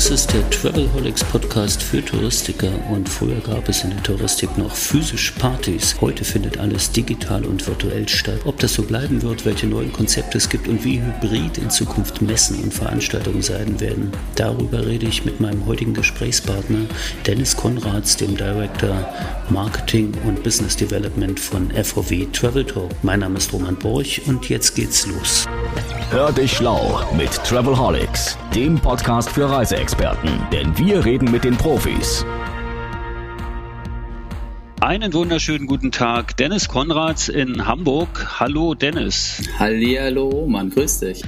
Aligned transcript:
Das 0.00 0.08
ist 0.08 0.32
der 0.32 0.48
Travelholics 0.48 1.22
Podcast 1.24 1.82
für 1.82 2.02
Touristiker 2.02 2.72
und 2.90 3.06
früher 3.06 3.38
gab 3.40 3.68
es 3.68 3.84
in 3.84 3.90
der 3.90 4.02
Touristik 4.02 4.56
noch 4.56 4.74
physisch 4.74 5.32
Partys. 5.32 5.94
Heute 6.00 6.24
findet 6.24 6.58
alles 6.58 6.90
digital 6.90 7.44
und 7.44 7.66
virtuell 7.66 8.08
statt. 8.08 8.40
Ob 8.46 8.58
das 8.60 8.72
so 8.72 8.82
bleiben 8.82 9.20
wird, 9.20 9.44
welche 9.44 9.66
neuen 9.66 9.92
Konzepte 9.92 10.38
es 10.38 10.48
gibt 10.48 10.68
und 10.68 10.86
wie 10.86 11.02
hybrid 11.02 11.58
in 11.58 11.68
Zukunft 11.68 12.22
Messen 12.22 12.62
und 12.62 12.72
Veranstaltungen 12.72 13.42
sein 13.42 13.78
werden, 13.78 14.10
darüber 14.36 14.86
rede 14.86 15.04
ich 15.04 15.26
mit 15.26 15.38
meinem 15.38 15.66
heutigen 15.66 15.92
Gesprächspartner 15.92 16.86
Dennis 17.26 17.54
Konrads, 17.54 18.16
dem 18.16 18.38
Director 18.38 19.06
Marketing 19.50 20.14
und 20.26 20.42
Business 20.42 20.78
Development 20.78 21.38
von 21.38 21.70
FOW 21.72 22.26
Travel 22.32 22.64
Talk. 22.64 22.90
Mein 23.02 23.20
Name 23.20 23.36
ist 23.36 23.52
Roman 23.52 23.76
Borch 23.76 24.22
und 24.26 24.48
jetzt 24.48 24.74
geht's 24.74 25.06
los. 25.06 25.46
Hör 26.10 26.32
dich 26.32 26.56
schlau 26.56 27.00
mit 27.16 27.32
Travelholics, 27.44 28.36
dem 28.52 28.76
Podcast 28.80 29.30
für 29.30 29.48
Reiseexperten, 29.48 29.89
denn 30.52 30.76
wir 30.78 31.04
reden 31.04 31.30
mit 31.30 31.44
den 31.44 31.56
Profis. 31.56 32.24
Einen 34.80 35.12
wunderschönen 35.12 35.66
guten 35.66 35.90
Tag, 35.90 36.36
Dennis 36.36 36.68
Konrads 36.68 37.28
in 37.28 37.66
Hamburg. 37.66 38.40
Hallo 38.40 38.74
Dennis. 38.74 39.42
Hallihallo, 39.58 40.46
Mann, 40.46 40.70
grüß 40.70 41.00
dich. 41.00 41.22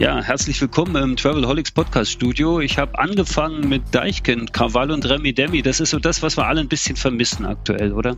Ja, 0.00 0.22
herzlich 0.22 0.60
willkommen 0.60 0.94
im 1.02 1.16
Travelholics 1.16 1.72
Podcast 1.72 2.10
Studio. 2.12 2.60
Ich 2.60 2.78
habe 2.78 2.98
angefangen 2.98 3.68
mit 3.68 3.82
Deichkind, 3.92 4.52
Krawall 4.52 4.90
und 4.90 5.08
Remi 5.08 5.32
Demi. 5.32 5.62
Das 5.62 5.80
ist 5.80 5.90
so 5.90 5.98
das, 5.98 6.22
was 6.22 6.36
wir 6.36 6.46
alle 6.46 6.60
ein 6.60 6.68
bisschen 6.68 6.96
vermissen 6.96 7.46
aktuell, 7.46 7.92
oder? 7.92 8.16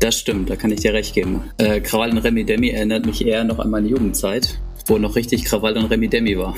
Das 0.00 0.18
stimmt, 0.18 0.50
da 0.50 0.56
kann 0.56 0.70
ich 0.70 0.80
dir 0.80 0.92
recht 0.92 1.14
geben. 1.14 1.42
Äh, 1.58 1.80
Krawall 1.80 2.10
und 2.10 2.18
Remi 2.18 2.44
Demi 2.44 2.70
erinnert 2.70 3.06
mich 3.06 3.26
eher 3.26 3.44
noch 3.44 3.58
an 3.58 3.70
meine 3.70 3.88
Jugendzeit 3.88 4.58
wo 4.88 4.98
noch 4.98 5.16
richtig 5.16 5.44
Krawall 5.44 5.76
und 5.76 5.86
Remi-Demi 5.86 6.38
war. 6.38 6.54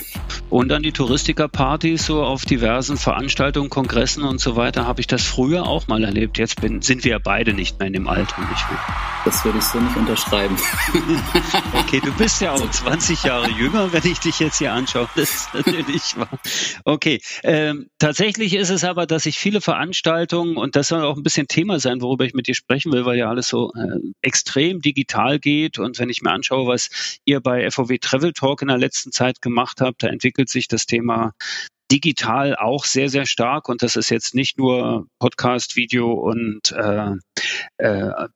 Und 0.51 0.69
dann 0.69 0.83
die 0.83 0.93
Touristiker-Partys 0.93 2.07
so 2.07 2.23
auf 2.23 2.45
diversen 2.45 2.97
Veranstaltungen, 2.97 3.71
Kongressen 3.71 4.23
und 4.23 4.41
so 4.41 4.57
weiter 4.57 4.87
habe 4.87 5.01
ich 5.01 5.07
das 5.07 5.23
früher 5.23 5.67
auch 5.67 5.89
mal 5.89 6.05
erlebt. 6.05 6.39
Jetzt 6.39 6.61
bin, 6.61 6.83
sind 6.83 7.05
wir 7.05 7.13
ja 7.13 7.19
beide 7.19 7.55
nicht 7.55 7.79
mehr 7.79 7.89
in 7.89 7.93
dem 7.93 8.09
Alter. 8.09 8.41
Nicht 8.41 8.65
Das 9.25 9.45
würde 9.45 9.59
ich 9.59 9.65
so 9.65 9.81
nicht 9.81 9.97
unterschreiben. 9.97 10.57
okay, 11.75 12.01
du 12.05 12.13
bist 12.13 12.41
ja 12.41 12.53
auch 12.53 12.71
20 12.71 13.25
Jahre 13.25 13.51
jünger, 13.51 13.93
wenn 13.93 14.05
ich 14.05 14.21
dich 14.21 14.39
jetzt 14.39 14.59
hier 14.59 14.73
anschaue. 14.73 15.09
Das 15.17 15.31
ist 15.31 15.55
natürlich 15.55 16.17
wahr. 16.17 16.39
Okay, 16.85 17.21
ähm, 17.43 17.89
tatsächlich 17.99 18.55
ist 18.55 18.71
es 18.71 18.85
aber, 18.85 19.07
dass 19.07 19.27
ich 19.27 19.39
viele 19.39 19.61
Veranstaltungen, 19.61 20.57
und 20.57 20.77
das 20.77 20.89
soll 20.89 21.03
auch 21.03 21.17
ein 21.17 21.23
bisschen 21.23 21.49
Thema 21.49 21.81
sein, 21.81 22.01
worüber 22.01 22.25
ich 22.25 22.35
mit 22.35 22.47
dir 22.47 22.55
sprechen 22.55 22.93
will, 22.93 23.05
weil 23.05 23.19
ja 23.19 23.29
alles 23.29 23.49
so 23.49 23.73
äh, 23.75 23.99
extrem 24.23 24.81
digital 24.81 25.39
geht. 25.39 25.79
Und 25.79 25.99
wenn 25.99 26.11
ich 26.11 26.23
mir 26.23 26.31
anschaue, 26.31 26.67
was 26.67 27.19
ihr 27.25 27.41
bei 27.41 27.71
FOW 27.71 27.99
Travel 28.15 28.33
Talk 28.33 28.63
in 28.63 28.69
der 28.69 28.79
letzten 28.79 29.11
Zeit 29.11 29.43
gemacht 29.43 29.81
habt, 29.81 30.03
da 30.05 30.09
entwickelt 30.09 30.49
sich 30.49 30.69
das 30.69 30.87
Thema 30.87 31.33
digital 31.91 32.55
auch 32.57 32.85
sehr, 32.85 33.09
sehr 33.09 33.27
stark. 33.27 33.69
Und 33.69 33.83
das 33.83 33.97
ist 33.97 34.11
jetzt 34.11 34.35
nicht 34.35 34.57
nur 34.57 35.07
Podcast, 35.19 35.75
Video 35.75 36.13
und 36.13 36.73
äh, 36.73 37.11
äh, 37.79 38.29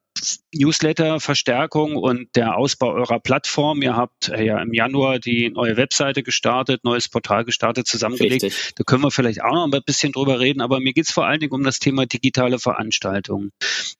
Newsletter-Verstärkung 0.52 1.94
und 1.94 2.34
der 2.34 2.56
Ausbau 2.56 2.92
eurer 2.92 3.20
Plattform. 3.20 3.80
Ihr 3.82 3.94
habt 3.94 4.28
äh, 4.30 4.44
ja 4.44 4.60
im 4.60 4.74
Januar 4.74 5.20
die 5.20 5.48
neue 5.50 5.76
Webseite 5.76 6.24
gestartet, 6.24 6.82
neues 6.82 7.08
Portal 7.08 7.44
gestartet, 7.44 7.86
zusammengelegt. 7.86 8.42
Richtig. 8.42 8.74
Da 8.74 8.82
können 8.82 9.04
wir 9.04 9.12
vielleicht 9.12 9.42
auch 9.42 9.54
noch 9.54 9.64
ein 9.72 9.82
bisschen 9.86 10.10
drüber 10.10 10.40
reden, 10.40 10.60
aber 10.60 10.80
mir 10.80 10.92
geht 10.92 11.06
es 11.06 11.12
vor 11.12 11.26
allen 11.26 11.38
Dingen 11.38 11.52
um 11.52 11.62
das 11.62 11.78
Thema 11.78 12.04
digitale 12.04 12.58
Veranstaltungen. 12.58 13.50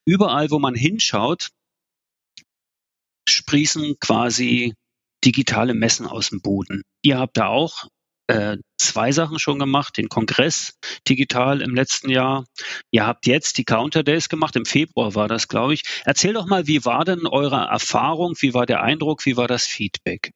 Überall, 0.05 0.51
wo 0.51 0.59
man 0.59 0.75
hinschaut, 0.75 1.51
sprießen 3.29 3.97
quasi 4.01 4.75
digitale 5.25 5.75
Messen 5.75 6.07
aus 6.07 6.31
dem 6.31 6.41
Boden. 6.41 6.83
Ihr 7.03 7.19
habt 7.19 7.37
da 7.37 7.49
auch 7.49 7.89
äh, 8.29 8.59
zwei 8.79 9.11
Sachen 9.13 9.39
schon 9.39 9.59
gemacht, 9.59 9.97
den 9.97 10.09
Kongress 10.09 10.75
digital 11.09 11.63
im 11.63 11.75
letzten 11.75 12.11
Jahr. 12.11 12.45
Ihr 12.91 13.07
habt 13.07 13.27
jetzt 13.27 13.59
die 13.59 13.65
Counter 13.65 14.03
Days 14.03 14.29
gemacht, 14.29 14.55
im 14.57 14.67
Februar 14.67 15.15
war 15.15 15.29
das, 15.29 15.49
glaube 15.49 15.75
ich. 15.75 15.83
Erzähl 16.05 16.35
doch 16.35 16.47
mal, 16.47 16.67
wie 16.67 16.85
war 16.85 17.05
denn 17.05 17.27
eure 17.27 17.57
Erfahrung, 17.57 18.35
wie 18.41 18.55
war 18.55 18.67
der 18.67 18.83
Eindruck, 18.83 19.25
wie 19.25 19.37
war 19.37 19.49
das 19.49 19.65
Feedback? 19.65 20.31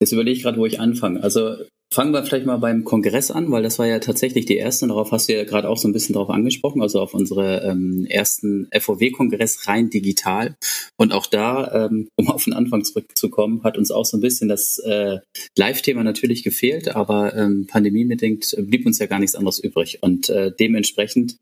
Jetzt 0.00 0.12
überlege 0.12 0.36
ich 0.36 0.42
gerade, 0.42 0.58
wo 0.58 0.66
ich 0.66 0.80
anfange. 0.80 1.22
Also 1.22 1.64
Fangen 1.92 2.12
wir 2.12 2.22
vielleicht 2.24 2.46
mal 2.46 2.58
beim 2.58 2.84
Kongress 2.84 3.32
an, 3.32 3.50
weil 3.50 3.64
das 3.64 3.80
war 3.80 3.86
ja 3.86 3.98
tatsächlich 3.98 4.46
die 4.46 4.56
erste, 4.56 4.84
und 4.84 4.90
darauf 4.90 5.10
hast 5.10 5.28
du 5.28 5.34
ja 5.34 5.42
gerade 5.42 5.68
auch 5.68 5.76
so 5.76 5.88
ein 5.88 5.92
bisschen 5.92 6.14
drauf 6.14 6.30
angesprochen, 6.30 6.82
also 6.82 7.00
auf 7.00 7.14
unsere 7.14 7.62
ähm, 7.64 8.06
ersten 8.08 8.68
FOW-Kongress 8.72 9.66
rein 9.66 9.90
digital. 9.90 10.54
Und 10.96 11.12
auch 11.12 11.26
da, 11.26 11.86
ähm, 11.86 12.08
um 12.14 12.28
auf 12.28 12.44
den 12.44 12.52
Anfang 12.52 12.84
zurückzukommen, 12.84 13.64
hat 13.64 13.76
uns 13.76 13.90
auch 13.90 14.04
so 14.04 14.18
ein 14.18 14.20
bisschen 14.20 14.48
das 14.48 14.78
äh, 14.78 15.18
Live-Thema 15.58 16.04
natürlich 16.04 16.44
gefehlt, 16.44 16.94
aber 16.94 17.34
ähm, 17.36 17.66
pandemiebedingt 17.66 18.54
blieb 18.58 18.86
uns 18.86 19.00
ja 19.00 19.06
gar 19.06 19.18
nichts 19.18 19.34
anderes 19.34 19.58
übrig. 19.58 19.98
Und 20.00 20.28
äh, 20.28 20.52
dementsprechend 20.58 21.38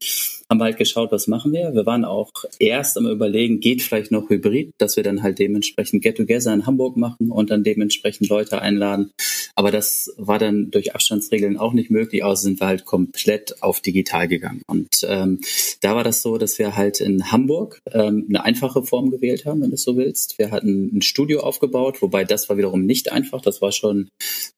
haben 0.51 0.59
wir 0.59 0.65
halt 0.65 0.79
geschaut, 0.79 1.13
was 1.13 1.27
machen 1.27 1.53
wir. 1.53 1.75
Wir 1.75 1.85
waren 1.85 2.05
auch 2.05 2.33
erst 2.59 2.97
am 2.97 3.07
überlegen, 3.07 3.61
geht 3.61 3.83
vielleicht 3.83 4.11
noch 4.11 4.31
Hybrid, 4.31 4.73
dass 4.79 4.97
wir 4.97 5.03
dann 5.03 5.23
halt 5.23 5.39
dementsprechend 5.39 6.03
Get-Together 6.03 6.55
in 6.55 6.65
Hamburg 6.65 6.97
machen 6.97 7.31
und 7.31 7.51
dann 7.51 7.65
dementsprechend 7.65 8.29
Leute 8.29 8.63
einladen. 8.63 9.13
Aber 9.55 9.71
das 9.71 10.15
war 10.17 10.39
dann 10.39 10.71
durch 10.71 10.95
Abstandsregeln 10.95 11.59
auch 11.59 11.73
nicht 11.73 11.91
möglich, 11.91 12.25
außer 12.25 12.43
sind 12.43 12.61
wir 12.61 12.67
halt 12.67 12.87
komplett 12.87 13.63
auf 13.63 13.81
digital 13.81 14.27
gegangen. 14.27 14.63
Und 14.67 15.05
ähm, 15.07 15.41
da 15.83 15.95
war 15.95 16.05
das 16.05 16.23
so, 16.23 16.39
dass 16.39 16.59
wir 16.59 16.77
halt 16.77 17.01
in 17.01 17.31
Hamburg 17.31 17.81
ähm, 17.93 18.27
eine 18.29 18.45
einfache 18.45 18.85
Form 18.85 19.11
gewählt 19.11 19.45
haben, 19.45 19.61
wenn 19.61 19.71
du 19.71 19.75
es 19.75 19.83
so 19.83 19.97
willst. 19.97 20.39
Wir 20.39 20.51
hatten 20.51 20.97
ein 20.97 21.03
Studio 21.03 21.41
aufgebaut, 21.41 22.01
wobei 22.01 22.25
das 22.25 22.49
war 22.49 22.57
wiederum 22.57 22.87
nicht 22.87 23.13
einfach. 23.13 23.43
Das 23.43 23.61
war 23.61 23.73
schon 23.73 24.09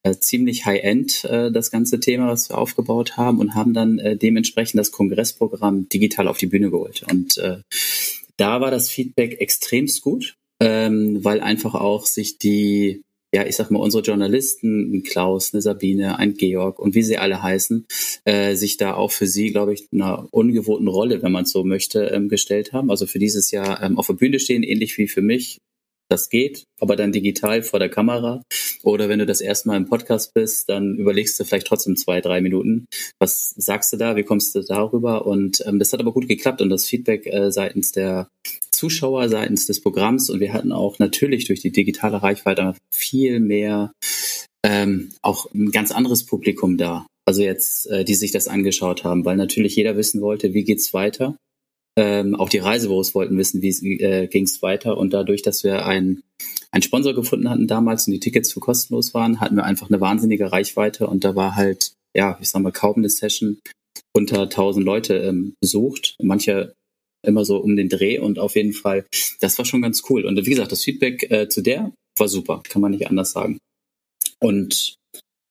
äh, 0.04 0.14
ziemlich 0.14 0.66
high-end, 0.66 1.24
äh, 1.24 1.50
das 1.50 1.72
ganze 1.72 1.98
Thema, 1.98 2.28
was 2.28 2.48
wir 2.48 2.58
aufgebaut 2.58 3.16
haben 3.16 3.38
und 3.38 3.54
haben 3.54 3.74
dann 3.74 3.98
äh, 3.98 4.16
dementsprechend 4.16 4.78
das 4.78 4.92
Kongressprogramm 4.92 5.79
digital 5.88 6.28
auf 6.28 6.38
die 6.38 6.46
Bühne 6.46 6.70
geholt. 6.70 7.04
Und 7.10 7.38
äh, 7.38 7.58
da 8.36 8.60
war 8.60 8.70
das 8.70 8.90
Feedback 8.90 9.40
extremst 9.40 10.02
gut, 10.02 10.36
ähm, 10.60 11.24
weil 11.24 11.40
einfach 11.40 11.74
auch 11.74 12.06
sich 12.06 12.38
die 12.38 13.02
ja, 13.32 13.46
ich 13.46 13.54
sag 13.54 13.70
mal, 13.70 13.78
unsere 13.78 14.02
Journalisten, 14.02 14.92
ein 14.92 15.02
Klaus, 15.04 15.54
eine 15.54 15.62
Sabine, 15.62 16.18
ein 16.18 16.34
Georg 16.34 16.80
und 16.80 16.94
wie 16.94 17.02
sie 17.02 17.18
alle 17.18 17.42
heißen, 17.42 17.86
äh, 18.24 18.56
sich 18.56 18.76
da 18.76 18.94
auch 18.94 19.12
für 19.12 19.26
sie, 19.26 19.50
glaube 19.50 19.72
ich, 19.72 19.86
einer 19.92 20.26
ungewohnten 20.32 20.88
Rolle, 20.88 21.22
wenn 21.22 21.30
man 21.30 21.44
es 21.44 21.52
so 21.52 21.62
möchte, 21.62 22.06
ähm, 22.06 22.28
gestellt 22.28 22.72
haben. 22.72 22.90
Also 22.90 23.06
für 23.06 23.20
dieses 23.20 23.52
Jahr 23.52 23.82
ähm, 23.82 23.98
auf 23.98 24.08
der 24.08 24.14
Bühne 24.14 24.40
stehen, 24.40 24.64
ähnlich 24.64 24.98
wie 24.98 25.06
für 25.06 25.22
mich, 25.22 25.58
das 26.10 26.28
geht, 26.28 26.64
aber 26.80 26.96
dann 26.96 27.12
digital 27.12 27.62
vor 27.62 27.78
der 27.78 27.88
Kamera. 27.88 28.42
Oder 28.82 29.08
wenn 29.08 29.18
du 29.18 29.26
das 29.26 29.40
erste 29.40 29.68
Mal 29.68 29.76
im 29.76 29.86
Podcast 29.86 30.32
bist, 30.34 30.68
dann 30.68 30.96
überlegst 30.96 31.38
du 31.38 31.44
vielleicht 31.44 31.66
trotzdem 31.66 31.96
zwei, 31.96 32.20
drei 32.20 32.40
Minuten, 32.40 32.86
was 33.18 33.54
sagst 33.56 33.92
du 33.92 33.96
da, 33.96 34.16
wie 34.16 34.24
kommst 34.24 34.54
du 34.54 34.62
darüber? 34.62 35.26
Und 35.26 35.62
ähm, 35.66 35.78
das 35.78 35.92
hat 35.92 36.00
aber 36.00 36.12
gut 36.12 36.28
geklappt 36.28 36.60
und 36.60 36.70
das 36.70 36.86
Feedback 36.86 37.26
äh, 37.26 37.52
seitens 37.52 37.92
der 37.92 38.28
Zuschauer, 38.70 39.28
seitens 39.28 39.66
des 39.66 39.80
Programms 39.80 40.30
und 40.30 40.40
wir 40.40 40.52
hatten 40.52 40.72
auch 40.72 40.98
natürlich 40.98 41.44
durch 41.46 41.60
die 41.60 41.72
digitale 41.72 42.22
Reichweite 42.22 42.74
viel 42.92 43.40
mehr 43.40 43.92
ähm, 44.64 45.12
auch 45.22 45.52
ein 45.54 45.70
ganz 45.70 45.90
anderes 45.92 46.24
Publikum 46.24 46.76
da. 46.76 47.06
Also 47.26 47.42
jetzt, 47.42 47.86
äh, 47.90 48.04
die 48.04 48.14
sich 48.14 48.32
das 48.32 48.48
angeschaut 48.48 49.04
haben, 49.04 49.24
weil 49.24 49.36
natürlich 49.36 49.76
jeder 49.76 49.96
wissen 49.96 50.20
wollte, 50.20 50.54
wie 50.54 50.64
geht's 50.64 50.92
weiter 50.94 51.36
ähm, 51.96 52.34
auch 52.34 52.48
die 52.48 52.58
Reisebüros 52.58 53.14
wollten 53.14 53.36
wissen, 53.36 53.62
wie 53.62 54.00
äh, 54.00 54.26
ging 54.26 54.44
es 54.44 54.62
weiter. 54.62 54.96
Und 54.96 55.12
dadurch, 55.12 55.42
dass 55.42 55.64
wir 55.64 55.86
einen, 55.86 56.22
Sponsor 56.82 57.14
gefunden 57.14 57.50
hatten 57.50 57.66
damals 57.66 58.06
und 58.06 58.12
die 58.12 58.20
Tickets 58.20 58.52
für 58.52 58.60
kostenlos 58.60 59.12
waren, 59.12 59.40
hatten 59.40 59.56
wir 59.56 59.64
einfach 59.64 59.90
eine 59.90 60.00
wahnsinnige 60.00 60.52
Reichweite. 60.52 61.08
Und 61.08 61.24
da 61.24 61.34
war 61.34 61.56
halt, 61.56 61.92
ja, 62.16 62.38
ich 62.40 62.48
sag 62.48 62.62
mal, 62.62 62.72
kaum 62.72 62.96
eine 62.96 63.10
Session 63.10 63.58
unter 64.14 64.42
1000 64.42 64.84
Leute 64.84 65.16
ähm, 65.16 65.54
besucht. 65.60 66.14
Manche 66.22 66.72
immer 67.26 67.44
so 67.44 67.58
um 67.58 67.76
den 67.76 67.88
Dreh 67.88 68.18
und 68.18 68.38
auf 68.38 68.56
jeden 68.56 68.72
Fall, 68.72 69.04
das 69.40 69.58
war 69.58 69.64
schon 69.64 69.82
ganz 69.82 70.02
cool. 70.08 70.24
Und 70.24 70.36
wie 70.46 70.50
gesagt, 70.50 70.72
das 70.72 70.84
Feedback 70.84 71.30
äh, 71.30 71.48
zu 71.48 71.60
der 71.60 71.92
war 72.18 72.28
super, 72.28 72.62
kann 72.68 72.80
man 72.80 72.92
nicht 72.92 73.08
anders 73.08 73.32
sagen. 73.32 73.58
Und 74.40 74.94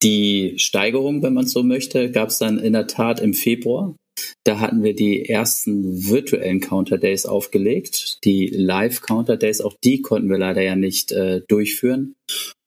die 0.02 0.54
Steigerung, 0.58 1.22
wenn 1.22 1.34
man 1.34 1.48
so 1.48 1.64
möchte, 1.64 2.12
gab 2.12 2.30
es 2.30 2.38
dann 2.38 2.58
in 2.58 2.74
der 2.74 2.88
Tat 2.88 3.20
im 3.20 3.34
Februar. 3.34 3.96
Da 4.44 4.60
hatten 4.60 4.84
wir 4.84 4.96
die 4.96 5.28
ersten 5.28 6.10
virtuellen 6.10 6.60
Counter 6.60 6.98
Days 6.98 7.26
aufgelegt. 7.26 8.24
Die 8.24 8.48
Live 8.48 9.02
Counter 9.02 9.38
Days, 9.38 9.62
auch 9.62 9.76
die 9.84 10.02
konnten 10.02 10.30
wir 10.30 10.38
leider 10.38 10.62
ja 10.62 10.76
nicht 10.76 11.12
äh, 11.12 11.42
durchführen. 11.48 12.16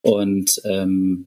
Und 0.02 0.60
ähm, 0.64 1.26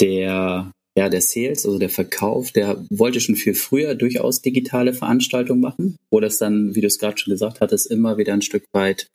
der 0.00 0.72
ja, 0.96 1.08
der 1.08 1.20
Sales, 1.20 1.64
also 1.64 1.78
der 1.78 1.88
Verkauf, 1.88 2.50
der 2.50 2.84
wollte 2.90 3.20
schon 3.20 3.36
viel 3.36 3.54
früher 3.54 3.94
durchaus 3.94 4.42
digitale 4.42 4.92
Veranstaltungen 4.92 5.60
machen, 5.60 5.96
wo 6.10 6.18
das 6.20 6.38
dann, 6.38 6.74
wie 6.74 6.80
du 6.80 6.88
es 6.88 6.98
gerade 6.98 7.16
schon 7.16 7.32
gesagt 7.32 7.60
hattest, 7.60 7.90
immer 7.90 8.18
wieder 8.18 8.34
ein 8.34 8.42
Stück 8.42 8.64
weit 8.72 9.08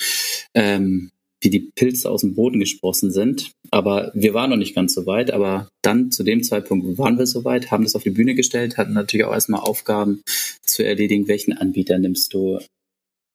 ähm, 0.53 1.11
wie 1.45 1.49
die 1.49 1.71
Pilze 1.75 2.09
aus 2.09 2.21
dem 2.21 2.35
Boden 2.35 2.59
gesprossen 2.59 3.11
sind. 3.11 3.51
Aber 3.71 4.11
wir 4.13 4.33
waren 4.33 4.49
noch 4.49 4.57
nicht 4.57 4.75
ganz 4.75 4.93
so 4.93 5.05
weit. 5.05 5.31
Aber 5.31 5.69
dann 5.81 6.11
zu 6.11 6.23
dem 6.23 6.43
Zeitpunkt 6.43 6.97
waren 6.97 7.17
wir 7.17 7.27
so 7.27 7.45
weit, 7.45 7.71
haben 7.71 7.83
das 7.83 7.95
auf 7.95 8.03
die 8.03 8.09
Bühne 8.09 8.35
gestellt, 8.35 8.77
hatten 8.77 8.93
natürlich 8.93 9.25
auch 9.25 9.33
erstmal 9.33 9.61
Aufgaben 9.61 10.21
zu 10.65 10.83
erledigen. 10.83 11.27
Welchen 11.27 11.53
Anbieter 11.53 11.97
nimmst 11.99 12.33
du? 12.33 12.59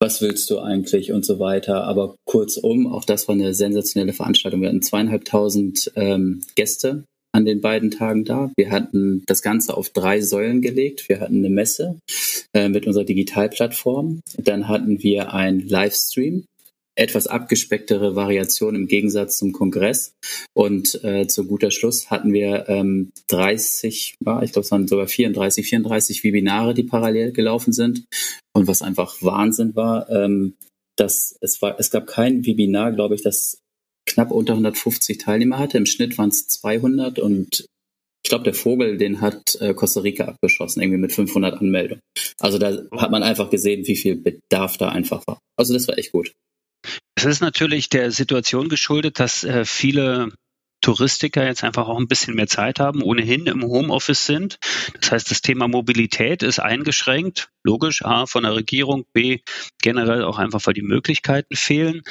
Was 0.02 0.22
willst 0.22 0.50
du 0.50 0.58
eigentlich 0.58 1.12
und 1.12 1.24
so 1.24 1.38
weiter. 1.38 1.84
Aber 1.84 2.16
kurzum, 2.26 2.86
auch 2.86 3.04
das 3.04 3.28
war 3.28 3.34
eine 3.34 3.54
sensationelle 3.54 4.12
Veranstaltung. 4.12 4.60
Wir 4.60 4.68
hatten 4.68 4.82
zweieinhalbtausend 4.82 5.92
ähm, 5.94 6.42
Gäste 6.54 7.04
an 7.32 7.44
den 7.44 7.60
beiden 7.60 7.90
Tagen 7.90 8.24
da. 8.24 8.50
Wir 8.56 8.70
hatten 8.70 9.22
das 9.26 9.42
Ganze 9.42 9.76
auf 9.76 9.90
drei 9.90 10.20
Säulen 10.20 10.62
gelegt. 10.62 11.08
Wir 11.08 11.20
hatten 11.20 11.36
eine 11.36 11.50
Messe 11.50 11.98
äh, 12.54 12.68
mit 12.68 12.86
unserer 12.86 13.04
Digitalplattform. 13.04 14.20
Dann 14.38 14.68
hatten 14.68 15.02
wir 15.02 15.32
ein 15.32 15.60
Livestream 15.60 16.44
etwas 17.00 17.26
abgespecktere 17.26 18.14
Variation 18.14 18.74
im 18.74 18.86
Gegensatz 18.86 19.38
zum 19.38 19.52
Kongress. 19.52 20.12
Und 20.54 21.02
äh, 21.02 21.26
zu 21.26 21.46
guter 21.46 21.70
Schluss 21.70 22.10
hatten 22.10 22.32
wir 22.34 22.68
ähm, 22.68 23.10
30, 23.28 24.16
ja, 24.24 24.42
ich 24.42 24.52
glaube 24.52 24.64
es 24.66 24.70
waren 24.70 24.86
sogar 24.86 25.08
34, 25.08 25.66
34 25.66 26.22
Webinare, 26.24 26.74
die 26.74 26.82
parallel 26.82 27.32
gelaufen 27.32 27.72
sind. 27.72 28.04
Und 28.54 28.66
was 28.66 28.82
einfach 28.82 29.16
Wahnsinn 29.22 29.74
war, 29.74 30.10
ähm, 30.10 30.54
dass 30.96 31.36
es 31.40 31.62
war, 31.62 31.80
es 31.80 31.90
gab 31.90 32.06
kein 32.06 32.44
Webinar, 32.44 32.92
glaube 32.92 33.14
ich, 33.14 33.22
das 33.22 33.58
knapp 34.06 34.30
unter 34.30 34.52
150 34.52 35.16
Teilnehmer 35.16 35.58
hatte. 35.58 35.78
Im 35.78 35.86
Schnitt 35.86 36.18
waren 36.18 36.28
es 36.28 36.48
200 36.48 37.18
und 37.18 37.64
ich 38.22 38.28
glaube, 38.28 38.44
der 38.44 38.54
Vogel, 38.54 38.98
den 38.98 39.22
hat 39.22 39.56
äh, 39.60 39.72
Costa 39.72 40.00
Rica 40.00 40.26
abgeschossen, 40.26 40.82
irgendwie 40.82 41.00
mit 41.00 41.12
500 41.12 41.54
Anmeldungen. 41.60 42.02
Also 42.38 42.58
da 42.58 42.82
hat 42.92 43.10
man 43.10 43.22
einfach 43.22 43.48
gesehen, 43.48 43.86
wie 43.86 43.96
viel 43.96 44.16
Bedarf 44.16 44.76
da 44.76 44.90
einfach 44.90 45.26
war. 45.26 45.38
Also 45.58 45.72
das 45.72 45.88
war 45.88 45.96
echt 45.96 46.12
gut. 46.12 46.32
Es 47.14 47.24
ist 47.24 47.40
natürlich 47.40 47.88
der 47.88 48.10
Situation 48.10 48.68
geschuldet, 48.68 49.20
dass 49.20 49.44
äh, 49.44 49.64
viele 49.64 50.32
Touristiker 50.80 51.44
jetzt 51.44 51.62
einfach 51.62 51.88
auch 51.88 51.98
ein 51.98 52.08
bisschen 52.08 52.34
mehr 52.34 52.46
Zeit 52.46 52.80
haben, 52.80 53.02
ohnehin 53.02 53.46
im 53.46 53.62
Homeoffice 53.62 54.24
sind. 54.24 54.58
Das 55.00 55.12
heißt, 55.12 55.30
das 55.30 55.42
Thema 55.42 55.68
Mobilität 55.68 56.42
ist 56.42 56.58
eingeschränkt. 56.58 57.50
Logisch, 57.62 58.02
A, 58.04 58.26
von 58.26 58.44
der 58.44 58.54
Regierung, 58.54 59.04
B, 59.12 59.40
generell 59.82 60.24
auch 60.24 60.38
einfach, 60.38 60.60
weil 60.64 60.74
die 60.74 60.82
Möglichkeiten 60.82 61.54
fehlen. 61.54 62.02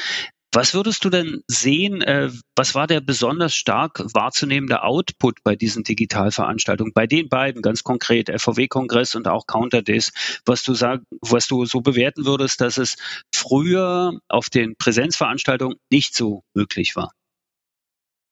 Was 0.51 0.73
würdest 0.73 1.05
du 1.05 1.11
denn 1.11 1.43
sehen, 1.47 2.01
äh, 2.01 2.31
was 2.55 2.73
war 2.73 2.87
der 2.87 3.01
besonders 3.01 3.53
stark 3.53 4.03
wahrzunehmende 4.13 4.81
Output 4.81 5.43
bei 5.43 5.55
diesen 5.55 5.83
Digitalveranstaltungen, 5.83 6.91
bei 6.93 7.05
den 7.05 7.29
beiden 7.29 7.61
ganz 7.61 7.83
konkret, 7.83 8.29
FVW-Kongress 8.29 9.13
und 9.13 9.27
auch 9.27 9.45
Counter 9.45 9.83
Days, 9.83 10.11
was 10.45 10.63
du 10.63 10.73
sag, 10.73 11.01
was 11.21 11.45
du 11.45 11.65
so 11.65 11.81
bewerten 11.81 12.25
würdest, 12.25 12.61
dass 12.61 12.77
es 12.77 12.95
früher 13.33 14.19
auf 14.27 14.49
den 14.49 14.75
Präsenzveranstaltungen 14.75 15.77
nicht 15.91 16.15
so 16.15 16.41
möglich 16.55 16.95
war? 16.95 17.11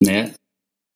Naja, 0.00 0.30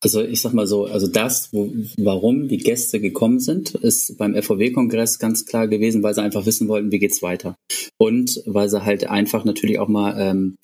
also 0.03 0.21
ich 0.23 0.43
sag 0.43 0.53
mal 0.53 0.67
so, 0.67 0.87
also 0.87 1.07
das, 1.07 1.53
wo, 1.53 1.73
warum 1.99 2.49
die 2.49 2.59
Gäste 2.59 2.99
gekommen 3.01 3.39
sind, 3.39 3.77
ist 3.77 4.19
beim 4.19 4.35
FVW-Kongress 4.35 5.21
ganz 5.21 5.47
klar 5.47 5.69
gewesen, 5.69 6.03
weil 6.03 6.15
sie 6.15 6.23
einfach 6.23 6.47
wissen 6.47 6.67
wollten, 6.67 6.91
wie 6.91 6.99
geht's 6.99 7.23
weiter. 7.23 7.55
Und 7.99 8.43
weil 8.47 8.69
sie 8.69 8.85
halt 8.85 9.07
einfach 9.07 9.45
natürlich 9.45 9.79
auch 9.79 9.87
mal 9.87 10.17
ähm, 10.19 10.57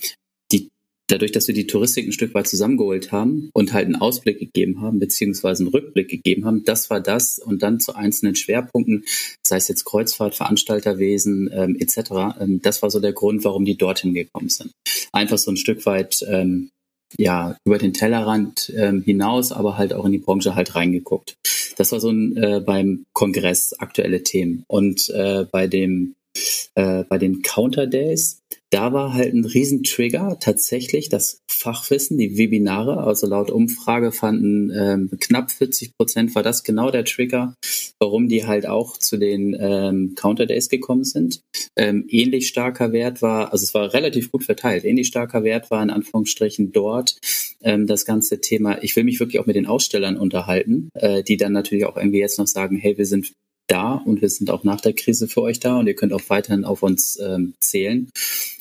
dadurch, 1.09 1.33
dass 1.33 1.49
wir 1.49 1.55
die 1.55 1.67
Touristik 1.67 2.07
ein 2.07 2.13
Stück 2.13 2.35
weit 2.35 2.47
zusammengeholt 2.47 3.13
haben 3.13 3.51
und 3.55 3.73
halt 3.73 3.87
einen 3.87 3.97
Ausblick 3.97 4.39
gegeben 4.39 4.81
haben, 4.81 4.99
beziehungsweise 4.99 5.65
einen 5.65 5.73
Rückblick 5.73 6.09
gegeben 6.09 6.45
haben, 6.45 6.65
das 6.65 6.91
war 6.91 7.01
das 7.01 7.39
und 7.39 7.63
dann 7.63 7.81
zu 7.81 7.95
einzelnen 7.95 8.37
Schwerpunkten, 8.37 9.05
sei 9.47 9.57
es 9.57 9.69
jetzt 9.69 9.85
Kreuzfahrt, 9.85 10.35
Veranstalterwesen 10.35 11.51
ähm, 11.53 11.77
etc., 11.79 12.39
ähm, 12.41 12.63
das 12.63 12.83
war 12.83 12.91
so 12.91 13.01
der 13.01 13.13
Grund, 13.13 13.45
warum 13.45 13.65
die 13.65 13.77
dorthin 13.77 14.15
gekommen 14.15 14.51
sind. 14.51 14.71
Einfach 15.13 15.39
so 15.39 15.51
ein 15.51 15.57
Stück 15.57 15.85
weit 15.87 16.25
ähm, 16.29 16.71
ja 17.19 17.57
über 17.65 17.79
den 17.79 17.95
Tellerrand 17.95 18.73
ähm, 18.77 19.03
hinaus, 19.03 19.53
aber 19.53 19.79
halt 19.79 19.95
auch 19.95 20.05
in 20.05 20.13
die 20.13 20.19
Branche 20.19 20.55
halt 20.55 20.75
reingeguckt. 20.75 21.37
Das 21.77 21.93
war 21.93 22.01
so 22.01 22.11
ein 22.11 22.37
äh, 22.37 22.61
beim 22.61 23.05
Kongress 23.15 23.73
aktuelle 23.79 24.23
Themen 24.23 24.65
und 24.69 25.09
äh, 25.11 25.47
bei 25.51 25.67
dem 25.69 26.15
äh, 26.75 27.05
bei 27.05 27.19
den 27.19 27.43
Counter 27.43 27.87
Days 27.87 28.43
da 28.71 28.93
war 28.93 29.15
halt 29.15 29.33
ein 29.33 29.47
Riesentrigger 29.47 30.37
tatsächlich 30.41 31.09
das 31.09 31.41
Fachwissen, 31.51 32.19
die 32.19 32.37
Webinare. 32.37 32.99
Also 32.99 33.27
laut 33.27 33.51
Umfrage 33.51 34.13
fanden 34.13 34.71
ähm, 34.71 35.11
knapp 35.21 35.51
40 35.51 35.97
Prozent 35.97 36.35
war 36.35 36.43
das 36.43 36.65
genau 36.65 36.91
der 36.91 37.07
Trigger, 37.07 37.55
warum 37.99 38.29
die 38.29 38.47
halt 38.47 38.67
auch 38.67 38.99
zu 38.99 39.17
den 39.17 39.57
ähm, 39.59 40.15
Counter 40.17 40.45
Days 40.45 40.69
gekommen 40.69 41.05
sind. 41.05 41.41
Ähm, 41.77 42.05
ähnlich 42.09 42.49
starker 42.49 42.93
Wert 42.93 43.23
war, 43.23 43.53
also 43.53 43.65
es 43.65 43.73
war 43.73 43.95
relativ 43.95 44.31
gut 44.31 44.45
verteilt. 44.45 44.85
Ähnlich 44.85 45.07
starker 45.07 45.45
Wert 45.45 45.71
war 45.71 45.83
in 45.83 45.91
Anführungsstrichen 45.91 46.71
dort 46.71 47.17
ähm, 47.63 47.87
das 47.87 48.05
ganze 48.05 48.41
Thema. 48.43 48.83
Ich 48.83 48.95
will 48.97 49.05
mich 49.05 49.19
wirklich 49.19 49.41
auch 49.41 49.47
mit 49.47 49.57
den 49.57 49.67
Ausstellern 49.67 50.19
unterhalten, 50.19 50.91
äh, 50.95 51.23
die 51.23 51.39
dann 51.39 51.53
natürlich 51.53 51.87
auch 51.87 51.97
irgendwie 51.97 52.21
jetzt 52.21 52.39
noch 52.39 52.47
sagen, 52.47 52.77
hey, 52.77 52.99
wir 52.99 53.07
sind 53.07 53.33
da 53.69 53.95
und 53.95 54.21
wir 54.21 54.29
sind 54.29 54.51
auch 54.51 54.65
nach 54.65 54.81
der 54.81 54.93
Krise 54.93 55.29
für 55.29 55.43
euch 55.43 55.61
da 55.61 55.79
und 55.79 55.87
ihr 55.87 55.95
könnt 55.95 56.13
auch 56.13 56.23
weiterhin 56.29 56.65
auf 56.65 56.83
uns 56.83 57.19
ähm, 57.21 57.55
zählen. 57.61 58.11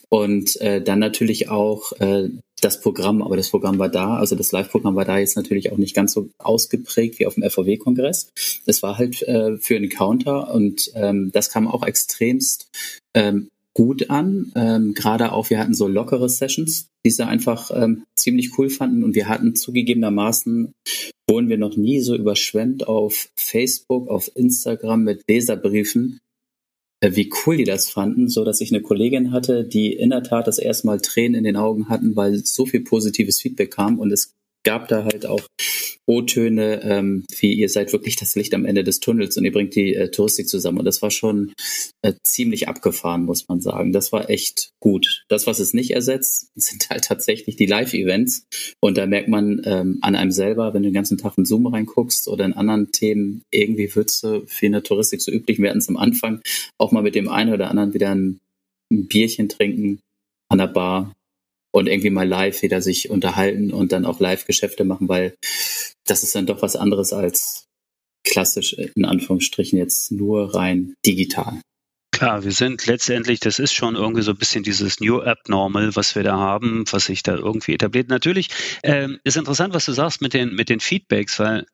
Und 0.09 0.61
äh, 0.61 0.81
dann 0.81 0.99
natürlich 0.99 1.49
auch 1.49 1.91
äh, 1.99 2.29
das 2.61 2.79
Programm, 2.79 3.21
aber 3.21 3.35
das 3.35 3.49
Programm 3.49 3.77
war 3.77 3.89
da, 3.89 4.15
also 4.15 4.35
das 4.35 4.51
Live-Programm 4.51 4.95
war 4.95 5.05
da 5.05 5.17
jetzt 5.17 5.35
natürlich 5.35 5.71
auch 5.71 5.77
nicht 5.77 5.95
ganz 5.95 6.13
so 6.13 6.29
ausgeprägt 6.37 7.19
wie 7.19 7.27
auf 7.27 7.35
dem 7.35 7.43
FVW-Kongress. 7.43 8.31
Es 8.65 8.81
war 8.83 8.97
halt 8.97 9.21
äh, 9.23 9.57
für 9.57 9.75
einen 9.75 9.89
Counter 9.89 10.53
und 10.53 10.91
ähm, 10.95 11.31
das 11.33 11.51
kam 11.51 11.67
auch 11.67 11.83
extremst 11.83 12.69
ähm, 13.13 13.49
gut 13.77 14.09
an. 14.09 14.51
Ähm, 14.55 14.95
Gerade 14.95 15.31
auch, 15.31 15.51
wir 15.51 15.59
hatten 15.59 15.75
so 15.75 15.87
lockere 15.87 16.29
Sessions, 16.29 16.89
die 17.05 17.11
sie 17.11 17.27
einfach 17.27 17.69
ähm, 17.71 18.05
ziemlich 18.15 18.57
cool 18.57 18.71
fanden 18.71 19.03
und 19.03 19.13
wir 19.13 19.29
hatten 19.29 19.55
zugegebenermaßen, 19.55 20.73
wurden 21.29 21.47
wir 21.47 21.59
noch 21.59 21.77
nie 21.77 21.99
so 21.99 22.15
überschwemmt 22.15 22.87
auf 22.87 23.29
Facebook, 23.35 24.09
auf 24.09 24.31
Instagram 24.35 25.03
mit 25.03 25.21
Leserbriefen, 25.29 26.19
äh, 27.01 27.11
wie 27.13 27.29
cool 27.45 27.57
die 27.57 27.65
das 27.65 27.87
fanden, 27.87 28.29
so 28.29 28.43
dass 28.43 28.61
ich 28.61 28.73
eine 28.73 28.81
Kollegin 28.81 29.31
hatte, 29.31 29.63
die 29.63 29.93
in 29.93 30.09
der 30.09 30.23
Tat 30.23 30.47
das 30.47 30.57
erste 30.57 30.87
Mal 30.87 30.99
Tränen 30.99 31.35
in 31.35 31.43
den 31.43 31.55
Augen 31.55 31.87
hatten, 31.87 32.15
weil 32.15 32.43
so 32.43 32.65
viel 32.65 32.81
positives 32.81 33.39
Feedback 33.39 33.69
kam 33.69 33.99
und 33.99 34.11
es 34.11 34.33
gab 34.67 34.89
da 34.89 35.05
halt 35.05 35.25
auch 35.25 35.39
O-Töne, 36.07 36.81
ähm, 36.83 37.23
wie 37.39 37.53
ihr 37.53 37.69
seid 37.69 37.93
wirklich 37.93 38.17
das 38.17 38.35
Licht 38.35 38.53
am 38.53 38.65
Ende 38.65 38.83
des 38.83 38.99
Tunnels 38.99 39.37
und 39.37 39.45
ihr 39.45 39.53
bringt 39.53 39.75
die 39.75 39.95
äh, 39.95 40.11
Touristik 40.11 40.49
zusammen. 40.49 40.79
Und 40.79 40.83
das 40.83 41.01
war 41.01 41.09
schon 41.09 41.53
äh, 42.01 42.11
ziemlich 42.23 42.67
abgefahren, 42.67 43.23
muss 43.23 43.47
man 43.47 43.61
sagen. 43.61 43.93
Das 43.93 44.11
war 44.11 44.29
echt 44.29 44.71
gut. 44.81 45.23
Das, 45.29 45.47
was 45.47 45.59
es 45.59 45.73
nicht 45.73 45.91
ersetzt, 45.91 46.49
sind 46.55 46.89
halt 46.89 47.05
tatsächlich 47.05 47.55
die 47.55 47.65
Live-Events. 47.65 48.43
Und 48.81 48.97
da 48.97 49.05
merkt 49.05 49.29
man 49.29 49.61
ähm, 49.63 49.99
an 50.01 50.15
einem 50.15 50.31
selber, 50.31 50.73
wenn 50.73 50.83
du 50.83 50.89
den 50.89 50.93
ganzen 50.93 51.17
Tag 51.17 51.37
in 51.37 51.45
Zoom 51.45 51.67
reinguckst 51.67 52.27
oder 52.27 52.43
in 52.43 52.51
anderen 52.51 52.91
Themen, 52.91 53.43
irgendwie 53.51 53.95
würdest 53.95 54.21
du 54.23 54.45
für 54.47 54.65
eine 54.65 54.83
Touristik 54.83 55.21
so 55.21 55.31
üblich 55.31 55.59
werden 55.59 55.81
am 55.87 55.95
Anfang 55.95 56.41
auch 56.77 56.91
mal 56.91 57.03
mit 57.03 57.15
dem 57.15 57.29
einen 57.29 57.53
oder 57.53 57.69
anderen 57.69 57.93
wieder 57.93 58.11
ein, 58.13 58.39
ein 58.91 59.07
Bierchen 59.07 59.47
trinken 59.47 59.99
an 60.49 60.57
der 60.57 60.67
Bar 60.67 61.13
und 61.77 61.87
irgendwie 61.87 62.09
mal 62.09 62.27
live 62.27 62.61
wieder 62.63 62.81
sich 62.81 63.09
unterhalten 63.09 63.71
und 63.71 63.91
dann 63.91 64.05
auch 64.05 64.19
Live-Geschäfte 64.19 64.83
machen, 64.83 65.07
weil 65.09 65.35
das 66.05 66.23
ist 66.23 66.35
dann 66.35 66.47
doch 66.47 66.61
was 66.61 66.75
anderes 66.75 67.13
als 67.13 67.65
klassisch 68.25 68.73
in 68.73 69.05
Anführungsstrichen 69.05 69.77
jetzt 69.77 70.11
nur 70.11 70.55
rein 70.55 70.95
digital. 71.05 71.61
Klar, 72.11 72.43
wir 72.43 72.51
sind 72.51 72.87
letztendlich, 72.87 73.39
das 73.39 73.59
ist 73.59 73.73
schon 73.73 73.95
irgendwie 73.95 74.23
so 74.23 74.31
ein 74.31 74.37
bisschen 74.37 74.63
dieses 74.63 74.99
New 74.99 75.21
Abnormal, 75.21 75.95
was 75.95 76.15
wir 76.15 76.23
da 76.23 76.35
haben, 76.35 76.83
was 76.89 77.05
sich 77.05 77.21
da 77.21 77.35
irgendwie 77.35 77.75
etabliert. 77.75 78.09
Natürlich 78.09 78.49
ähm, 78.81 79.19
ist 79.23 79.37
interessant, 79.37 79.75
was 79.75 79.85
du 79.85 79.91
sagst 79.91 80.21
mit 80.21 80.33
den, 80.33 80.55
mit 80.55 80.69
den 80.69 80.79
Feedbacks, 80.79 81.37
weil 81.37 81.67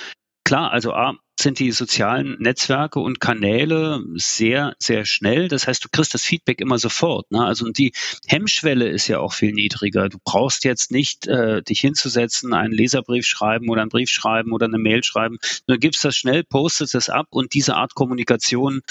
klar, 0.43 0.71
also 0.71 0.91
A, 0.91 1.17
sind 1.39 1.59
die 1.59 1.71
sozialen 1.71 2.37
Netzwerke 2.39 2.99
und 2.99 3.19
Kanäle 3.19 4.03
sehr, 4.15 4.75
sehr 4.79 5.05
schnell. 5.05 5.47
Das 5.47 5.67
heißt, 5.67 5.83
du 5.83 5.89
kriegst 5.91 6.13
das 6.13 6.23
Feedback 6.23 6.61
immer 6.61 6.77
sofort. 6.77 7.29
Ne? 7.31 7.43
Also 7.43 7.69
die 7.69 7.91
Hemmschwelle 8.27 8.87
ist 8.87 9.07
ja 9.07 9.19
auch 9.19 9.33
viel 9.33 9.51
niedriger. 9.51 10.09
Du 10.09 10.19
brauchst 10.23 10.63
jetzt 10.63 10.91
nicht 10.91 11.27
äh, 11.27 11.61
dich 11.63 11.79
hinzusetzen, 11.79 12.53
einen 12.53 12.73
Leserbrief 12.73 13.25
schreiben 13.25 13.69
oder 13.69 13.81
einen 13.81 13.89
Brief 13.89 14.09
schreiben 14.09 14.51
oder 14.51 14.67
eine 14.67 14.77
Mail 14.77 15.03
schreiben. 15.03 15.37
Du 15.67 15.77
gibst 15.77 16.05
das 16.05 16.15
schnell, 16.15 16.43
postest 16.43 16.95
es 16.95 17.09
ab 17.09 17.27
und 17.31 17.53
diese 17.53 17.75
Art 17.75 17.95
Kommunikation 17.95 18.81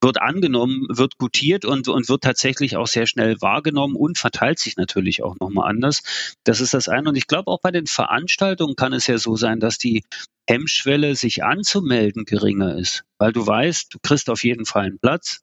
wird 0.00 0.20
angenommen, 0.20 0.86
wird 0.88 1.18
gutiert 1.18 1.64
und, 1.64 1.88
und 1.88 2.08
wird 2.08 2.22
tatsächlich 2.22 2.76
auch 2.76 2.86
sehr 2.86 3.06
schnell 3.06 3.40
wahrgenommen 3.40 3.96
und 3.96 4.18
verteilt 4.18 4.58
sich 4.58 4.76
natürlich 4.76 5.22
auch 5.22 5.36
nochmal 5.40 5.68
anders. 5.68 6.02
Das 6.44 6.60
ist 6.60 6.74
das 6.74 6.88
eine. 6.88 7.10
Und 7.10 7.16
ich 7.16 7.26
glaube, 7.26 7.50
auch 7.50 7.60
bei 7.60 7.70
den 7.70 7.86
Veranstaltungen 7.86 8.76
kann 8.76 8.92
es 8.92 9.06
ja 9.06 9.18
so 9.18 9.36
sein, 9.36 9.60
dass 9.60 9.78
die 9.78 10.02
Hemmschwelle, 10.48 11.14
sich 11.14 11.44
anzumelden, 11.44 12.24
geringer 12.24 12.76
ist. 12.76 13.04
Weil 13.18 13.32
du 13.32 13.46
weißt, 13.46 13.94
du 13.94 13.98
kriegst 14.02 14.28
auf 14.30 14.42
jeden 14.42 14.66
Fall 14.66 14.86
einen 14.86 14.98
Platz. 14.98 15.40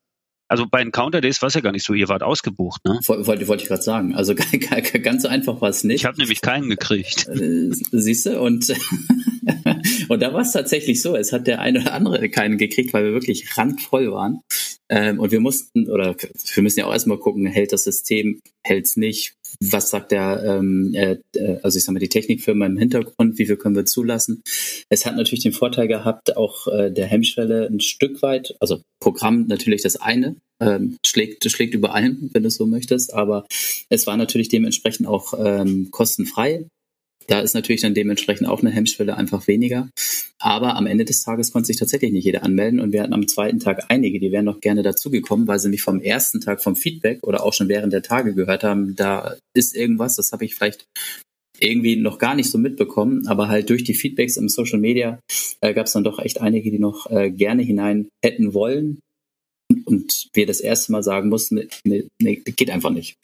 Also 0.49 0.65
bei 0.69 0.81
den 0.81 0.91
Counter 0.91 1.21
Days 1.21 1.41
war 1.41 1.47
es 1.47 1.55
ja 1.55 1.61
gar 1.61 1.73
nicht 1.73 1.85
so, 1.85 1.93
ihr 1.93 2.07
wart 2.07 2.23
ausgebucht, 2.23 2.83
ne? 2.85 2.99
Wollte, 3.05 3.47
wollte 3.47 3.63
ich 3.63 3.67
gerade 3.67 3.81
sagen. 3.81 4.15
Also 4.15 4.33
ganz 5.03 5.23
so 5.23 5.27
einfach 5.27 5.59
war 5.59 5.69
es 5.69 5.83
nicht. 5.83 6.01
Ich 6.01 6.05
habe 6.05 6.17
nämlich 6.17 6.41
keinen 6.41 6.69
gekriegt. 6.69 7.27
Äh, 7.27 7.69
siehst 7.71 8.25
du? 8.25 8.39
Und, 8.39 8.67
und 10.09 10.21
da 10.21 10.33
war 10.33 10.41
es 10.41 10.51
tatsächlich 10.51 11.01
so, 11.01 11.15
es 11.15 11.31
hat 11.31 11.47
der 11.47 11.61
eine 11.61 11.81
oder 11.81 11.93
andere 11.93 12.29
keinen 12.29 12.57
gekriegt, 12.57 12.93
weil 12.93 13.05
wir 13.05 13.13
wirklich 13.13 13.57
randvoll 13.57 14.11
waren. 14.11 14.41
Ähm, 14.89 15.19
und 15.19 15.31
wir 15.31 15.41
mussten, 15.41 15.89
oder 15.89 16.15
wir 16.15 16.63
müssen 16.63 16.79
ja 16.79 16.85
auch 16.85 16.93
erstmal 16.93 17.17
gucken, 17.17 17.45
hält 17.45 17.73
das 17.73 17.83
System, 17.83 18.39
hält 18.63 18.85
es 18.85 18.95
nicht, 18.95 19.33
was 19.59 19.89
sagt 19.89 20.11
der, 20.11 20.43
ähm, 20.45 20.93
äh, 20.93 21.17
also 21.61 21.77
ich 21.77 21.83
sag 21.83 21.93
mal, 21.93 21.99
die 21.99 22.09
Technikfirma 22.09 22.65
im 22.65 22.77
Hintergrund, 22.77 23.37
wie 23.37 23.45
viel 23.45 23.57
können 23.57 23.75
wir 23.75 23.85
zulassen. 23.85 24.43
Es 24.89 25.05
hat 25.05 25.17
natürlich 25.17 25.43
den 25.43 25.51
Vorteil 25.51 25.87
gehabt, 25.87 26.37
auch 26.37 26.67
äh, 26.67 26.91
der 26.91 27.07
Hemmschwelle 27.07 27.67
ein 27.67 27.81
Stück 27.81 28.21
weit, 28.21 28.55
also 28.59 28.81
Programm 28.99 29.47
natürlich 29.47 29.83
das 29.83 29.97
eine, 29.97 30.37
ähm, 30.61 30.97
schlägt, 31.05 31.49
schlägt 31.49 31.73
über 31.73 31.93
allem, 31.93 32.29
wenn 32.33 32.43
du 32.43 32.49
so 32.49 32.65
möchtest, 32.65 33.13
aber 33.13 33.45
es 33.89 34.07
war 34.07 34.15
natürlich 34.15 34.49
dementsprechend 34.49 35.07
auch 35.07 35.33
ähm, 35.37 35.89
kostenfrei 35.91 36.65
da 37.27 37.41
ist 37.41 37.53
natürlich 37.53 37.81
dann 37.81 37.93
dementsprechend 37.93 38.47
auch 38.47 38.61
eine 38.61 38.71
Hemmschwelle 38.71 39.17
einfach 39.17 39.47
weniger. 39.47 39.89
Aber 40.39 40.75
am 40.75 40.87
Ende 40.87 41.05
des 41.05 41.21
Tages 41.23 41.51
konnte 41.51 41.67
sich 41.67 41.77
tatsächlich 41.77 42.11
nicht 42.11 42.25
jeder 42.25 42.43
anmelden 42.43 42.79
und 42.79 42.93
wir 42.93 43.03
hatten 43.03 43.13
am 43.13 43.27
zweiten 43.27 43.59
Tag 43.59 43.85
einige, 43.89 44.19
die 44.19 44.31
wären 44.31 44.45
noch 44.45 44.61
gerne 44.61 44.81
dazugekommen, 44.81 45.47
weil 45.47 45.59
sie 45.59 45.69
mich 45.69 45.81
vom 45.81 45.99
ersten 45.99 46.41
Tag 46.41 46.63
vom 46.63 46.75
Feedback 46.75 47.23
oder 47.23 47.43
auch 47.43 47.53
schon 47.53 47.67
während 47.69 47.91
der 47.93 48.01
Tage 48.01 48.33
gehört 48.33 48.63
haben, 48.63 48.95
da 48.95 49.35
ist 49.53 49.75
irgendwas, 49.75 50.15
das 50.15 50.31
habe 50.31 50.45
ich 50.45 50.55
vielleicht 50.55 50.85
irgendwie 51.59 51.95
noch 51.95 52.19
gar 52.19 52.35
nicht 52.35 52.49
so 52.49 52.57
mitbekommen, 52.57 53.27
aber 53.27 53.49
halt 53.49 53.69
durch 53.69 53.83
die 53.83 53.95
Feedbacks 53.95 54.37
im 54.37 54.47
Social 54.47 54.79
Media 54.79 55.19
äh, 55.61 55.73
gab 55.73 55.87
es 55.87 55.93
dann 55.93 56.03
doch 56.03 56.19
echt 56.19 56.39
einige, 56.39 56.71
die 56.71 56.79
noch 56.79 57.09
äh, 57.09 57.31
gerne 57.31 57.63
hinein 57.63 58.07
hätten 58.23 58.53
wollen 58.53 58.99
und 59.85 60.29
wir 60.33 60.45
das 60.45 60.61
erste 60.61 60.91
Mal 60.91 61.03
sagen 61.03 61.29
mussten, 61.29 61.67
nee, 61.83 62.07
nee, 62.21 62.35
geht 62.45 62.69
einfach 62.69 62.91
nicht. 62.91 63.15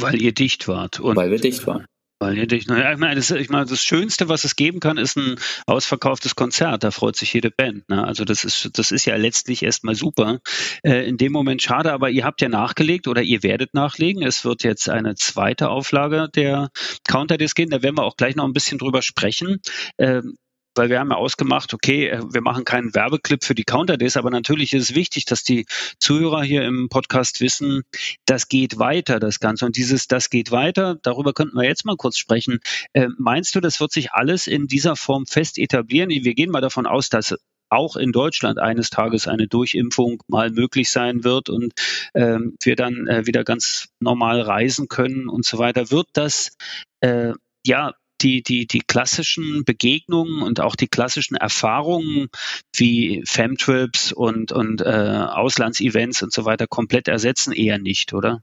Weil 0.00 0.20
ihr 0.20 0.32
dicht 0.32 0.66
wart. 0.68 1.00
Und, 1.00 1.16
Weil 1.16 1.30
wir 1.30 1.38
dicht 1.38 1.66
waren. 1.66 1.86
Weil 2.24 2.38
ihr 2.38 2.46
dicht, 2.46 2.70
ich, 2.70 2.98
meine, 2.98 3.16
das, 3.16 3.30
ich 3.32 3.50
meine, 3.50 3.66
das 3.66 3.84
Schönste, 3.84 4.30
was 4.30 4.44
es 4.44 4.56
geben 4.56 4.80
kann, 4.80 4.96
ist 4.96 5.14
ein 5.18 5.36
ausverkauftes 5.66 6.34
Konzert. 6.34 6.82
Da 6.82 6.90
freut 6.90 7.16
sich 7.16 7.34
jede 7.34 7.50
Band. 7.50 7.86
Ne? 7.90 8.02
Also 8.02 8.24
das 8.24 8.44
ist, 8.44 8.70
das 8.78 8.92
ist 8.92 9.04
ja 9.04 9.16
letztlich 9.16 9.62
erstmal 9.62 9.94
super. 9.94 10.40
Äh, 10.82 11.06
in 11.06 11.18
dem 11.18 11.32
Moment 11.32 11.60
schade, 11.60 11.92
aber 11.92 12.08
ihr 12.08 12.24
habt 12.24 12.40
ja 12.40 12.48
nachgelegt 12.48 13.08
oder 13.08 13.20
ihr 13.20 13.42
werdet 13.42 13.74
nachlegen. 13.74 14.22
Es 14.22 14.42
wird 14.42 14.64
jetzt 14.64 14.88
eine 14.88 15.16
zweite 15.16 15.68
Auflage 15.68 16.30
der 16.34 16.70
Counterdisc 17.06 17.56
gehen. 17.56 17.68
Da 17.68 17.82
werden 17.82 17.98
wir 17.98 18.04
auch 18.04 18.16
gleich 18.16 18.36
noch 18.36 18.46
ein 18.46 18.54
bisschen 18.54 18.78
drüber 18.78 19.02
sprechen. 19.02 19.60
Ähm, 19.98 20.38
weil 20.74 20.90
wir 20.90 20.98
haben 21.00 21.10
ja 21.10 21.16
ausgemacht, 21.16 21.74
okay, 21.74 22.08
äh, 22.08 22.22
wir 22.32 22.40
machen 22.40 22.64
keinen 22.64 22.94
Werbeclip 22.94 23.44
für 23.44 23.54
die 23.54 23.64
Counterdays, 23.64 24.16
aber 24.16 24.30
natürlich 24.30 24.72
ist 24.72 24.90
es 24.90 24.94
wichtig, 24.94 25.24
dass 25.24 25.42
die 25.42 25.66
Zuhörer 25.98 26.42
hier 26.42 26.64
im 26.64 26.88
Podcast 26.88 27.40
wissen, 27.40 27.82
das 28.26 28.48
geht 28.48 28.78
weiter, 28.78 29.20
das 29.20 29.40
Ganze. 29.40 29.66
Und 29.66 29.76
dieses, 29.76 30.06
das 30.06 30.30
geht 30.30 30.50
weiter, 30.50 30.96
darüber 31.02 31.32
könnten 31.32 31.56
wir 31.56 31.64
jetzt 31.64 31.84
mal 31.84 31.96
kurz 31.96 32.18
sprechen. 32.18 32.60
Äh, 32.92 33.08
meinst 33.18 33.54
du, 33.54 33.60
das 33.60 33.80
wird 33.80 33.92
sich 33.92 34.12
alles 34.12 34.46
in 34.46 34.66
dieser 34.66 34.96
Form 34.96 35.26
fest 35.26 35.58
etablieren? 35.58 36.10
Wir 36.10 36.34
gehen 36.34 36.50
mal 36.50 36.60
davon 36.60 36.86
aus, 36.86 37.08
dass 37.08 37.34
auch 37.70 37.96
in 37.96 38.12
Deutschland 38.12 38.58
eines 38.58 38.90
Tages 38.90 39.26
eine 39.26 39.48
Durchimpfung 39.48 40.22
mal 40.28 40.50
möglich 40.50 40.90
sein 40.90 41.24
wird 41.24 41.48
und 41.48 41.72
ähm, 42.14 42.56
wir 42.62 42.76
dann 42.76 43.06
äh, 43.08 43.26
wieder 43.26 43.44
ganz 43.44 43.88
normal 44.00 44.40
reisen 44.40 44.88
können 44.88 45.28
und 45.28 45.44
so 45.44 45.58
weiter. 45.58 45.90
Wird 45.90 46.08
das 46.12 46.56
äh, 47.00 47.32
ja 47.66 47.94
die, 48.20 48.42
die, 48.42 48.66
die 48.66 48.80
klassischen 48.80 49.64
Begegnungen 49.64 50.42
und 50.42 50.60
auch 50.60 50.76
die 50.76 50.88
klassischen 50.88 51.36
Erfahrungen 51.36 52.28
wie 52.74 53.22
Femtrips 53.26 54.12
und, 54.12 54.52
und 54.52 54.80
äh, 54.80 54.84
Auslandsevents 54.84 56.22
und 56.22 56.32
so 56.32 56.44
weiter 56.44 56.66
komplett 56.66 57.08
ersetzen? 57.08 57.52
Eher 57.52 57.78
nicht, 57.78 58.12
oder? 58.12 58.42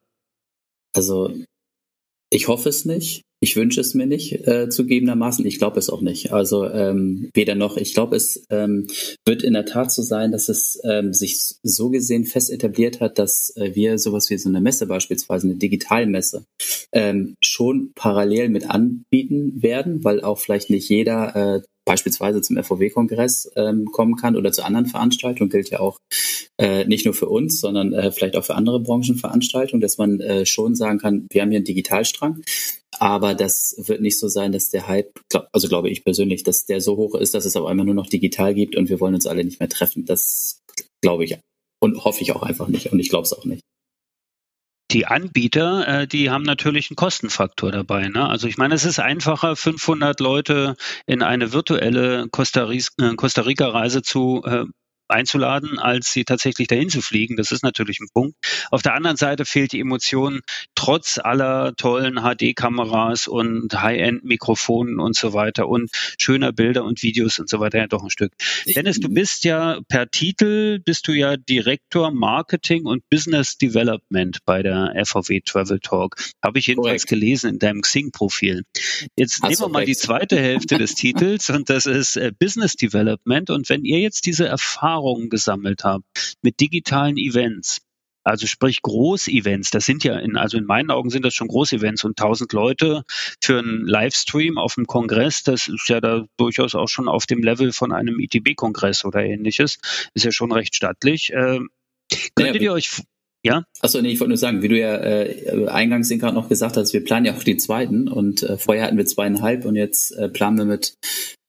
Also 0.93 1.33
ich 2.29 2.47
hoffe 2.47 2.69
es 2.69 2.85
nicht. 2.85 3.23
Ich 3.43 3.55
wünsche 3.55 3.81
es 3.81 3.95
mir 3.95 4.05
nicht, 4.05 4.47
äh, 4.47 4.69
zugegebenermaßen. 4.69 5.43
Ich 5.47 5.57
glaube 5.57 5.79
es 5.79 5.89
auch 5.89 6.01
nicht. 6.01 6.31
Also 6.31 6.69
ähm, 6.69 7.31
weder 7.33 7.55
noch. 7.55 7.75
Ich 7.75 7.95
glaube, 7.95 8.15
es 8.15 8.45
ähm, 8.51 8.85
wird 9.25 9.41
in 9.41 9.53
der 9.53 9.65
Tat 9.65 9.91
so 9.91 10.03
sein, 10.03 10.31
dass 10.31 10.47
es 10.47 10.79
ähm, 10.83 11.11
sich 11.11 11.55
so 11.63 11.89
gesehen 11.89 12.25
fest 12.25 12.51
etabliert 12.51 12.99
hat, 12.99 13.17
dass 13.17 13.51
äh, 13.55 13.73
wir 13.73 13.97
sowas 13.97 14.29
wie 14.29 14.37
so 14.37 14.47
eine 14.47 14.61
Messe 14.61 14.85
beispielsweise, 14.85 15.47
eine 15.47 15.55
Digitalmesse, 15.55 16.45
ähm, 16.91 17.33
schon 17.43 17.93
parallel 17.95 18.49
mit 18.49 18.69
anbieten 18.69 19.63
werden, 19.63 20.03
weil 20.03 20.21
auch 20.21 20.37
vielleicht 20.37 20.69
nicht 20.69 20.87
jeder 20.87 21.35
äh, 21.35 21.61
beispielsweise 21.85 22.41
zum 22.41 22.61
FOW-Kongress 22.61 23.51
ähm, 23.55 23.85
kommen 23.85 24.15
kann 24.15 24.35
oder 24.35 24.51
zu 24.51 24.63
anderen 24.63 24.85
Veranstaltungen, 24.85 25.49
gilt 25.49 25.69
ja 25.69 25.79
auch 25.79 25.97
äh, 26.57 26.85
nicht 26.85 27.05
nur 27.05 27.13
für 27.13 27.27
uns, 27.27 27.59
sondern 27.59 27.93
äh, 27.93 28.11
vielleicht 28.11 28.35
auch 28.35 28.45
für 28.45 28.55
andere 28.55 28.79
Branchenveranstaltungen, 28.79 29.81
dass 29.81 29.97
man 29.97 30.19
äh, 30.19 30.45
schon 30.45 30.75
sagen 30.75 30.99
kann, 30.99 31.27
wir 31.31 31.41
haben 31.41 31.49
hier 31.49 31.57
einen 31.57 31.65
Digitalstrang, 31.65 32.41
aber 32.99 33.33
das 33.33 33.75
wird 33.77 34.01
nicht 34.01 34.19
so 34.19 34.27
sein, 34.27 34.51
dass 34.51 34.69
der 34.69 34.87
Hype, 34.87 35.11
glaub, 35.29 35.47
also 35.51 35.67
glaube 35.67 35.89
ich 35.89 36.03
persönlich, 36.03 36.43
dass 36.43 36.65
der 36.65 36.81
so 36.81 36.97
hoch 36.97 37.15
ist, 37.15 37.33
dass 37.33 37.45
es 37.45 37.55
auf 37.55 37.65
einmal 37.65 37.85
nur 37.85 37.95
noch 37.95 38.07
digital 38.07 38.53
gibt 38.53 38.75
und 38.75 38.89
wir 38.89 38.99
wollen 38.99 39.15
uns 39.15 39.25
alle 39.25 39.43
nicht 39.43 39.59
mehr 39.59 39.69
treffen. 39.69 40.05
Das 40.05 40.59
glaube 41.01 41.25
ich 41.25 41.37
und 41.83 42.03
hoffe 42.03 42.21
ich 42.21 42.31
auch 42.33 42.43
einfach 42.43 42.67
nicht. 42.67 42.91
Und 42.91 42.99
ich 42.99 43.09
glaube 43.09 43.25
es 43.25 43.33
auch 43.33 43.45
nicht 43.45 43.61
die 44.93 45.07
Anbieter, 45.07 45.87
äh, 45.87 46.07
die 46.07 46.29
haben 46.29 46.43
natürlich 46.43 46.89
einen 46.89 46.95
Kostenfaktor 46.95 47.71
dabei. 47.71 48.07
Ne? 48.09 48.27
Also 48.27 48.47
ich 48.47 48.57
meine, 48.57 48.75
es 48.75 48.85
ist 48.85 48.99
einfacher, 48.99 49.55
500 49.55 50.19
Leute 50.19 50.75
in 51.05 51.23
eine 51.23 51.53
virtuelle 51.53 52.27
Costa, 52.29 52.69
äh, 52.69 53.45
Rica-Reise 53.45 54.01
zu 54.01 54.43
äh, 54.45 54.65
einzuladen, 55.11 55.79
als 55.79 56.11
sie 56.11 56.23
tatsächlich 56.23 56.67
dahin 56.67 56.89
zu 56.89 57.01
fliegen. 57.01 57.35
Das 57.35 57.51
ist 57.51 57.63
natürlich 57.63 57.99
ein 57.99 58.07
Punkt. 58.13 58.35
Auf 58.71 58.81
der 58.81 58.95
anderen 58.95 59.17
Seite 59.17 59.45
fehlt 59.45 59.71
die 59.73 59.79
Emotion 59.79 60.41
trotz 60.75 61.19
aller 61.19 61.75
tollen 61.75 62.21
HD-Kameras 62.21 63.27
und 63.27 63.73
High-End-Mikrofonen 63.79 64.99
und 64.99 65.15
so 65.15 65.33
weiter 65.33 65.67
und 65.67 65.91
schöner 66.17 66.51
Bilder 66.51 66.83
und 66.83 67.03
Videos 67.03 67.39
und 67.39 67.49
so 67.49 67.59
weiter 67.59 67.79
ja 67.79 67.87
doch 67.87 68.03
ein 68.03 68.09
Stück. 68.09 68.33
Dennis, 68.75 68.99
du 68.99 69.09
bist 69.09 69.43
ja 69.43 69.79
per 69.87 70.09
Titel, 70.09 70.79
bist 70.79 71.07
du 71.07 71.13
ja 71.13 71.37
Direktor 71.37 72.11
Marketing 72.11 72.85
und 72.85 73.07
Business 73.09 73.57
Development 73.57 74.39
bei 74.45 74.63
der 74.63 74.93
FVW 75.05 75.41
Travel 75.41 75.79
Talk. 75.79 76.15
Habe 76.43 76.59
ich 76.59 76.67
jedenfalls 76.67 77.03
Correct. 77.05 77.09
gelesen 77.09 77.51
in 77.51 77.59
deinem 77.59 77.81
Xing-Profil. 77.81 78.63
Jetzt 79.15 79.41
Hast 79.41 79.49
nehmen 79.49 79.59
wir 79.59 79.69
mal 79.69 79.79
recht. 79.79 79.89
die 79.89 79.95
zweite 79.95 80.39
Hälfte 80.39 80.77
des 80.77 80.95
Titels 80.95 81.49
und 81.49 81.69
das 81.69 81.85
ist 81.85 82.15
äh, 82.17 82.31
Business 82.37 82.75
Development. 82.75 83.49
Und 83.49 83.69
wenn 83.69 83.83
ihr 83.83 83.99
jetzt 83.99 84.25
diese 84.25 84.47
Erfahrung 84.47 85.00
Erfahrungen 85.01 85.29
gesammelt 85.29 85.83
habe 85.83 86.03
mit 86.41 86.59
digitalen 86.59 87.17
Events, 87.17 87.79
also 88.23 88.45
sprich 88.45 88.83
Großevents, 88.83 89.71
das 89.71 89.85
sind 89.85 90.03
ja 90.03 90.19
in, 90.19 90.37
also 90.37 90.57
in 90.57 90.65
meinen 90.65 90.91
Augen 90.91 91.09
sind 91.09 91.25
das 91.25 91.33
schon 91.33 91.47
Großevents 91.47 92.03
und 92.03 92.19
1000 92.19 92.53
Leute 92.53 93.03
für 93.43 93.59
einen 93.59 93.87
Livestream 93.87 94.59
auf 94.59 94.75
dem 94.75 94.85
Kongress, 94.85 95.41
das 95.41 95.67
ist 95.67 95.89
ja 95.89 95.99
da 96.01 96.25
durchaus 96.37 96.75
auch 96.75 96.87
schon 96.87 97.07
auf 97.07 97.25
dem 97.25 97.41
Level 97.41 97.71
von 97.71 97.91
einem 97.91 98.19
ITB-Kongress 98.19 99.05
oder 99.05 99.23
ähnliches, 99.23 99.79
ist 100.13 100.25
ja 100.25 100.31
schon 100.31 100.51
recht 100.51 100.75
stattlich. 100.75 101.31
Ähm, 101.33 101.69
könntet 102.35 102.57
ja, 102.57 102.61
ihr 102.61 102.73
euch 102.73 103.01
ja? 103.43 103.63
Achso, 103.79 103.99
nee, 104.01 104.11
ich 104.11 104.19
wollte 104.19 104.29
nur 104.29 104.37
sagen, 104.37 104.61
wie 104.61 104.67
du 104.67 104.79
ja 104.79 104.97
äh, 104.97 105.67
eingangs 105.67 106.09
gerade 106.09 106.35
noch 106.35 106.47
gesagt 106.47 106.77
hast, 106.77 106.93
wir 106.93 107.03
planen 107.03 107.25
ja 107.25 107.33
auch 107.33 107.43
die 107.43 107.57
zweiten 107.57 108.07
und 108.07 108.43
äh, 108.43 108.57
vorher 108.57 108.85
hatten 108.85 108.97
wir 108.97 109.05
zweieinhalb 109.07 109.65
und 109.65 109.75
jetzt 109.75 110.11
äh, 110.11 110.29
planen 110.29 110.59
wir 110.59 110.65
mit 110.65 110.93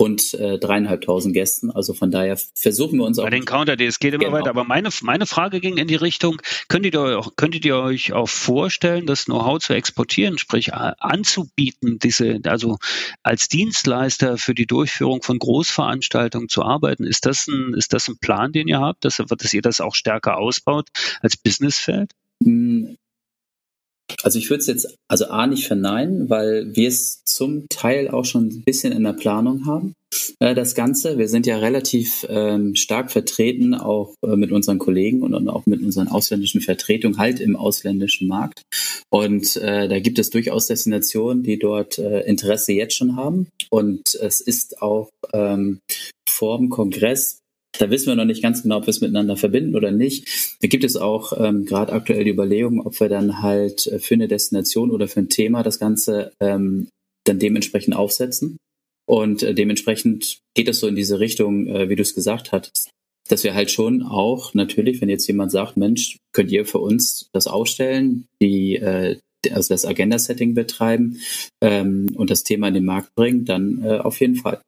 rund 0.03 0.35
äh, 0.35 0.59
dreieinhalbtausend 0.59 1.33
Gästen. 1.33 1.71
Also 1.71 1.95
von 1.95 2.11
daher 2.11 2.37
versuchen 2.55 2.99
wir 2.99 3.05
uns 3.05 3.19
auch. 3.19 3.25
Bei 3.25 3.31
den 3.31 3.45
Counter 3.45 3.79
es 3.79 4.01
geht 4.01 4.15
immer 4.15 4.25
genau. 4.25 4.37
weiter. 4.37 4.51
Aber 4.51 4.65
meine, 4.65 4.89
meine 5.03 5.27
Frage 5.27 5.61
ging 5.61 5.77
in 5.77 5.87
die 5.87 5.95
Richtung, 5.95 6.43
könntet 6.69 6.95
ihr, 6.95 7.19
auch, 7.19 7.37
könntet 7.37 7.65
ihr 7.65 7.77
euch 7.77 8.13
auch 8.13 8.29
vorstellen, 8.29 9.07
das 9.07 9.27
Know-how 9.27 9.61
zu 9.61 9.75
exportieren, 9.75 10.39
sprich 10.39 10.69
äh, 10.69 10.93
anzubieten, 10.99 12.01
diese, 12.01 12.41
also 12.45 12.79
als 13.23 13.49
Dienstleister 13.49 14.39
für 14.39 14.55
die 14.55 14.67
Durchführung 14.67 15.23
von 15.23 15.39
Großveranstaltungen 15.39 16.49
zu 16.49 16.63
arbeiten? 16.63 17.05
Ist 17.05 17.25
das 17.25 17.47
ein, 17.47 17.75
ist 17.75 17.93
das 17.93 18.09
ein 18.09 18.19
Plan, 18.19 18.51
den 18.51 18.67
ihr 18.67 18.81
habt, 18.81 19.05
dass, 19.05 19.17
dass 19.17 19.55
ihr 19.55 19.63
das 19.63 19.81
auch 19.81 19.95
stärker 19.95 20.37
ausbaut 20.37 20.89
als 21.21 21.37
Businessfeld? 21.37 22.11
Also 24.23 24.39
ich 24.39 24.51
würde 24.51 24.61
es 24.61 24.67
jetzt, 24.67 24.95
also 25.09 25.27
A 25.27 25.47
nicht 25.47 25.67
verneinen, 25.67 26.31
weil 26.31 26.75
wir 26.75 26.89
es 26.89 27.23
zum 27.25 27.69
Teil 27.69 28.09
auch 28.09 28.25
schon 28.25 28.49
ein 28.49 28.63
bisschen 28.63 28.93
in 28.93 29.05
der 29.05 29.13
Planung 29.13 29.67
haben, 29.67 29.95
äh, 30.39 30.55
das 30.55 30.75
Ganze. 30.75 31.19
Wir 31.19 31.29
sind 31.29 31.47
ja 31.47 31.59
relativ 31.59 32.27
ähm, 32.29 32.75
stark 32.75 33.11
vertreten, 33.11 33.75
auch 33.75 34.15
äh, 34.25 34.37
mit 34.37 34.53
unseren 34.53 34.79
Kollegen 34.79 35.23
und, 35.23 35.35
und, 35.35 35.49
auch 35.49 35.67
mit 35.67 35.83
unseren 35.83 36.09
ausländischen 36.09 36.61
Vertretungen 36.61 37.19
halt 37.19 37.41
im 37.41 37.57
ausländischen 37.57 38.29
Markt. 38.29 38.63
Und 39.11 39.57
äh, 39.57 39.89
da 39.89 40.01
gibt 40.01 40.19
es 40.19 40.31
durchaus 40.31 40.67
Destinationen, 40.67 41.43
die 41.43 41.59
dort 41.59 41.99
äh, 41.99 42.21
Interesse 42.21 42.73
jetzt 42.73 42.95
schon 42.97 43.17
haben. 43.17 43.49
Und 43.71 44.15
es 44.15 44.41
ist 44.41 44.83
auch 44.83 45.11
ähm, 45.33 45.81
vor 46.29 46.59
dem 46.59 46.69
Kongress 46.69 47.42
da 47.79 47.91
wissen 47.91 48.09
wir 48.09 48.17
noch 48.17 48.25
nicht 48.25 48.43
ganz 48.43 48.63
genau, 48.63 48.79
ob 48.79 48.87
wir 48.87 48.91
es 48.91 49.01
miteinander 49.01 49.37
verbinden 49.37 49.75
oder 49.75 49.91
nicht. 49.91 50.57
Da 50.61 50.69
gibt 50.69 50.85
es 50.85 50.97
auch 50.97 51.33
ähm, 51.39 51.65
gerade 51.65 51.93
aktuell 51.93 52.25
die 52.25 52.31
Überlegung, 52.31 52.81
ob 52.85 52.99
wir 53.01 53.09
dann 53.09 53.43
halt 53.43 53.87
äh, 53.87 53.99
für 53.99 54.15
eine 54.15 54.29
Destination 54.29 54.91
oder 54.91 55.09
für 55.09 55.21
ein 55.21 55.29
Thema 55.29 55.63
das 55.63 55.79
Ganze 55.79 56.33
ähm, 56.41 56.89
dann 57.25 57.39
dementsprechend 57.39 57.97
aufsetzen. 57.97 58.59
Und 59.07 59.43
äh, 59.43 59.55
dementsprechend 59.55 60.39
geht 60.55 60.69
es 60.69 60.81
so 60.81 60.87
in 60.87 60.97
diese 60.97 61.19
Richtung, 61.19 61.67
äh, 61.67 61.89
wie 61.89 61.97
du 61.97 62.03
es 62.03 62.15
gesagt 62.15 62.53
hast, 62.53 62.91
dass 63.29 63.45
wir 63.45 63.55
halt 63.55 63.71
schon 63.71 64.03
auch 64.03 64.55
natürlich, 64.55 65.01
wenn 65.01 65.09
jetzt 65.09 65.27
jemand 65.27 65.51
sagt, 65.51 65.77
Mensch, 65.77 66.19
könnt 66.33 66.51
ihr 66.51 66.67
für 66.67 66.79
uns 66.79 67.29
das 67.33 67.47
aufstellen, 67.47 68.27
die 68.41 68.77
äh, 68.77 69.19
also 69.51 69.75
das 69.75 69.85
Agenda-Setting 69.85 70.55
betreiben 70.55 71.19
ähm, 71.61 72.11
und 72.15 72.31
das 72.31 72.45
Thema 72.45 72.69
in 72.69 72.75
den 72.75 72.85
Markt 72.85 73.15
bringen, 73.15 73.45
dann 73.45 73.83
äh, 73.83 73.99
auf 73.99 74.21
jeden 74.21 74.37
Fall. 74.37 74.61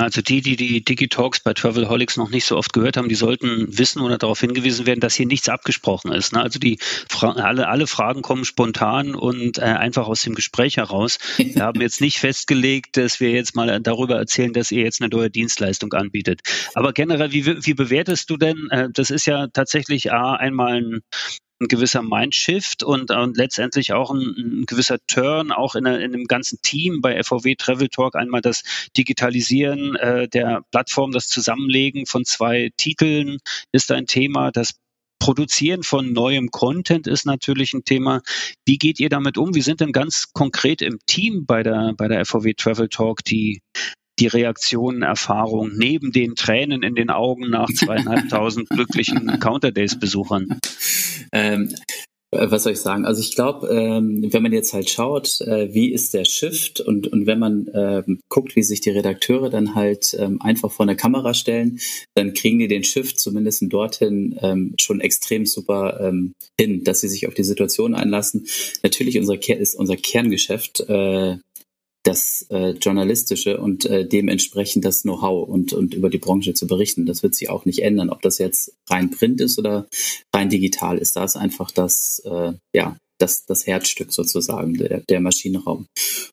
Also 0.00 0.22
die, 0.22 0.40
die 0.40 0.56
die 0.56 0.84
Digitalks 0.84 1.40
bei 1.40 1.54
Travelholics 1.54 2.16
noch 2.16 2.30
nicht 2.30 2.44
so 2.44 2.56
oft 2.56 2.72
gehört 2.72 2.96
haben, 2.96 3.08
die 3.08 3.14
sollten 3.14 3.66
wissen 3.78 4.00
oder 4.00 4.18
darauf 4.18 4.40
hingewiesen 4.40 4.86
werden, 4.86 5.00
dass 5.00 5.14
hier 5.14 5.26
nichts 5.26 5.48
abgesprochen 5.48 6.12
ist. 6.12 6.32
Ne? 6.32 6.42
Also 6.42 6.58
die 6.58 6.78
Fra 7.08 7.32
alle, 7.32 7.68
alle 7.68 7.86
Fragen 7.86 8.22
kommen 8.22 8.44
spontan 8.44 9.14
und 9.14 9.58
äh, 9.58 9.62
einfach 9.62 10.06
aus 10.06 10.22
dem 10.22 10.34
Gespräch 10.34 10.76
heraus. 10.76 11.18
Wir 11.36 11.62
haben 11.62 11.80
jetzt 11.80 12.00
nicht 12.00 12.18
festgelegt, 12.18 12.96
dass 12.96 13.20
wir 13.20 13.30
jetzt 13.30 13.54
mal 13.54 13.80
darüber 13.80 14.16
erzählen, 14.16 14.52
dass 14.52 14.70
ihr 14.70 14.82
jetzt 14.82 15.00
eine 15.00 15.10
neue 15.10 15.30
Dienstleistung 15.30 15.92
anbietet. 15.92 16.40
Aber 16.74 16.92
generell, 16.92 17.32
wie, 17.32 17.46
wie 17.46 17.74
bewertest 17.74 18.30
du 18.30 18.36
denn, 18.36 18.68
äh, 18.70 18.88
das 18.92 19.10
ist 19.10 19.26
ja 19.26 19.48
tatsächlich 19.48 20.12
A, 20.12 20.34
einmal 20.34 20.76
ein 20.76 21.00
ein 21.64 21.68
gewisser 21.68 22.02
Mindshift 22.02 22.82
und, 22.82 23.10
und 23.10 23.36
letztendlich 23.36 23.92
auch 23.92 24.10
ein, 24.10 24.20
ein 24.20 24.64
gewisser 24.66 24.98
Turn, 25.06 25.50
auch 25.50 25.74
in, 25.74 25.86
in 25.86 26.14
einem 26.14 26.24
ganzen 26.24 26.60
Team 26.62 27.00
bei 27.00 27.20
FVW 27.22 27.56
Travel 27.56 27.88
Talk. 27.88 28.14
Einmal 28.14 28.40
das 28.40 28.62
Digitalisieren 28.96 29.96
äh, 29.96 30.28
der 30.28 30.62
Plattform, 30.70 31.12
das 31.12 31.26
Zusammenlegen 31.26 32.06
von 32.06 32.24
zwei 32.24 32.70
Titeln 32.76 33.38
ist 33.72 33.90
ein 33.90 34.06
Thema, 34.06 34.50
das 34.52 34.74
Produzieren 35.20 35.84
von 35.84 36.12
neuem 36.12 36.50
Content 36.50 37.06
ist 37.06 37.24
natürlich 37.24 37.72
ein 37.72 37.84
Thema. 37.84 38.20
Wie 38.66 38.76
geht 38.76 39.00
ihr 39.00 39.08
damit 39.08 39.38
um? 39.38 39.54
Wie 39.54 39.62
sind 39.62 39.80
denn 39.80 39.92
ganz 39.92 40.26
konkret 40.34 40.82
im 40.82 40.98
Team 41.06 41.46
bei 41.46 41.62
der, 41.62 41.94
bei 41.96 42.08
der 42.08 42.26
FVW 42.26 42.52
Travel 42.52 42.90
Talk 42.90 43.24
die, 43.24 43.62
die 44.18 44.26
Reaktionen, 44.26 45.00
Erfahrungen 45.00 45.78
neben 45.78 46.12
den 46.12 46.34
Tränen 46.34 46.82
in 46.82 46.94
den 46.94 47.08
Augen 47.08 47.48
nach 47.48 47.70
zweieinhalbtausend 47.70 48.68
glücklichen 48.70 49.40
Counter 49.40 49.72
Days 49.72 49.98
Besuchern? 49.98 50.58
Ähm, 51.34 51.74
äh, 52.34 52.50
was 52.50 52.62
soll 52.62 52.72
ich 52.72 52.80
sagen? 52.80 53.04
Also 53.04 53.20
ich 53.20 53.34
glaube, 53.34 53.68
ähm, 53.68 54.32
wenn 54.32 54.42
man 54.42 54.52
jetzt 54.52 54.72
halt 54.72 54.90
schaut, 54.90 55.40
äh, 55.42 55.72
wie 55.72 55.92
ist 55.92 56.14
der 56.14 56.24
Shift 56.24 56.80
und, 56.80 57.06
und 57.08 57.26
wenn 57.26 57.38
man 57.38 57.70
ähm, 57.74 58.20
guckt, 58.28 58.56
wie 58.56 58.62
sich 58.62 58.80
die 58.80 58.90
Redakteure 58.90 59.50
dann 59.50 59.74
halt 59.74 60.16
ähm, 60.18 60.40
einfach 60.40 60.70
vor 60.70 60.84
eine 60.86 60.96
Kamera 60.96 61.34
stellen, 61.34 61.80
dann 62.14 62.34
kriegen 62.34 62.58
die 62.58 62.68
den 62.68 62.84
Shift 62.84 63.18
zumindest 63.18 63.64
dorthin 63.68 64.38
ähm, 64.42 64.74
schon 64.78 65.00
extrem 65.00 65.46
super 65.46 66.00
ähm, 66.00 66.32
hin, 66.58 66.84
dass 66.84 67.00
sie 67.00 67.08
sich 67.08 67.26
auf 67.26 67.34
die 67.34 67.44
Situation 67.44 67.94
einlassen. 67.94 68.46
Natürlich 68.82 69.18
unser, 69.18 69.40
ist 69.48 69.74
unser 69.74 69.96
Kerngeschäft 69.96 70.80
äh, 70.88 71.36
das 72.04 72.46
äh, 72.50 72.70
journalistische 72.70 73.58
und 73.58 73.86
äh, 73.86 74.06
dementsprechend 74.06 74.84
das 74.84 75.02
Know-how 75.02 75.48
und, 75.48 75.72
und 75.72 75.94
über 75.94 76.10
die 76.10 76.18
Branche 76.18 76.54
zu 76.54 76.66
berichten. 76.66 77.06
Das 77.06 77.22
wird 77.22 77.34
sich 77.34 77.50
auch 77.50 77.64
nicht 77.64 77.82
ändern, 77.82 78.10
ob 78.10 78.22
das 78.22 78.38
jetzt 78.38 78.76
rein 78.88 79.10
Print 79.10 79.40
ist 79.40 79.58
oder 79.58 79.88
rein 80.32 80.50
digital 80.50 80.98
ist. 80.98 81.16
Da 81.16 81.24
ist 81.24 81.36
einfach 81.36 81.70
das, 81.70 82.22
äh, 82.24 82.52
ja, 82.74 82.96
das, 83.24 83.46
das 83.46 83.66
Herzstück 83.66 84.12
sozusagen, 84.12 84.74
der, 84.74 85.00
der 85.00 85.20
Maschinenraum. 85.20 85.86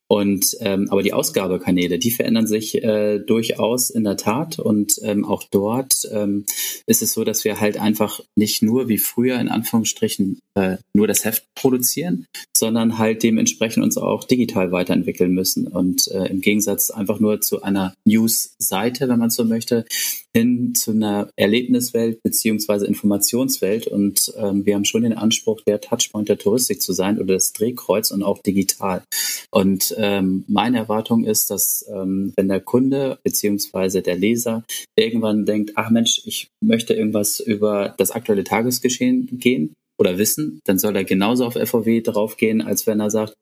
Und 0.08 0.56
ähm, 0.60 0.88
aber 0.90 1.02
die 1.02 1.14
Ausgabekanäle, 1.14 1.98
die 1.98 2.10
verändern 2.10 2.46
sich 2.46 2.82
äh, 2.82 3.18
durchaus 3.18 3.88
in 3.88 4.04
der 4.04 4.18
Tat. 4.18 4.58
Und 4.58 5.00
ähm, 5.02 5.24
auch 5.24 5.42
dort 5.50 5.94
ähm, 6.12 6.44
ist 6.86 7.02
es 7.02 7.14
so, 7.14 7.24
dass 7.24 7.44
wir 7.44 7.60
halt 7.60 7.78
einfach 7.78 8.20
nicht 8.36 8.62
nur 8.62 8.88
wie 8.88 8.98
früher 8.98 9.40
in 9.40 9.48
Anführungsstrichen 9.48 10.38
äh, 10.54 10.76
nur 10.94 11.06
das 11.06 11.24
Heft 11.24 11.46
produzieren, 11.54 12.26
sondern 12.56 12.98
halt 12.98 13.22
dementsprechend 13.22 13.82
uns 13.82 13.96
auch 13.96 14.24
digital 14.24 14.70
weiterentwickeln 14.70 15.32
müssen. 15.32 15.66
Und 15.66 16.08
äh, 16.08 16.26
im 16.26 16.42
Gegensatz 16.42 16.90
einfach 16.90 17.18
nur 17.18 17.40
zu 17.40 17.62
einer 17.62 17.94
News-Seite, 18.04 19.08
wenn 19.08 19.18
man 19.18 19.30
so 19.30 19.44
möchte, 19.44 19.86
hin 20.34 20.74
zu 20.74 20.92
einer 20.92 21.28
Erlebniswelt 21.36 22.22
beziehungsweise 22.22 22.86
Informationswelt. 22.86 23.86
Und 23.86 24.32
ähm, 24.36 24.64
wir 24.64 24.74
haben 24.74 24.84
schon 24.84 25.02
den 25.02 25.12
Anspruch, 25.12 25.60
der 25.62 25.80
Touchpoint 25.80 26.28
der 26.28 26.38
Touristik 26.38 26.80
zu 26.80 26.92
sein 26.92 27.18
oder 27.18 27.34
das 27.34 27.52
Drehkreuz 27.52 28.10
und 28.10 28.22
auch 28.22 28.38
digital. 28.38 29.02
Und 29.50 29.94
ähm, 29.98 30.44
meine 30.48 30.78
Erwartung 30.78 31.24
ist, 31.24 31.50
dass 31.50 31.84
ähm, 31.92 32.32
wenn 32.36 32.48
der 32.48 32.60
Kunde 32.60 33.18
beziehungsweise 33.22 34.02
der 34.02 34.16
Leser 34.16 34.64
irgendwann 34.96 35.44
denkt, 35.44 35.72
ach 35.74 35.90
Mensch, 35.90 36.22
ich 36.24 36.48
möchte 36.64 36.94
irgendwas 36.94 37.40
über 37.40 37.94
das 37.98 38.10
aktuelle 38.10 38.44
Tagesgeschehen 38.44 39.38
gehen, 39.38 39.74
oder 39.98 40.18
wissen, 40.18 40.60
dann 40.64 40.78
soll 40.78 40.96
er 40.96 41.04
genauso 41.04 41.46
auf 41.46 41.54
FOW 41.54 42.02
draufgehen, 42.02 42.60
als 42.60 42.88
wenn 42.88 42.98
er 42.98 43.10
sagt, 43.10 43.34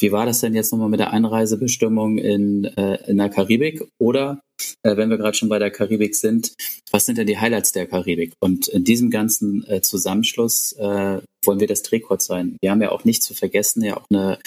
wie 0.00 0.12
war 0.12 0.26
das 0.26 0.40
denn 0.40 0.54
jetzt 0.54 0.72
nochmal 0.72 0.88
mit 0.88 1.00
der 1.00 1.12
Einreisebestimmung 1.12 2.18
in, 2.18 2.64
äh, 2.64 2.98
in 3.06 3.18
der 3.18 3.28
Karibik? 3.28 3.82
Oder 3.98 4.40
äh, 4.82 4.96
wenn 4.96 5.10
wir 5.10 5.18
gerade 5.18 5.36
schon 5.36 5.48
bei 5.48 5.58
der 5.58 5.70
Karibik 5.70 6.14
sind, 6.14 6.54
was 6.90 7.06
sind 7.06 7.18
denn 7.18 7.26
die 7.26 7.38
Highlights 7.38 7.72
der 7.72 7.86
Karibik? 7.86 8.34
Und 8.40 8.68
in 8.68 8.84
diesem 8.84 9.10
ganzen 9.10 9.66
äh, 9.68 9.80
Zusammenschluss 9.80 10.72
äh, 10.72 11.20
wollen 11.44 11.60
wir 11.60 11.66
das 11.66 11.82
Drehkreuz 11.82 12.26
sein. 12.26 12.56
Wir 12.60 12.70
haben 12.70 12.82
ja 12.82 12.90
auch 12.90 13.04
nicht 13.04 13.22
zu 13.22 13.34
vergessen, 13.34 13.82
ja 13.82 13.96
auch 13.96 14.06
eine 14.10 14.38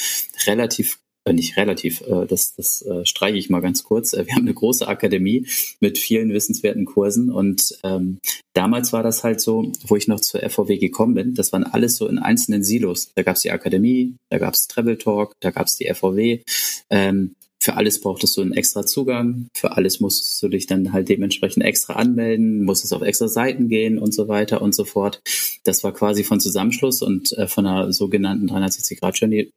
relativ 0.46 1.00
nicht 1.34 1.58
relativ, 1.58 2.02
äh, 2.02 2.26
das, 2.28 2.56
das 2.56 2.82
äh, 2.84 3.06
streiche 3.06 3.38
ich 3.38 3.50
mal 3.50 3.62
ganz 3.62 3.84
kurz. 3.84 4.14
Wir 4.14 4.36
haben 4.36 4.44
eine 4.44 4.54
große 4.54 4.88
Akademie 4.88 5.48
mit 5.80 5.98
vielen 5.98 6.34
wissenswerten 6.34 6.86
Kursen 6.86 7.32
und 7.32 7.78
ähm, 7.84 8.20
damals 8.54 8.94
war 8.94 9.04
das 9.04 9.24
halt 9.24 9.42
so, 9.42 9.72
wo 9.88 9.96
ich 9.96 10.08
noch 10.08 10.20
zur 10.20 10.42
FVW 10.42 10.78
gekommen 10.78 11.14
bin, 11.14 11.34
das 11.36 11.54
waren 11.54 11.64
alles 11.64 11.98
so 11.98 12.08
in 12.08 12.20
einzelnen 12.20 12.64
Silos. 12.64 13.12
Da 13.16 13.24
gab 13.24 13.36
es 13.36 13.42
die 13.42 13.52
Akademie, 13.52 14.16
da 14.30 14.38
gab 14.38 14.54
es 14.54 14.68
Travel 14.68 14.98
Talk, 14.98 15.34
da 15.40 15.52
gab 15.52 15.68
es 15.68 15.78
die 15.78 15.94
FVW. 15.94 16.42
Ähm, 16.90 17.36
für 17.62 17.76
alles 17.76 18.00
brauchtest 18.00 18.38
du 18.38 18.42
einen 18.42 18.54
extra 18.54 18.86
Zugang, 18.86 19.50
für 19.54 19.76
alles 19.76 20.00
musstest 20.00 20.42
du 20.42 20.48
dich 20.48 20.66
dann 20.66 20.94
halt 20.94 21.10
dementsprechend 21.10 21.66
extra 21.66 21.94
anmelden, 21.94 22.64
musstest 22.64 22.94
auf 22.94 23.02
extra 23.02 23.28
Seiten 23.28 23.68
gehen 23.68 24.00
und 24.00 24.14
so 24.14 24.30
weiter 24.30 24.62
und 24.62 24.74
so 24.74 24.86
fort. 24.86 25.22
Das 25.66 25.84
war 25.84 25.94
quasi 25.94 26.24
von 26.24 26.40
Zusammenschluss 26.40 27.02
und 27.02 27.34
äh, 27.38 27.48
von 27.48 27.66
einer 27.66 27.92
sogenannten 27.92 28.50
360-Grad-Journey 28.50 29.52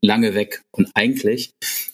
lange 0.00 0.34
weg. 0.34 0.62
Und 0.72 0.90
eigentlich 0.94 1.50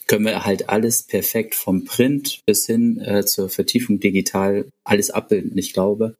können 0.07 0.25
wir 0.25 0.45
halt 0.45 0.69
alles 0.69 1.03
perfekt 1.03 1.55
vom 1.55 1.85
Print 1.85 2.41
bis 2.45 2.65
hin 2.65 2.99
äh, 2.99 3.25
zur 3.25 3.49
Vertiefung 3.49 3.99
digital 3.99 4.65
alles 4.83 5.09
abbilden. 5.09 5.57
Ich 5.57 5.73
glaube, 5.73 6.15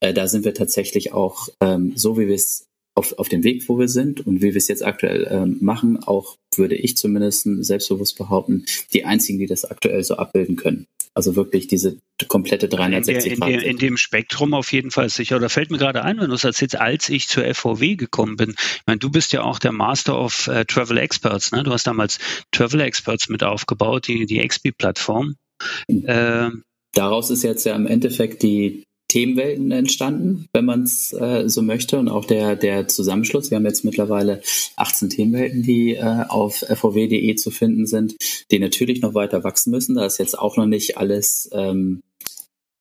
äh, 0.00 0.12
da 0.12 0.28
sind 0.28 0.44
wir 0.44 0.54
tatsächlich 0.54 1.12
auch 1.12 1.48
ähm, 1.62 1.92
so, 1.96 2.18
wie 2.18 2.28
wir 2.28 2.34
es 2.34 2.64
auf, 2.94 3.18
auf 3.18 3.28
dem 3.28 3.44
Weg, 3.44 3.68
wo 3.68 3.78
wir 3.78 3.88
sind 3.88 4.26
und 4.26 4.42
wie 4.42 4.52
wir 4.52 4.56
es 4.56 4.68
jetzt 4.68 4.84
aktuell 4.84 5.26
ähm, 5.30 5.58
machen, 5.60 6.02
auch 6.02 6.36
würde 6.56 6.74
ich 6.74 6.96
zumindest 6.96 7.48
selbstbewusst 7.60 8.18
behaupten, 8.18 8.66
die 8.92 9.04
einzigen, 9.04 9.38
die 9.38 9.46
das 9.46 9.64
aktuell 9.64 10.02
so 10.02 10.16
abbilden 10.16 10.56
können. 10.56 10.86
Also 11.14 11.34
wirklich 11.34 11.66
diese 11.66 11.98
komplette 12.28 12.68
360 12.68 13.32
in, 13.32 13.40
der, 13.40 13.48
in, 13.48 13.54
der, 13.54 13.66
in 13.68 13.78
dem 13.78 13.96
Spektrum 13.96 14.54
auf 14.54 14.72
jeden 14.72 14.90
Fall 14.90 15.08
sicher. 15.08 15.36
Oder 15.36 15.48
fällt 15.48 15.70
mir 15.70 15.78
gerade 15.78 16.04
ein, 16.04 16.20
wenn 16.20 16.28
du 16.28 16.34
es 16.34 16.44
erzählst, 16.44 16.78
als 16.78 17.08
ich 17.08 17.26
zur 17.26 17.44
FVW 17.52 17.96
gekommen 17.96 18.36
bin. 18.36 18.50
Ich 18.50 18.82
meine, 18.86 18.98
du 18.98 19.10
bist 19.10 19.32
ja 19.32 19.42
auch 19.42 19.58
der 19.58 19.72
Master 19.72 20.18
of 20.18 20.48
uh, 20.48 20.62
Travel 20.64 20.98
Experts. 20.98 21.50
Ne? 21.50 21.64
Du 21.64 21.72
hast 21.72 21.86
damals 21.86 22.18
Travel 22.52 22.80
Experts 22.80 23.28
mit 23.28 23.42
aufgebaut, 23.42 24.06
die, 24.06 24.26
die 24.26 24.46
XP-Plattform. 24.46 25.34
Äh, 25.88 26.50
Daraus 26.92 27.30
ist 27.30 27.42
jetzt 27.42 27.64
ja 27.64 27.74
im 27.74 27.86
Endeffekt 27.86 28.42
die 28.42 28.84
Themenwelten 29.10 29.72
entstanden, 29.72 30.46
wenn 30.52 30.64
man 30.64 30.84
es 30.84 31.12
äh, 31.12 31.48
so 31.48 31.62
möchte. 31.62 31.98
Und 31.98 32.08
auch 32.08 32.24
der, 32.24 32.54
der 32.54 32.86
Zusammenschluss. 32.86 33.50
Wir 33.50 33.56
haben 33.56 33.66
jetzt 33.66 33.84
mittlerweile 33.84 34.40
18 34.76 35.10
Themenwelten, 35.10 35.62
die 35.62 35.96
äh, 35.96 36.24
auf 36.28 36.64
fov.de 36.74 37.34
zu 37.34 37.50
finden 37.50 37.86
sind, 37.86 38.14
die 38.50 38.60
natürlich 38.60 39.02
noch 39.02 39.14
weiter 39.14 39.42
wachsen 39.42 39.72
müssen. 39.72 39.96
Da 39.96 40.06
ist 40.06 40.18
jetzt 40.18 40.38
auch 40.38 40.56
noch 40.56 40.66
nicht 40.66 40.96
alles 40.96 41.50
ähm, 41.52 42.02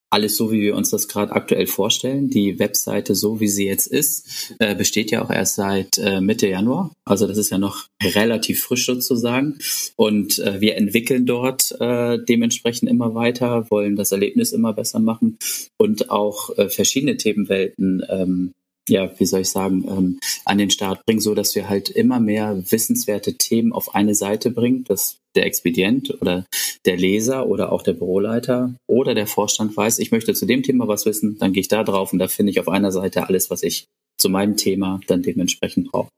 alles 0.09 0.35
so, 0.35 0.51
wie 0.51 0.61
wir 0.61 0.75
uns 0.75 0.89
das 0.89 1.07
gerade 1.07 1.31
aktuell 1.33 1.67
vorstellen. 1.67 2.29
Die 2.29 2.59
Webseite, 2.59 3.15
so 3.15 3.39
wie 3.39 3.47
sie 3.47 3.65
jetzt 3.65 3.87
ist, 3.87 4.55
äh, 4.59 4.75
besteht 4.75 5.11
ja 5.11 5.23
auch 5.23 5.29
erst 5.29 5.55
seit 5.55 5.97
äh, 5.97 6.21
Mitte 6.21 6.47
Januar. 6.47 6.91
Also 7.05 7.27
das 7.27 7.37
ist 7.37 7.49
ja 7.51 7.57
noch 7.57 7.87
relativ 8.01 8.63
frisch 8.63 8.85
sozusagen. 8.85 9.59
Und 9.95 10.39
äh, 10.39 10.61
wir 10.61 10.77
entwickeln 10.77 11.25
dort 11.25 11.75
äh, 11.79 12.17
dementsprechend 12.23 12.89
immer 12.89 13.13
weiter, 13.13 13.69
wollen 13.69 13.95
das 13.95 14.11
Erlebnis 14.11 14.51
immer 14.51 14.73
besser 14.73 14.99
machen 14.99 15.37
und 15.77 16.09
auch 16.09 16.57
äh, 16.57 16.69
verschiedene 16.69 17.17
Themenwelten 17.17 18.03
ähm, 18.09 18.51
ja, 18.89 19.11
wie 19.19 19.25
soll 19.25 19.41
ich 19.41 19.49
sagen, 19.49 19.85
ähm, 19.87 20.19
an 20.45 20.57
den 20.57 20.69
Start 20.69 21.05
bringen, 21.05 21.21
so 21.21 21.35
dass 21.35 21.55
wir 21.55 21.69
halt 21.69 21.89
immer 21.89 22.19
mehr 22.19 22.63
wissenswerte 22.71 23.35
Themen 23.35 23.73
auf 23.73 23.95
eine 23.95 24.15
Seite 24.15 24.51
bringen, 24.51 24.83
dass 24.83 25.17
der 25.35 25.45
Expedient 25.45 26.21
oder 26.21 26.45
der 26.85 26.97
Leser 26.97 27.47
oder 27.47 27.71
auch 27.71 27.83
der 27.83 27.93
Büroleiter 27.93 28.75
oder 28.87 29.13
der 29.13 29.27
Vorstand 29.27 29.75
weiß, 29.75 29.99
ich 29.99 30.11
möchte 30.11 30.33
zu 30.33 30.45
dem 30.45 30.63
Thema 30.63 30.87
was 30.87 31.05
wissen, 31.05 31.37
dann 31.37 31.53
gehe 31.53 31.61
ich 31.61 31.67
da 31.67 31.83
drauf 31.83 32.13
und 32.13 32.19
da 32.19 32.27
finde 32.27 32.51
ich 32.51 32.59
auf 32.59 32.67
einer 32.67 32.91
Seite 32.91 33.27
alles, 33.27 33.49
was 33.49 33.63
ich 33.63 33.85
zu 34.17 34.29
meinem 34.29 34.57
Thema 34.57 34.99
dann 35.07 35.21
dementsprechend 35.21 35.91
brauche. 35.91 36.09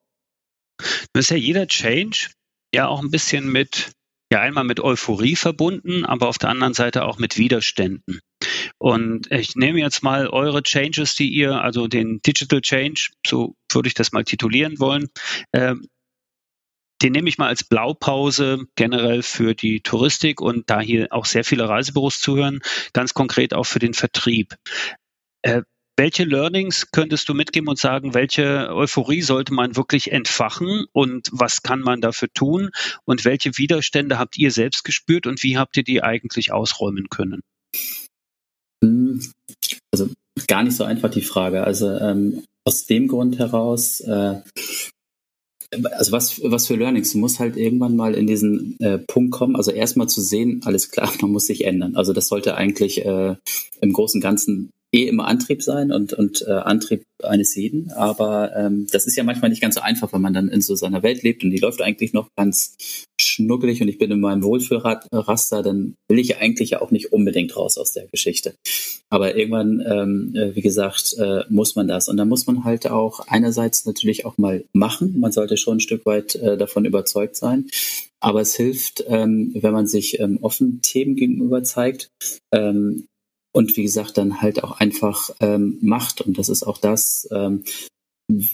Das 1.14 1.26
ist 1.26 1.30
ja 1.30 1.38
jeder 1.38 1.68
Change 1.68 2.32
ja 2.74 2.88
auch 2.88 3.02
ein 3.02 3.12
bisschen 3.12 3.52
mit, 3.52 3.92
ja 4.32 4.40
einmal 4.40 4.64
mit 4.64 4.80
Euphorie 4.80 5.36
verbunden, 5.36 6.06
aber 6.06 6.28
auf 6.28 6.38
der 6.38 6.50
anderen 6.50 6.74
Seite 6.74 7.06
auch 7.06 7.20
mit 7.20 7.38
Widerständen. 7.38 8.20
Und 8.82 9.32
ich 9.32 9.56
nehme 9.56 9.80
jetzt 9.80 10.02
mal 10.02 10.28
eure 10.28 10.64
Changes, 10.64 11.14
die 11.14 11.30
ihr, 11.30 11.62
also 11.62 11.86
den 11.86 12.20
Digital 12.24 12.62
Change, 12.62 13.12
so 13.24 13.54
würde 13.72 13.88
ich 13.88 13.94
das 13.94 14.12
mal 14.12 14.24
titulieren 14.24 14.80
wollen, 14.80 15.10
äh, 15.52 15.76
den 17.04 17.12
nehme 17.12 17.30
ich 17.30 17.38
mal 17.38 17.48
als 17.48 17.64
Blaupause 17.64 18.66
generell 18.76 19.22
für 19.22 19.54
die 19.54 19.82
Touristik 19.82 20.42
und 20.42 20.72
da 20.72 20.82
hier 20.82 21.10
auch 21.12 21.26
sehr 21.26 21.44
viele 21.44 21.70
Reisebüros 21.70 22.22
zuhören, 22.22 22.62
ganz 22.92 23.14
konkret 23.14 23.54
auch 23.54 23.66
für 23.66 23.78
den 23.78 23.94
Vertrieb. 23.94 24.56
Äh, 25.44 25.62
welche 25.96 26.24
Learnings 26.24 26.90
könntest 26.90 27.30
du 27.30 27.36
mitgeben 27.36 27.70
und 27.70 27.78
sagen, 27.78 28.16
welche 28.16 28.74
Euphorie 28.74 29.22
sollte 29.22 29.54
man 29.54 29.76
wirklich 29.76 30.12
entfachen 30.12 30.88
und 30.92 31.30
was 31.32 31.62
kann 31.62 31.82
man 31.82 32.02
dafür 32.02 32.30
tun 32.34 32.72
und 33.06 33.26
welche 33.26 33.60
Widerstände 33.60 34.18
habt 34.18 34.40
ihr 34.40 34.50
selbst 34.50 34.84
gespürt 34.84 35.28
und 35.28 35.44
wie 35.44 35.60
habt 35.60 35.78
ihr 35.78 35.84
die 35.84 36.02
eigentlich 36.02 36.52
ausräumen 36.52 37.10
können? 37.10 37.42
Hm, 38.84 39.22
also 39.92 40.10
gar 40.48 40.64
nicht 40.64 40.76
so 40.76 40.84
einfach 40.84 41.10
die 41.10 41.22
Frage. 41.22 41.64
Also 41.64 41.90
ähm, 41.90 42.44
aus 42.66 42.86
dem 42.86 43.08
Grund 43.08 43.40
heraus, 43.40 44.00
äh, 44.02 44.42
also 45.92 46.12
was, 46.12 46.42
was 46.44 46.68
für 46.68 46.76
Learnings? 46.76 47.14
Du 47.14 47.18
musst 47.18 47.40
halt 47.40 47.56
irgendwann 47.56 47.96
mal 47.96 48.14
in 48.14 48.28
diesen 48.28 48.78
äh, 48.80 48.98
Punkt 48.98 49.32
kommen, 49.32 49.56
also 49.56 49.72
erstmal 49.72 50.10
zu 50.10 50.22
sehen, 50.22 50.62
alles 50.66 50.92
klar, 50.92 51.12
man 51.22 51.32
muss 51.32 51.48
sich 51.48 51.66
ändern. 51.66 51.96
Also 51.96 52.14
das 52.14 52.28
sollte 52.28 52.56
eigentlich 52.56 53.06
äh, 53.06 53.36
im 53.80 53.94
Großen 53.94 54.20
und 54.20 54.24
Ganzen 54.24 54.72
eh 54.94 55.08
immer 55.08 55.28
Antrieb 55.28 55.64
sein 55.64 55.92
und, 55.92 56.14
und 56.14 56.46
äh, 56.48 56.52
Antrieb 56.52 57.04
eines 57.24 57.56
jeden. 57.56 57.92
Aber 57.92 58.56
ähm, 58.56 58.88
das 58.92 59.08
ist 59.08 59.16
ja 59.16 59.24
manchmal 59.24 59.50
nicht 59.50 59.62
ganz 59.62 59.76
so 59.76 59.82
einfach, 59.82 60.12
wenn 60.14 60.22
man 60.22 60.34
dann 60.34 60.50
in 60.50 60.62
so 60.62 60.76
seiner 60.76 61.04
Welt 61.04 61.24
lebt 61.24 61.44
und 61.44 61.52
die 61.52 61.60
läuft 61.60 61.82
eigentlich 61.82 62.14
noch 62.14 62.28
ganz 62.36 62.76
schnuckelig 63.20 63.82
und 63.82 63.88
ich 63.88 63.98
bin 63.98 64.12
in 64.12 64.20
meinem 64.20 64.44
Wohlfühlraster, 64.44 65.64
dann 65.64 65.96
will 66.10 66.20
ich 66.20 66.38
eigentlich 66.38 66.72
ja 66.72 66.82
auch 66.82 66.92
nicht 66.92 67.14
unbedingt 67.14 67.56
raus 67.56 67.78
aus 67.78 67.94
der 67.94 68.08
Geschichte. 68.08 68.56
Aber 69.10 69.36
irgendwann, 69.36 69.84
ähm, 69.86 70.36
äh, 70.36 70.56
wie 70.56 70.62
gesagt, 70.62 71.16
äh, 71.18 71.44
muss 71.50 71.76
man 71.76 71.88
das. 71.88 72.10
Und 72.10 72.18
dann 72.18 72.30
muss 72.30 72.48
man 72.48 72.64
halt 72.64 72.88
auch 72.88 73.22
einerseits 73.28 73.86
natürlich 73.86 74.26
auch 74.26 74.38
mal 74.38 74.66
machen. 74.74 75.20
Man 75.20 75.32
sollte 75.32 75.58
schon 75.58 75.78
ein 75.78 75.82
Stück 75.82 76.06
weit 76.06 76.36
äh, 76.36 76.58
davon 76.58 76.86
überzeugt 76.86 77.36
sein. 77.36 77.68
Aber 78.20 78.42
es 78.42 78.56
hilft, 78.56 79.04
ähm, 79.08 79.52
wenn 79.56 79.74
man 79.74 79.88
sich 79.88 80.20
ähm, 80.20 80.40
offen 80.42 80.82
Themen 80.82 81.16
gegenüber 81.16 81.64
zeigt. 81.64 82.10
Ähm, 82.54 83.08
und 83.52 83.76
wie 83.78 83.84
gesagt, 83.84 84.18
dann 84.18 84.42
halt 84.42 84.64
auch 84.64 84.80
einfach 84.80 85.30
ähm, 85.40 85.78
macht. 85.82 86.22
Und 86.22 86.38
das 86.38 86.50
ist 86.50 86.64
auch 86.64 86.78
das, 86.78 87.28
ähm, 87.32 87.64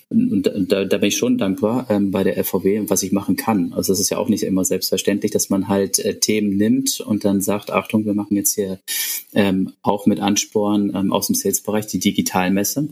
und 0.09 0.43
da, 0.43 0.85
da 0.85 0.97
bin 0.97 1.09
ich 1.09 1.17
schon 1.17 1.37
dankbar 1.37 1.85
ähm, 1.89 2.11
bei 2.11 2.23
der 2.23 2.43
FVW, 2.43 2.83
was 2.87 3.03
ich 3.03 3.11
machen 3.11 3.35
kann. 3.35 3.73
Also 3.73 3.93
es 3.93 3.99
ist 3.99 4.09
ja 4.09 4.17
auch 4.17 4.29
nicht 4.29 4.43
immer 4.43 4.65
selbstverständlich, 4.65 5.31
dass 5.31 5.49
man 5.49 5.67
halt 5.67 5.99
äh, 5.99 6.19
Themen 6.19 6.57
nimmt 6.57 6.99
und 6.99 7.25
dann 7.25 7.41
sagt, 7.41 7.71
Achtung, 7.71 8.05
wir 8.05 8.13
machen 8.13 8.35
jetzt 8.35 8.55
hier 8.55 8.79
ähm, 9.33 9.73
auch 9.81 10.05
mit 10.05 10.19
Ansporn 10.19 10.93
ähm, 10.95 11.11
aus 11.11 11.27
dem 11.27 11.35
Sales-Bereich 11.35 11.87
die 11.87 11.99
Digitalmesse. 11.99 12.89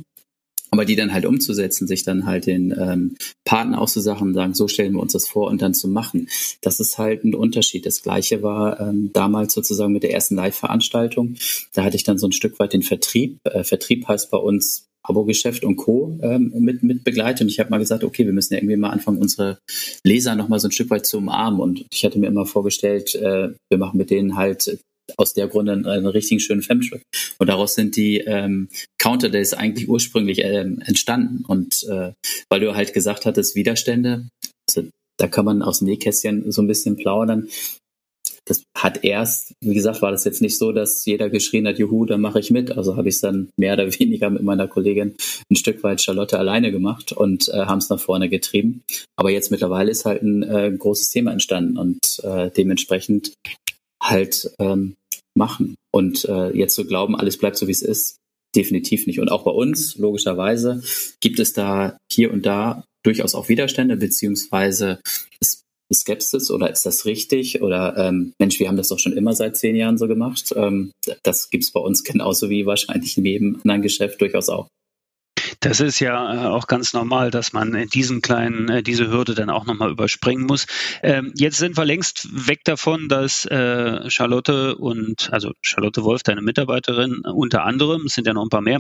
Aber 0.75 0.83
die 0.83 0.97
dann 0.97 1.13
halt 1.13 1.25
umzusetzen, 1.25 1.87
sich 1.87 2.03
dann 2.03 2.25
halt 2.25 2.47
den 2.47 2.75
ähm, 2.77 3.15
Partner 3.45 3.79
auszusagen, 3.79 4.33
sagen, 4.33 4.53
so 4.53 4.67
stellen 4.67 4.91
wir 4.91 5.01
uns 5.01 5.13
das 5.13 5.25
vor 5.25 5.47
und 5.47 5.61
dann 5.61 5.73
zu 5.73 5.87
machen. 5.87 6.27
Das 6.59 6.81
ist 6.81 6.97
halt 6.97 7.23
ein 7.23 7.33
Unterschied. 7.33 7.85
Das 7.85 8.01
gleiche 8.01 8.43
war 8.43 8.81
ähm, 8.81 9.11
damals 9.13 9.53
sozusagen 9.53 9.93
mit 9.93 10.03
der 10.03 10.11
ersten 10.11 10.35
Live-Veranstaltung. 10.35 11.35
Da 11.73 11.85
hatte 11.85 11.95
ich 11.95 12.03
dann 12.03 12.17
so 12.17 12.27
ein 12.27 12.33
Stück 12.33 12.59
weit 12.59 12.73
den 12.73 12.81
Vertrieb. 12.81 13.39
Äh, 13.45 13.63
Vertrieb 13.63 14.05
heißt 14.05 14.29
bei 14.31 14.37
uns 14.37 14.87
Abo-Geschäft 15.03 15.63
und 15.63 15.77
Co. 15.77 16.19
Ähm, 16.21 16.51
mit, 16.57 16.83
mit 16.83 17.05
begleitet. 17.05 17.43
Und 17.43 17.47
ich 17.47 17.61
habe 17.61 17.69
mal 17.69 17.77
gesagt, 17.77 18.03
okay, 18.03 18.25
wir 18.25 18.33
müssen 18.33 18.53
ja 18.53 18.59
irgendwie 18.59 18.75
mal 18.75 18.89
anfangen, 18.89 19.21
unsere 19.21 19.59
Leser 20.03 20.35
noch 20.35 20.49
mal 20.49 20.59
so 20.59 20.67
ein 20.67 20.71
Stück 20.71 20.89
weit 20.89 21.05
zu 21.05 21.19
umarmen. 21.19 21.61
Und 21.61 21.85
ich 21.89 22.03
hatte 22.03 22.19
mir 22.19 22.27
immer 22.27 22.45
vorgestellt, 22.45 23.15
äh, 23.15 23.53
wir 23.69 23.77
machen 23.77 23.97
mit 23.97 24.09
denen 24.09 24.35
halt 24.35 24.77
aus 25.17 25.33
der 25.33 25.47
Grunde 25.47 25.73
einen, 25.73 25.85
einen 25.85 26.05
richtigen 26.07 26.39
schönen 26.39 26.61
Femtrip. 26.61 27.01
Und 27.37 27.47
daraus 27.47 27.75
sind 27.75 27.95
die 27.95 28.19
ähm, 28.19 28.69
Counter 28.97 29.29
Days 29.29 29.53
eigentlich 29.53 29.89
ursprünglich 29.89 30.39
ähm, 30.43 30.81
entstanden. 30.85 31.43
Und 31.45 31.83
äh, 31.89 32.13
weil 32.49 32.59
du 32.59 32.75
halt 32.75 32.93
gesagt 32.93 33.25
hattest, 33.25 33.55
Widerstände, 33.55 34.27
also 34.69 34.87
da 35.17 35.27
kann 35.27 35.45
man 35.45 35.61
aus 35.61 35.79
dem 35.79 35.87
Nähkästchen 35.87 36.51
so 36.51 36.61
ein 36.61 36.67
bisschen 36.67 36.95
plaudern. 36.95 37.49
Das 38.47 38.63
hat 38.77 39.03
erst, 39.03 39.53
wie 39.59 39.73
gesagt, 39.73 40.03
war 40.03 40.11
das 40.11 40.23
jetzt 40.23 40.41
nicht 40.41 40.59
so, 40.59 40.71
dass 40.71 41.03
jeder 41.05 41.31
geschrien 41.31 41.67
hat, 41.67 41.79
juhu, 41.79 42.05
da 42.05 42.17
mache 42.17 42.39
ich 42.39 42.51
mit. 42.51 42.77
Also 42.77 42.95
habe 42.95 43.09
ich 43.09 43.15
es 43.15 43.21
dann 43.21 43.49
mehr 43.57 43.73
oder 43.73 43.87
weniger 43.99 44.29
mit 44.29 44.43
meiner 44.43 44.67
Kollegin 44.67 45.15
ein 45.49 45.55
Stück 45.55 45.83
weit 45.83 46.01
Charlotte 46.01 46.37
alleine 46.37 46.71
gemacht 46.71 47.11
und 47.11 47.49
äh, 47.49 47.65
haben 47.65 47.79
es 47.79 47.89
nach 47.89 47.99
vorne 47.99 48.29
getrieben. 48.29 48.83
Aber 49.15 49.31
jetzt 49.31 49.49
mittlerweile 49.49 49.89
ist 49.89 50.05
halt 50.05 50.21
ein 50.21 50.43
äh, 50.43 50.71
großes 50.77 51.09
Thema 51.09 51.31
entstanden 51.31 51.77
und 51.77 51.99
äh, 52.23 52.51
dementsprechend 52.51 53.33
halt 54.09 54.51
ähm, 54.59 54.95
machen. 55.37 55.75
Und 55.93 56.25
äh, 56.25 56.55
jetzt 56.55 56.75
zu 56.75 56.85
glauben, 56.85 57.15
alles 57.15 57.37
bleibt 57.37 57.57
so, 57.57 57.67
wie 57.67 57.71
es 57.71 57.81
ist, 57.81 58.17
definitiv 58.55 59.07
nicht. 59.07 59.19
Und 59.19 59.29
auch 59.29 59.43
bei 59.43 59.51
uns, 59.51 59.95
logischerweise, 59.95 60.81
gibt 61.19 61.39
es 61.39 61.53
da 61.53 61.97
hier 62.11 62.31
und 62.31 62.45
da 62.45 62.83
durchaus 63.05 63.35
auch 63.35 63.49
Widerstände, 63.49 63.97
beziehungsweise 63.97 64.99
Skepsis 65.93 66.49
oder 66.49 66.71
ist 66.71 66.85
das 66.85 67.05
richtig? 67.05 67.61
Oder 67.61 67.95
ähm, 67.97 68.33
Mensch, 68.39 68.59
wir 68.59 68.67
haben 68.67 68.77
das 68.77 68.87
doch 68.87 68.99
schon 68.99 69.13
immer 69.13 69.33
seit 69.33 69.57
zehn 69.57 69.75
Jahren 69.75 69.97
so 69.97 70.07
gemacht. 70.07 70.53
Ähm, 70.55 70.91
das 71.23 71.49
gibt 71.49 71.63
es 71.63 71.71
bei 71.71 71.79
uns 71.79 72.03
genauso 72.03 72.49
wie 72.49 72.65
wahrscheinlich 72.65 73.17
in 73.17 73.25
jedem 73.25 73.55
anderen 73.57 73.81
Geschäft 73.81 74.21
durchaus 74.21 74.49
auch. 74.49 74.67
Das 75.65 75.79
ist 75.79 75.99
ja 75.99 76.31
äh, 76.31 76.47
auch 76.47 76.67
ganz 76.67 76.93
normal, 76.93 77.31
dass 77.31 77.51
man 77.51 77.87
diesen 77.87 78.21
kleinen, 78.21 78.69
äh, 78.69 78.83
diese 78.83 79.09
Hürde 79.09 79.33
dann 79.33 79.49
auch 79.49 79.65
nochmal 79.65 79.89
überspringen 79.89 80.45
muss. 80.45 80.67
Ähm, 81.01 81.33
jetzt 81.35 81.57
sind 81.57 81.75
wir 81.75 81.85
längst 81.85 82.27
weg 82.47 82.63
davon, 82.65 83.09
dass 83.09 83.45
äh, 83.45 84.07
Charlotte 84.11 84.75
und, 84.75 85.29
also 85.33 85.53
Charlotte 85.61 86.03
Wolf, 86.03 86.21
deine 86.21 86.43
Mitarbeiterin, 86.43 87.21
unter 87.25 87.63
anderem, 87.63 88.03
es 88.05 88.13
sind 88.13 88.27
ja 88.27 88.33
noch 88.33 88.43
ein 88.43 88.49
paar 88.49 88.61
mehr, 88.61 88.79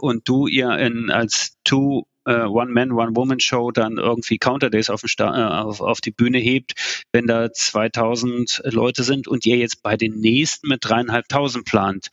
und 0.00 0.28
du 0.28 0.48
ihr 0.48 0.76
in, 0.78 1.10
als 1.10 1.56
Two 1.64 2.02
äh, 2.24 2.44
One-Man, 2.44 2.92
One-Woman-Show 2.92 3.70
dann 3.70 3.98
irgendwie 3.98 4.38
Counter 4.38 4.70
Days 4.70 4.90
auf, 4.90 5.02
äh, 5.04 5.22
auf, 5.22 5.80
auf, 5.80 6.00
die 6.00 6.10
Bühne 6.10 6.38
hebt, 6.38 7.04
wenn 7.12 7.26
da 7.26 7.52
2000 7.52 8.62
Leute 8.64 9.02
sind 9.02 9.28
und 9.28 9.46
ihr 9.46 9.56
jetzt 9.56 9.82
bei 9.82 9.96
den 9.96 10.20
nächsten 10.20 10.68
mit 10.68 10.84
dreieinhalbtausend 10.84 11.64
plant. 11.64 12.08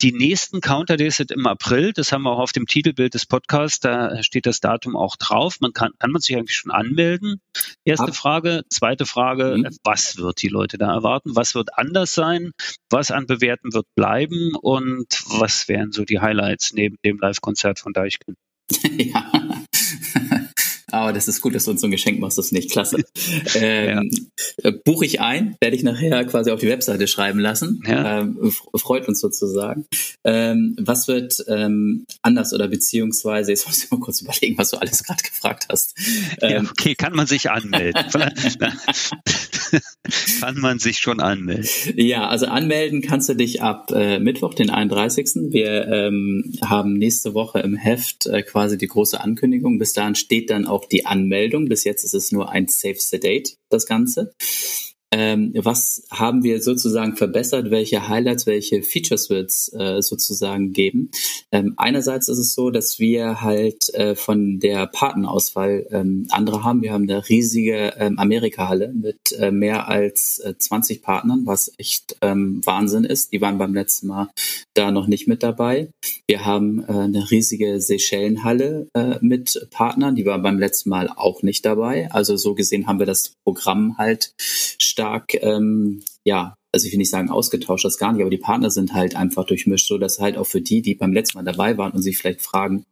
Die 0.00 0.12
nächsten 0.12 0.60
Counter 0.60 0.96
Days 0.96 1.16
sind 1.16 1.30
im 1.30 1.46
April, 1.46 1.92
das 1.92 2.12
haben 2.12 2.22
wir 2.22 2.32
auch 2.32 2.40
auf 2.40 2.52
dem 2.52 2.66
Titelbild 2.66 3.14
des 3.14 3.26
Podcasts, 3.26 3.80
da 3.80 4.22
steht 4.22 4.46
das 4.46 4.60
Datum 4.60 4.96
auch 4.96 5.16
drauf. 5.16 5.56
Man 5.60 5.72
kann, 5.72 5.92
kann 5.98 6.10
man 6.10 6.20
sich 6.20 6.36
eigentlich 6.36 6.56
schon 6.56 6.70
anmelden? 6.70 7.40
Erste 7.84 8.08
Ab. 8.08 8.16
Frage. 8.16 8.62
Zweite 8.68 9.06
Frage, 9.06 9.56
mhm. 9.58 9.76
was 9.84 10.16
wird 10.18 10.42
die 10.42 10.48
Leute 10.48 10.78
da 10.78 10.92
erwarten? 10.92 11.36
Was 11.36 11.54
wird 11.54 11.76
anders 11.76 12.14
sein? 12.14 12.52
Was 12.90 13.10
an 13.10 13.26
Bewerten 13.26 13.72
wird 13.72 13.86
bleiben? 13.94 14.54
Und 14.60 15.06
was 15.38 15.68
wären 15.68 15.92
so 15.92 16.04
die 16.04 16.20
Highlights 16.20 16.72
neben 16.72 16.96
dem 17.04 17.18
Live-Konzert 17.18 17.78
von 17.78 17.92
Deichkind? 17.92 18.36
ja. 18.98 19.30
Aber 21.02 21.12
das 21.12 21.26
ist 21.26 21.40
gut, 21.40 21.54
dass 21.54 21.64
du 21.64 21.72
uns 21.72 21.80
so 21.80 21.88
ein 21.88 21.90
Geschenk 21.90 22.20
machst, 22.20 22.38
das 22.38 22.46
ist 22.46 22.52
nicht 22.52 22.70
klasse. 22.70 23.02
Ähm, 23.54 24.10
ja. 24.12 24.68
Äh, 24.68 24.72
buche 24.72 25.04
ich 25.04 25.20
ein, 25.20 25.56
werde 25.60 25.76
ich 25.76 25.82
nachher 25.82 26.24
quasi 26.24 26.50
auf 26.50 26.60
die 26.60 26.68
Webseite 26.68 27.06
schreiben 27.06 27.38
lassen. 27.38 27.82
Ja. 27.86 28.20
Ähm, 28.20 28.52
freut 28.76 29.08
uns 29.08 29.20
sozusagen. 29.20 29.86
Ähm, 30.24 30.76
was 30.78 31.08
wird 31.08 31.44
ähm, 31.48 32.06
anders 32.22 32.52
oder 32.52 32.68
beziehungsweise, 32.68 33.50
jetzt 33.50 33.66
muss 33.66 33.82
ich 33.84 33.90
mal 33.90 34.00
kurz 34.00 34.20
überlegen, 34.22 34.56
was 34.58 34.70
du 34.70 34.78
alles 34.78 35.02
gerade 35.02 35.22
gefragt 35.22 35.66
hast. 35.70 35.94
ja, 36.40 36.50
ähm, 36.50 36.68
okay, 36.70 36.94
kann 36.94 37.14
man 37.14 37.26
sich 37.26 37.50
anmelden? 37.50 38.02
kann 40.40 40.58
man 40.58 40.78
sich 40.78 40.98
schon 40.98 41.20
anmelden? 41.20 41.68
Ja, 41.96 42.28
also 42.28 42.46
anmelden 42.46 43.02
kannst 43.02 43.28
du 43.28 43.34
dich 43.34 43.62
ab 43.62 43.90
äh, 43.92 44.18
Mittwoch, 44.18 44.54
den 44.54 44.70
31. 44.70 45.50
Wir 45.52 45.86
ähm, 45.88 46.54
haben 46.64 46.94
nächste 46.94 47.34
Woche 47.34 47.60
im 47.60 47.76
Heft 47.76 48.26
äh, 48.26 48.42
quasi 48.42 48.78
die 48.78 48.88
große 48.88 49.20
Ankündigung. 49.20 49.78
Bis 49.78 49.92
dahin 49.92 50.14
steht 50.14 50.50
dann 50.50 50.66
auch 50.66 50.86
die 50.92 51.06
Anmeldung. 51.06 51.66
Bis 51.66 51.84
jetzt 51.84 52.04
ist 52.04 52.14
es 52.14 52.32
nur 52.32 52.50
ein 52.50 52.68
Save 52.68 52.96
the 52.98 53.18
Date, 53.18 53.56
das 53.68 53.86
Ganze. 53.86 54.34
Ähm, 55.12 55.52
was 55.54 56.02
haben 56.10 56.42
wir 56.42 56.62
sozusagen 56.62 57.16
verbessert? 57.16 57.70
Welche 57.70 58.08
Highlights, 58.08 58.46
welche 58.46 58.82
Features 58.82 59.28
wird 59.28 59.50
es 59.50 59.70
äh, 59.74 60.00
sozusagen 60.00 60.72
geben? 60.72 61.10
Ähm, 61.52 61.74
einerseits 61.76 62.28
ist 62.28 62.38
es 62.38 62.54
so, 62.54 62.70
dass 62.70 62.98
wir 62.98 63.42
halt 63.42 63.92
äh, 63.94 64.14
von 64.14 64.58
der 64.58 64.86
Partnerauswahl 64.86 65.86
ähm, 65.90 66.26
andere 66.30 66.64
haben. 66.64 66.80
Wir 66.80 66.94
haben 66.94 67.02
eine 67.02 67.28
riesige 67.28 67.92
ähm, 67.98 68.18
Amerika-Halle 68.18 68.94
mit 68.94 69.32
äh, 69.38 69.50
mehr 69.50 69.86
als 69.88 70.38
äh, 70.38 70.54
20 70.56 71.02
Partnern, 71.02 71.42
was 71.44 71.70
echt 71.76 72.16
ähm, 72.22 72.62
Wahnsinn 72.64 73.04
ist. 73.04 73.32
Die 73.32 73.42
waren 73.42 73.58
beim 73.58 73.74
letzten 73.74 74.06
Mal 74.06 74.30
da 74.72 74.90
noch 74.90 75.08
nicht 75.08 75.28
mit 75.28 75.42
dabei. 75.42 75.90
Wir 76.26 76.46
haben 76.46 76.82
äh, 76.88 76.92
eine 76.92 77.30
riesige 77.30 77.82
Seychellenhalle 77.82 78.88
äh, 78.94 79.16
mit 79.20 79.68
Partnern, 79.70 80.14
die 80.14 80.24
waren 80.24 80.42
beim 80.42 80.58
letzten 80.58 80.88
Mal 80.88 81.10
auch 81.14 81.42
nicht 81.42 81.66
dabei. 81.66 82.10
Also 82.12 82.38
so 82.38 82.54
gesehen 82.54 82.86
haben 82.86 82.98
wir 82.98 83.06
das 83.06 83.34
Programm 83.44 83.98
halt 83.98 84.32
stark 84.38 85.01
stark, 85.02 85.34
ähm, 85.42 86.02
ja, 86.24 86.54
also 86.72 86.86
ich 86.86 86.92
will 86.92 86.98
nicht 86.98 87.10
sagen 87.10 87.28
ausgetauscht, 87.28 87.84
das 87.84 87.98
gar 87.98 88.12
nicht, 88.12 88.22
aber 88.22 88.30
die 88.30 88.38
Partner 88.38 88.70
sind 88.70 88.94
halt 88.94 89.16
einfach 89.16 89.44
durchmischt, 89.44 89.88
so 89.88 89.98
dass 89.98 90.20
halt 90.20 90.36
auch 90.36 90.46
für 90.46 90.60
die, 90.60 90.80
die 90.80 90.94
beim 90.94 91.12
letzten 91.12 91.38
Mal 91.38 91.44
dabei 91.44 91.76
waren 91.76 91.92
und 91.92 92.02
sich 92.02 92.16
vielleicht 92.16 92.40
fragen, 92.40 92.84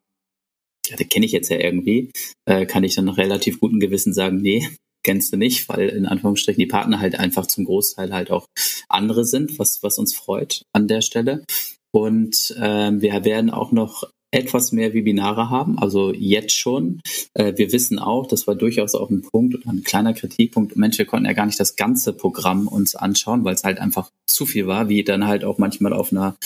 ja, 0.89 0.97
den 0.97 1.09
kenne 1.09 1.25
ich 1.25 1.33
jetzt 1.33 1.51
ja 1.51 1.59
irgendwie, 1.59 2.11
äh, 2.47 2.67
kann 2.67 2.83
ich 2.83 2.97
dann 2.97 3.09
relativ 3.09 3.61
guten 3.61 3.79
Gewissen 3.79 4.13
sagen, 4.13 4.41
nee, 4.41 4.69
kennst 5.05 5.33
du 5.33 5.37
nicht, 5.37 5.69
weil 5.69 5.89
in 5.89 6.05
Anführungsstrichen 6.05 6.61
die 6.61 6.67
Partner 6.67 6.99
halt 6.99 7.19
einfach 7.19 7.47
zum 7.47 7.65
Großteil 7.65 8.13
halt 8.13 8.31
auch 8.31 8.47
andere 8.89 9.25
sind, 9.25 9.59
was, 9.59 9.83
was 9.83 9.99
uns 9.99 10.15
freut 10.15 10.63
an 10.75 10.89
der 10.89 11.01
Stelle. 11.01 11.45
Und 11.93 12.55
ähm, 12.61 13.01
wir 13.01 13.25
werden 13.25 13.51
auch 13.51 13.73
noch 13.73 14.05
etwas 14.33 14.73
mehr 14.73 14.95
Webinare 14.95 15.51
haben, 15.51 15.79
also 15.79 16.13
jetzt 16.13 16.57
schon. 16.57 17.01
Äh, 17.35 17.55
wir 17.57 17.73
wissen 17.73 17.99
auch, 17.99 18.27
das 18.27 18.47
war 18.47 18.55
durchaus 18.55 18.95
auch 18.95 19.11
ein 19.11 19.23
Punkt 19.23 19.55
oder 19.55 19.69
ein 19.71 19.83
kleiner 19.83 20.15
Kritikpunkt. 20.15 20.77
Mensch, 20.77 20.99
wir 20.99 21.07
konnten 21.07 21.27
ja 21.27 21.33
gar 21.33 21.47
nicht 21.47 21.59
das 21.59 21.77
ganze 21.77 22.13
Programm 22.13 22.69
uns 22.69 22.95
anschauen, 22.95 23.45
weil 23.45 23.55
es 23.55 23.65
halt 23.65 23.79
einfach 23.79 24.11
zu 24.27 24.47
viel 24.47 24.67
war, 24.67 24.89
wie 24.89 25.03
dann 25.03 25.27
halt 25.27 25.45
auch 25.45 25.59
manchmal 25.59 25.93
auf 25.93 26.13
einer, 26.13 26.37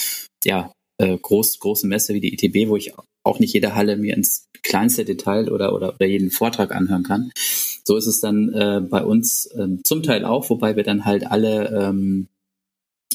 ja, 0.44 0.72
äh, 0.98 1.18
groß, 1.18 1.58
großen 1.58 1.88
Messe 1.88 2.14
wie 2.14 2.20
die 2.20 2.34
ITB, 2.34 2.68
wo 2.68 2.76
ich 2.76 2.92
auch 3.24 3.38
nicht 3.38 3.52
jede 3.52 3.74
Halle 3.74 3.96
mir 3.96 4.14
ins 4.16 4.46
kleinste 4.62 5.04
Detail 5.04 5.50
oder, 5.50 5.74
oder, 5.74 5.94
oder 5.94 6.06
jeden 6.06 6.30
Vortrag 6.30 6.74
anhören 6.74 7.02
kann. 7.02 7.30
So 7.84 7.96
ist 7.96 8.06
es 8.06 8.20
dann 8.20 8.52
äh, 8.52 8.80
bei 8.80 9.04
uns 9.04 9.46
äh, 9.46 9.68
zum 9.82 10.02
Teil 10.02 10.24
auch, 10.24 10.48
wobei 10.48 10.76
wir 10.76 10.84
dann 10.84 11.04
halt 11.04 11.26
alle 11.26 11.88
ähm, 11.88 12.28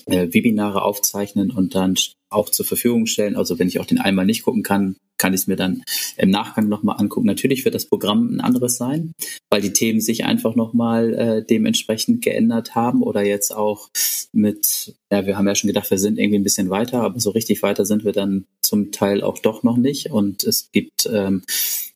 äh, 0.05 0.27
Webinare 0.31 0.83
aufzeichnen 0.83 1.51
und 1.51 1.73
dann 1.73 1.95
auch 2.29 2.49
zur 2.49 2.65
Verfügung 2.65 3.05
stellen. 3.05 3.35
Also 3.35 3.59
wenn 3.59 3.67
ich 3.67 3.79
auch 3.79 3.85
den 3.85 3.99
einmal 3.99 4.25
nicht 4.25 4.43
gucken 4.43 4.63
kann, 4.63 4.95
kann 5.17 5.33
ich 5.33 5.41
es 5.41 5.47
mir 5.47 5.55
dann 5.55 5.83
im 6.17 6.29
Nachgang 6.29 6.69
nochmal 6.69 6.97
angucken. 6.97 7.27
Natürlich 7.27 7.65
wird 7.65 7.75
das 7.75 7.85
Programm 7.85 8.35
ein 8.35 8.39
anderes 8.39 8.77
sein, 8.77 9.13
weil 9.49 9.61
die 9.61 9.73
Themen 9.73 9.99
sich 9.99 10.25
einfach 10.25 10.55
nochmal 10.55 11.13
äh, 11.13 11.45
dementsprechend 11.45 12.23
geändert 12.23 12.75
haben 12.75 13.03
oder 13.03 13.23
jetzt 13.23 13.53
auch 13.53 13.89
mit, 14.31 14.95
ja, 15.11 15.25
wir 15.25 15.37
haben 15.37 15.47
ja 15.47 15.55
schon 15.55 15.67
gedacht, 15.67 15.89
wir 15.91 15.97
sind 15.97 16.17
irgendwie 16.17 16.39
ein 16.39 16.43
bisschen 16.43 16.69
weiter, 16.69 17.01
aber 17.01 17.19
so 17.19 17.31
richtig 17.31 17.61
weiter 17.63 17.85
sind 17.85 18.05
wir 18.05 18.13
dann 18.13 18.45
zum 18.61 18.91
Teil 18.91 19.23
auch 19.23 19.39
doch 19.39 19.63
noch 19.63 19.77
nicht 19.77 20.11
und 20.11 20.43
es 20.43 20.71
gibt 20.71 21.09
ähm, 21.11 21.43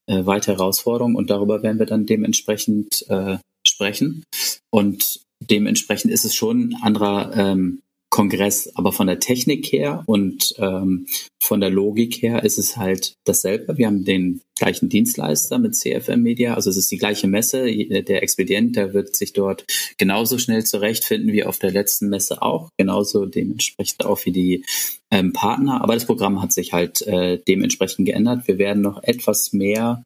äh, 0.08 0.26
weitere 0.26 0.56
Herausforderungen 0.56 1.16
und 1.16 1.30
darüber 1.30 1.64
werden 1.64 1.80
wir 1.80 1.86
dann 1.86 2.06
dementsprechend 2.06 3.06
äh, 3.10 3.38
sprechen. 3.66 4.24
Und 4.70 5.22
dementsprechend 5.40 6.12
ist 6.12 6.26
es 6.26 6.36
schon 6.36 6.70
ein 6.70 6.76
anderer 6.82 7.32
ähm, 7.36 7.82
Kongress, 8.14 8.70
aber 8.76 8.92
von 8.92 9.08
der 9.08 9.20
Technik 9.20 9.72
her 9.72 10.04
und 10.06 10.54
ähm, 10.60 11.08
von 11.42 11.60
der 11.60 11.72
Logik 11.72 12.22
her 12.22 12.44
ist 12.44 12.60
es 12.60 12.78
halt 12.78 13.16
dasselbe. 13.26 13.76
Wir 13.80 13.88
haben 13.88 14.06
den 14.06 14.42
gleichen 14.56 14.88
Dienstleister 14.88 15.58
mit 15.58 15.76
CFM 15.76 16.22
Media, 16.22 16.54
also 16.54 16.70
es 16.70 16.78
ist 16.78 16.92
die 16.92 17.00
gleiche 17.00 17.28
Messe. 17.28 17.66
Der 17.66 18.22
Expedient, 18.22 18.76
der 18.76 18.94
wird 18.94 19.16
sich 19.16 19.34
dort 19.34 19.66
genauso 19.98 20.38
schnell 20.38 20.64
zurechtfinden 20.64 21.34
wie 21.34 21.44
auf 21.44 21.58
der 21.58 21.72
letzten 21.72 22.10
Messe 22.10 22.44
auch, 22.44 22.70
genauso 22.78 23.26
dementsprechend 23.26 24.06
auch 24.06 24.24
wie 24.26 24.32
die 24.32 24.64
ähm, 25.10 25.34
Partner. 25.34 25.82
Aber 25.82 25.96
das 25.96 26.06
Programm 26.06 26.40
hat 26.40 26.54
sich 26.54 26.72
halt 26.72 27.02
äh, 27.08 27.40
dementsprechend 27.48 28.06
geändert. 28.06 28.48
Wir 28.48 28.60
werden 28.60 28.84
noch 28.84 29.02
etwas 29.02 29.54
mehr 29.54 30.04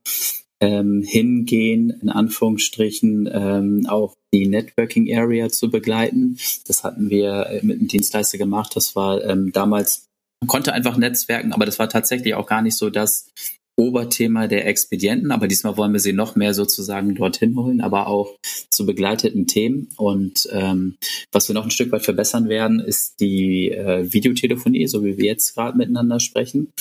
ähm, 0.62 1.04
hingehen, 1.04 1.92
in 2.02 2.10
Anführungsstrichen, 2.10 3.30
ähm, 3.32 3.86
auch 3.88 4.16
die 4.34 4.48
Networking 4.48 5.16
Area 5.16 5.50
zu 5.50 5.70
begleiten. 5.70 6.38
Das 6.66 6.84
hatten 6.84 7.10
wir 7.10 7.48
äh, 7.48 7.66
mit 7.66 7.80
einem 7.80 7.88
Dienstleister 7.88 8.38
gemacht. 8.38 8.76
Das 8.76 8.96
war 8.96 9.24
ähm, 9.24 9.52
damals, 9.52 10.08
man 10.42 10.48
konnte 10.48 10.74
einfach 10.74 10.98
netzwerken, 10.98 11.54
aber 11.54 11.66
das 11.66 11.80
war 11.80 11.90
tatsächlich 11.90 12.36
auch 12.36 12.48
gar 12.48 12.62
nicht 12.62 12.76
so 12.76 12.90
das 12.90 13.30
Oberthema 13.80 14.48
der 14.48 14.66
Expedienten, 14.66 15.32
aber 15.32 15.48
diesmal 15.48 15.78
wollen 15.78 15.94
wir 15.94 16.00
sie 16.00 16.14
noch 16.14 16.36
mehr 16.36 16.56
sozusagen 16.56 17.14
dorthin 17.14 17.56
holen, 17.56 17.80
aber 17.80 18.08
auch 18.08 18.36
zu 18.72 18.88
begleiteten 18.88 19.46
Themen. 19.46 19.90
Und 19.98 20.50
ähm, 20.52 20.98
was 21.32 21.48
wir 21.48 21.54
noch 21.54 21.64
ein 21.64 21.72
Stück 21.72 21.92
weit 21.92 22.04
verbessern 22.04 22.50
werden, 22.50 22.80
ist 22.80 23.20
die 23.20 23.72
äh, 23.72 24.12
Videotelefonie, 24.12 24.88
so 24.88 25.04
wie 25.06 25.18
wir 25.18 25.26
jetzt 25.26 25.54
gerade 25.54 25.78
miteinander 25.78 26.20
sprechen. 26.20 26.72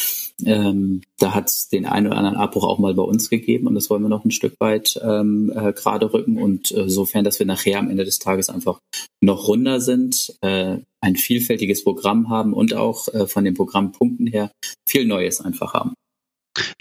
Ähm, 0.45 1.03
da 1.19 1.35
hat 1.35 1.49
es 1.49 1.69
den 1.69 1.85
einen 1.85 2.07
oder 2.07 2.17
anderen 2.17 2.37
Abbruch 2.37 2.65
auch 2.65 2.79
mal 2.79 2.95
bei 2.95 3.03
uns 3.03 3.29
gegeben 3.29 3.67
und 3.67 3.75
das 3.75 3.91
wollen 3.91 4.03
wir 4.03 4.09
noch 4.09 4.25
ein 4.25 4.31
Stück 4.31 4.55
weit 4.59 4.99
ähm, 5.03 5.53
äh, 5.55 5.73
gerade 5.73 6.13
rücken 6.13 6.39
und 6.39 6.73
äh, 6.73 6.89
sofern, 6.89 7.25
dass 7.25 7.39
wir 7.39 7.47
nachher 7.47 7.79
am 7.79 7.91
Ende 7.91 8.05
des 8.05 8.19
Tages 8.19 8.49
einfach 8.49 8.79
noch 9.23 9.49
runder 9.49 9.81
sind, 9.81 10.35
äh, 10.43 10.79
ein 11.01 11.17
vielfältiges 11.17 11.85
Programm 11.85 12.31
haben 12.31 12.53
und 12.53 12.75
auch 12.75 13.09
äh, 13.09 13.27
von 13.27 13.45
den 13.45 13.55
Programmpunkten 13.55 14.27
her 14.27 14.51
viel 14.87 15.07
Neues 15.07 15.41
einfach 15.41 15.75
haben. 15.75 15.95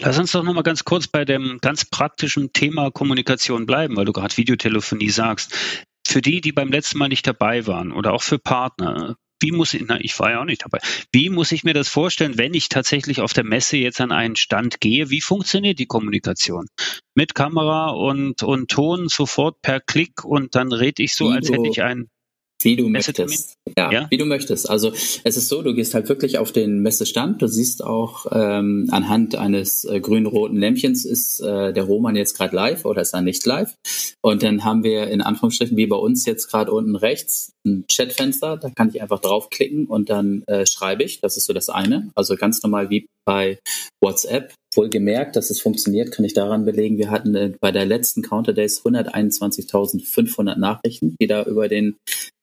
Lass 0.00 0.18
uns 0.18 0.32
doch 0.32 0.42
noch 0.42 0.54
mal 0.54 0.62
ganz 0.62 0.84
kurz 0.84 1.08
bei 1.08 1.24
dem 1.24 1.58
ganz 1.60 1.84
praktischen 1.84 2.52
Thema 2.52 2.90
Kommunikation 2.90 3.66
bleiben, 3.66 3.96
weil 3.96 4.04
du 4.04 4.12
gerade 4.12 4.36
Videotelefonie 4.36 5.10
sagst. 5.10 5.54
Für 6.06 6.22
die, 6.22 6.40
die 6.40 6.52
beim 6.52 6.70
letzten 6.70 6.98
Mal 6.98 7.08
nicht 7.08 7.26
dabei 7.26 7.66
waren 7.66 7.92
oder 7.92 8.12
auch 8.12 8.22
für 8.22 8.38
Partner, 8.38 9.16
wie 9.40 9.52
muss 9.52 9.74
ich, 9.74 9.84
na, 9.86 10.00
ich 10.00 10.18
war 10.18 10.30
ja 10.30 10.40
auch 10.40 10.44
nicht 10.44 10.64
dabei. 10.64 10.78
Wie 11.12 11.28
muss 11.28 11.52
ich 11.52 11.62
mir 11.62 11.74
das 11.74 11.88
vorstellen, 11.88 12.38
wenn 12.38 12.54
ich 12.54 12.68
tatsächlich 12.68 13.20
auf 13.20 13.32
der 13.32 13.44
Messe 13.44 13.76
jetzt 13.76 14.00
an 14.00 14.12
einen 14.12 14.36
Stand 14.36 14.80
gehe? 14.80 15.10
Wie 15.10 15.20
funktioniert 15.20 15.78
die 15.78 15.86
Kommunikation? 15.86 16.66
Mit 17.14 17.34
Kamera 17.34 17.90
und, 17.90 18.42
und 18.42 18.70
Ton 18.70 19.08
sofort 19.08 19.60
per 19.60 19.80
Klick 19.80 20.24
und 20.24 20.54
dann 20.54 20.72
rede 20.72 21.02
ich 21.02 21.14
so, 21.14 21.28
als 21.28 21.50
hätte 21.50 21.68
ich 21.68 21.82
einen 21.82 22.08
wie 22.62 22.76
du 22.76 22.88
möchtest. 22.88 23.56
Ja, 23.76 23.92
ja, 23.92 24.06
wie 24.10 24.16
du 24.16 24.24
möchtest. 24.24 24.68
Also 24.68 24.92
es 24.92 25.36
ist 25.36 25.48
so, 25.48 25.62
du 25.62 25.74
gehst 25.74 25.94
halt 25.94 26.08
wirklich 26.08 26.38
auf 26.38 26.52
den 26.52 26.80
Messestand. 26.80 27.42
Du 27.42 27.46
siehst 27.46 27.84
auch 27.84 28.26
ähm, 28.32 28.88
anhand 28.90 29.36
eines 29.36 29.84
äh, 29.84 30.00
grün-roten 30.00 30.56
Lämpchens 30.56 31.04
ist 31.04 31.40
äh, 31.40 31.72
der 31.72 31.84
Roman 31.84 32.16
jetzt 32.16 32.36
gerade 32.36 32.56
live 32.56 32.84
oder 32.84 33.02
ist 33.02 33.14
er 33.14 33.22
nicht 33.22 33.44
live. 33.44 33.74
Und 34.22 34.42
dann 34.42 34.64
haben 34.64 34.82
wir 34.82 35.08
in 35.08 35.20
Anführungsstrichen 35.20 35.76
wie 35.76 35.86
bei 35.86 35.96
uns 35.96 36.24
jetzt 36.26 36.48
gerade 36.48 36.72
unten 36.72 36.96
rechts 36.96 37.52
ein 37.64 37.84
Chatfenster. 37.90 38.56
Da 38.56 38.70
kann 38.70 38.88
ich 38.88 39.02
einfach 39.02 39.20
draufklicken 39.20 39.86
und 39.86 40.08
dann 40.08 40.42
äh, 40.46 40.66
schreibe 40.66 41.02
ich. 41.02 41.20
Das 41.20 41.36
ist 41.36 41.46
so 41.46 41.52
das 41.52 41.68
eine. 41.68 42.10
Also 42.14 42.36
ganz 42.36 42.62
normal 42.62 42.90
wie 42.90 43.06
bei 43.26 43.58
WhatsApp. 44.00 44.54
Wohlgemerkt, 44.74 45.36
dass 45.36 45.50
es 45.50 45.60
funktioniert, 45.60 46.12
kann 46.12 46.24
ich 46.24 46.34
daran 46.34 46.64
belegen. 46.64 46.98
Wir 46.98 47.10
hatten 47.10 47.34
äh, 47.34 47.52
bei 47.60 47.72
der 47.72 47.86
letzten 47.86 48.22
Counter 48.22 48.52
Days 48.52 48.82
121.500 48.84 50.56
Nachrichten, 50.56 51.16
die 51.20 51.26
da 51.26 51.42
über 51.44 51.68
den 51.68 51.96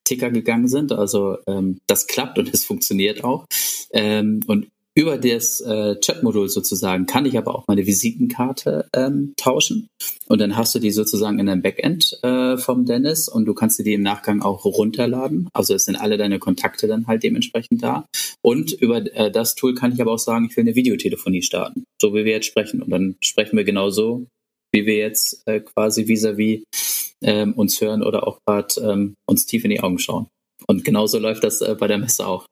Ticker 0.03 0.31
gegangen 0.31 0.67
sind. 0.67 0.91
Also 0.91 1.37
ähm, 1.47 1.79
das 1.87 2.07
klappt 2.07 2.39
und 2.39 2.53
es 2.53 2.65
funktioniert 2.65 3.23
auch. 3.23 3.45
Ähm, 3.91 4.41
und 4.47 4.67
über 4.95 5.17
das 5.17 5.59
äh, 5.61 5.99
Chat-Modul 5.99 6.49
sozusagen 6.49 7.05
kann 7.05 7.25
ich 7.25 7.37
aber 7.37 7.55
auch 7.55 7.67
meine 7.67 7.85
Visitenkarte 7.85 8.87
ähm, 8.93 9.33
tauschen. 9.37 9.87
Und 10.27 10.39
dann 10.39 10.55
hast 10.55 10.75
du 10.75 10.79
die 10.79 10.91
sozusagen 10.91 11.39
in 11.39 11.47
deinem 11.47 11.63
Backend 11.63 12.19
äh, 12.21 12.57
vom 12.57 12.85
Dennis 12.85 13.27
und 13.27 13.45
du 13.45 13.53
kannst 13.53 13.79
dir 13.79 13.83
die 13.83 13.93
im 13.93 14.03
Nachgang 14.03 14.41
auch 14.41 14.65
runterladen. 14.65 15.49
Also 15.53 15.73
es 15.73 15.85
sind 15.85 15.95
alle 15.95 16.17
deine 16.17 16.37
Kontakte 16.37 16.87
dann 16.87 17.07
halt 17.07 17.23
dementsprechend 17.23 17.81
da. 17.81 18.05
Und 18.41 18.71
über 18.71 18.97
äh, 19.15 19.31
das 19.31 19.55
Tool 19.55 19.73
kann 19.73 19.93
ich 19.93 20.01
aber 20.01 20.11
auch 20.11 20.19
sagen, 20.19 20.47
ich 20.49 20.55
will 20.55 20.63
eine 20.63 20.75
Videotelefonie 20.75 21.41
starten, 21.41 21.85
so 21.99 22.13
wie 22.13 22.25
wir 22.25 22.33
jetzt 22.33 22.47
sprechen. 22.47 22.81
Und 22.81 22.91
dann 22.91 23.15
sprechen 23.21 23.57
wir 23.57 23.63
genauso, 23.63 24.27
wie 24.71 24.85
wir 24.85 24.95
jetzt 24.95 25.41
äh, 25.47 25.59
quasi 25.59 26.07
vis-à-vis 26.07 26.61
-vis 26.61 27.13
ähm, 27.23 27.53
uns 27.53 27.81
hören 27.81 28.03
oder 28.03 28.27
auch 28.27 28.39
gerade 28.45 28.75
ähm, 28.81 29.15
uns 29.27 29.45
tief 29.45 29.63
in 29.63 29.71
die 29.71 29.79
Augen 29.79 29.97
schauen. 29.97 30.27
Und 30.67 30.85
genauso 30.85 31.19
läuft 31.19 31.43
das 31.43 31.61
äh, 31.61 31.75
bei 31.79 31.87
der 31.87 31.97
Messe 31.97 32.27
auch. 32.27 32.45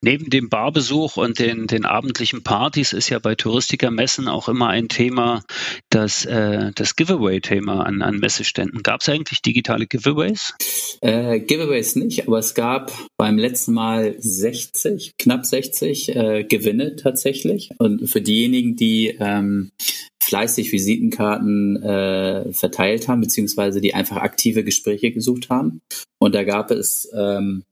Neben 0.00 0.30
dem 0.30 0.48
Barbesuch 0.48 1.16
und 1.16 1.38
den, 1.38 1.66
den 1.66 1.84
abendlichen 1.84 2.42
Partys 2.42 2.92
ist 2.92 3.08
ja 3.08 3.18
bei 3.18 3.34
Touristikermessen 3.34 4.28
auch 4.28 4.48
immer 4.48 4.68
ein 4.68 4.88
Thema 4.88 5.42
das, 5.90 6.24
äh, 6.24 6.72
das 6.74 6.96
Giveaway-Thema 6.96 7.84
an, 7.84 8.02
an 8.02 8.18
Messeständen. 8.18 8.82
Gab 8.82 9.00
es 9.00 9.08
eigentlich 9.08 9.42
digitale 9.42 9.86
Giveaways? 9.86 10.54
Äh, 11.00 11.40
Giveaways 11.40 11.96
nicht, 11.96 12.26
aber 12.26 12.38
es 12.38 12.54
gab 12.54 12.92
beim 13.16 13.38
letzten 13.38 13.72
Mal 13.72 14.14
60, 14.18 15.12
knapp 15.18 15.46
60 15.46 16.14
äh, 16.14 16.44
Gewinne 16.44 16.96
tatsächlich. 16.96 17.70
Und 17.78 18.08
für 18.08 18.20
diejenigen, 18.20 18.76
die 18.76 19.16
ähm, 19.20 19.72
fleißig 20.22 20.72
Visitenkarten 20.72 21.82
äh, 21.82 22.52
verteilt 22.52 23.08
haben, 23.08 23.20
beziehungsweise 23.20 23.80
die 23.80 23.94
einfach 23.94 24.16
aktive 24.16 24.64
Gespräche 24.64 25.10
gesucht 25.10 25.50
haben. 25.50 25.80
Und 26.18 26.34
da 26.34 26.44
gab 26.44 26.70
es, 26.70 27.10
ähm, 27.14 27.64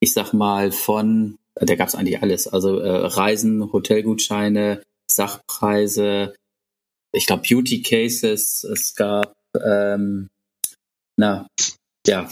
ich 0.00 0.12
sag 0.12 0.32
mal, 0.32 0.70
von, 0.70 1.38
da 1.60 1.74
gab 1.74 1.88
es 1.88 1.94
eigentlich 1.94 2.22
alles, 2.22 2.48
also 2.48 2.78
äh, 2.80 3.06
Reisen, 3.06 3.72
Hotelgutscheine, 3.72 4.82
Sachpreise, 5.10 6.34
ich 7.12 7.26
glaube 7.26 7.42
Beauty 7.48 7.82
Cases, 7.82 8.64
es 8.64 8.94
gab, 8.94 9.32
ähm, 9.64 10.28
na, 11.16 11.46
ja, 12.06 12.28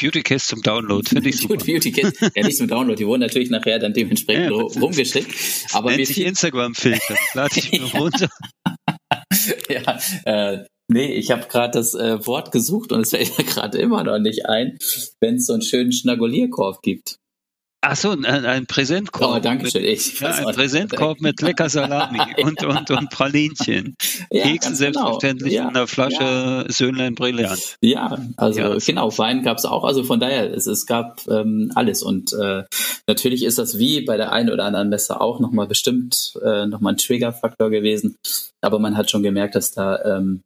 Beauty 0.00 0.22
Case 0.22 0.46
zum 0.46 0.62
Download, 0.62 1.06
finde 1.06 1.28
ich 1.28 1.36
super. 1.40 1.56
Beauty 1.56 1.92
Case, 1.92 2.14
ja 2.34 2.44
nicht 2.44 2.56
zum 2.56 2.68
Download, 2.68 2.96
die 2.96 3.06
wurden 3.06 3.20
natürlich 3.20 3.50
nachher 3.50 3.78
dann 3.78 3.92
dementsprechend 3.92 4.50
ja, 4.50 4.80
rumgeschickt. 4.80 5.30
Aber 5.72 5.90
nennt 5.90 6.06
sich 6.06 6.22
Instagram-Filter, 6.22 7.16
lade 7.34 7.54
ich 7.56 7.72
mir 7.72 7.84
runter. 7.92 8.28
ja, 9.68 9.98
äh, 10.24 10.64
nee, 10.88 11.14
ich 11.14 11.30
habe 11.30 11.46
gerade 11.48 11.78
das 11.78 11.94
äh, 11.94 12.24
Wort 12.26 12.52
gesucht 12.52 12.92
und 12.92 13.00
es 13.00 13.10
fällt 13.10 13.36
mir 13.36 13.44
gerade 13.44 13.78
immer 13.78 14.02
noch 14.04 14.18
nicht 14.18 14.46
ein, 14.46 14.78
wenn 15.20 15.36
es 15.36 15.46
so 15.46 15.52
einen 15.52 15.62
schönen 15.62 15.92
Schnagolierkorb 15.92 16.82
gibt. 16.82 17.16
Ach 17.82 17.96
so, 17.96 18.10
ein, 18.10 18.26
ein 18.26 18.66
Präsentkorb. 18.66 19.36
Oh, 19.36 19.38
danke 19.40 19.70
schön. 19.70 19.84
Ich 19.84 20.20
ja, 20.20 20.32
ein 20.32 20.54
Präsentkorb 20.54 21.22
mit 21.22 21.40
lecker 21.40 21.70
Salami 21.70 22.18
und, 22.42 22.62
und, 22.62 22.90
und 22.90 23.10
Pralinchen. 23.10 23.96
Ja, 24.32 24.44
Keksen 24.44 24.72
genau. 24.72 24.76
selbstverständlich 24.76 25.52
genau. 25.52 25.62
ja, 25.62 25.68
in 25.68 25.74
der 25.74 25.86
Flasche 25.86 26.22
ja. 26.22 26.64
Söhnlein 26.68 27.14
Brillant. 27.14 27.78
Ja, 27.80 28.18
also 28.36 28.60
ja. 28.60 28.76
genau, 28.76 29.16
Wein 29.18 29.42
gab 29.42 29.58
es 29.58 29.64
auch. 29.64 29.82
Also 29.82 30.04
von 30.04 30.20
daher, 30.20 30.54
es, 30.54 30.66
es 30.66 30.86
gab 30.86 31.22
ähm, 31.28 31.72
alles. 31.74 32.02
Und 32.02 32.32
äh, 32.34 32.64
natürlich 33.06 33.44
ist 33.44 33.58
das 33.58 33.78
wie 33.78 34.02
bei 34.02 34.16
der 34.16 34.32
einen 34.32 34.50
oder 34.50 34.64
anderen 34.64 34.88
Messe 34.88 35.20
auch 35.20 35.40
nochmal 35.40 35.66
bestimmt 35.66 36.34
äh, 36.44 36.66
nochmal 36.66 36.94
ein 36.94 36.98
Triggerfaktor 36.98 37.70
gewesen. 37.70 38.18
Aber 38.60 38.78
man 38.78 38.96
hat 38.96 39.10
schon 39.10 39.22
gemerkt, 39.22 39.54
dass 39.54 39.72
da 39.72 40.04
ähm, 40.04 40.42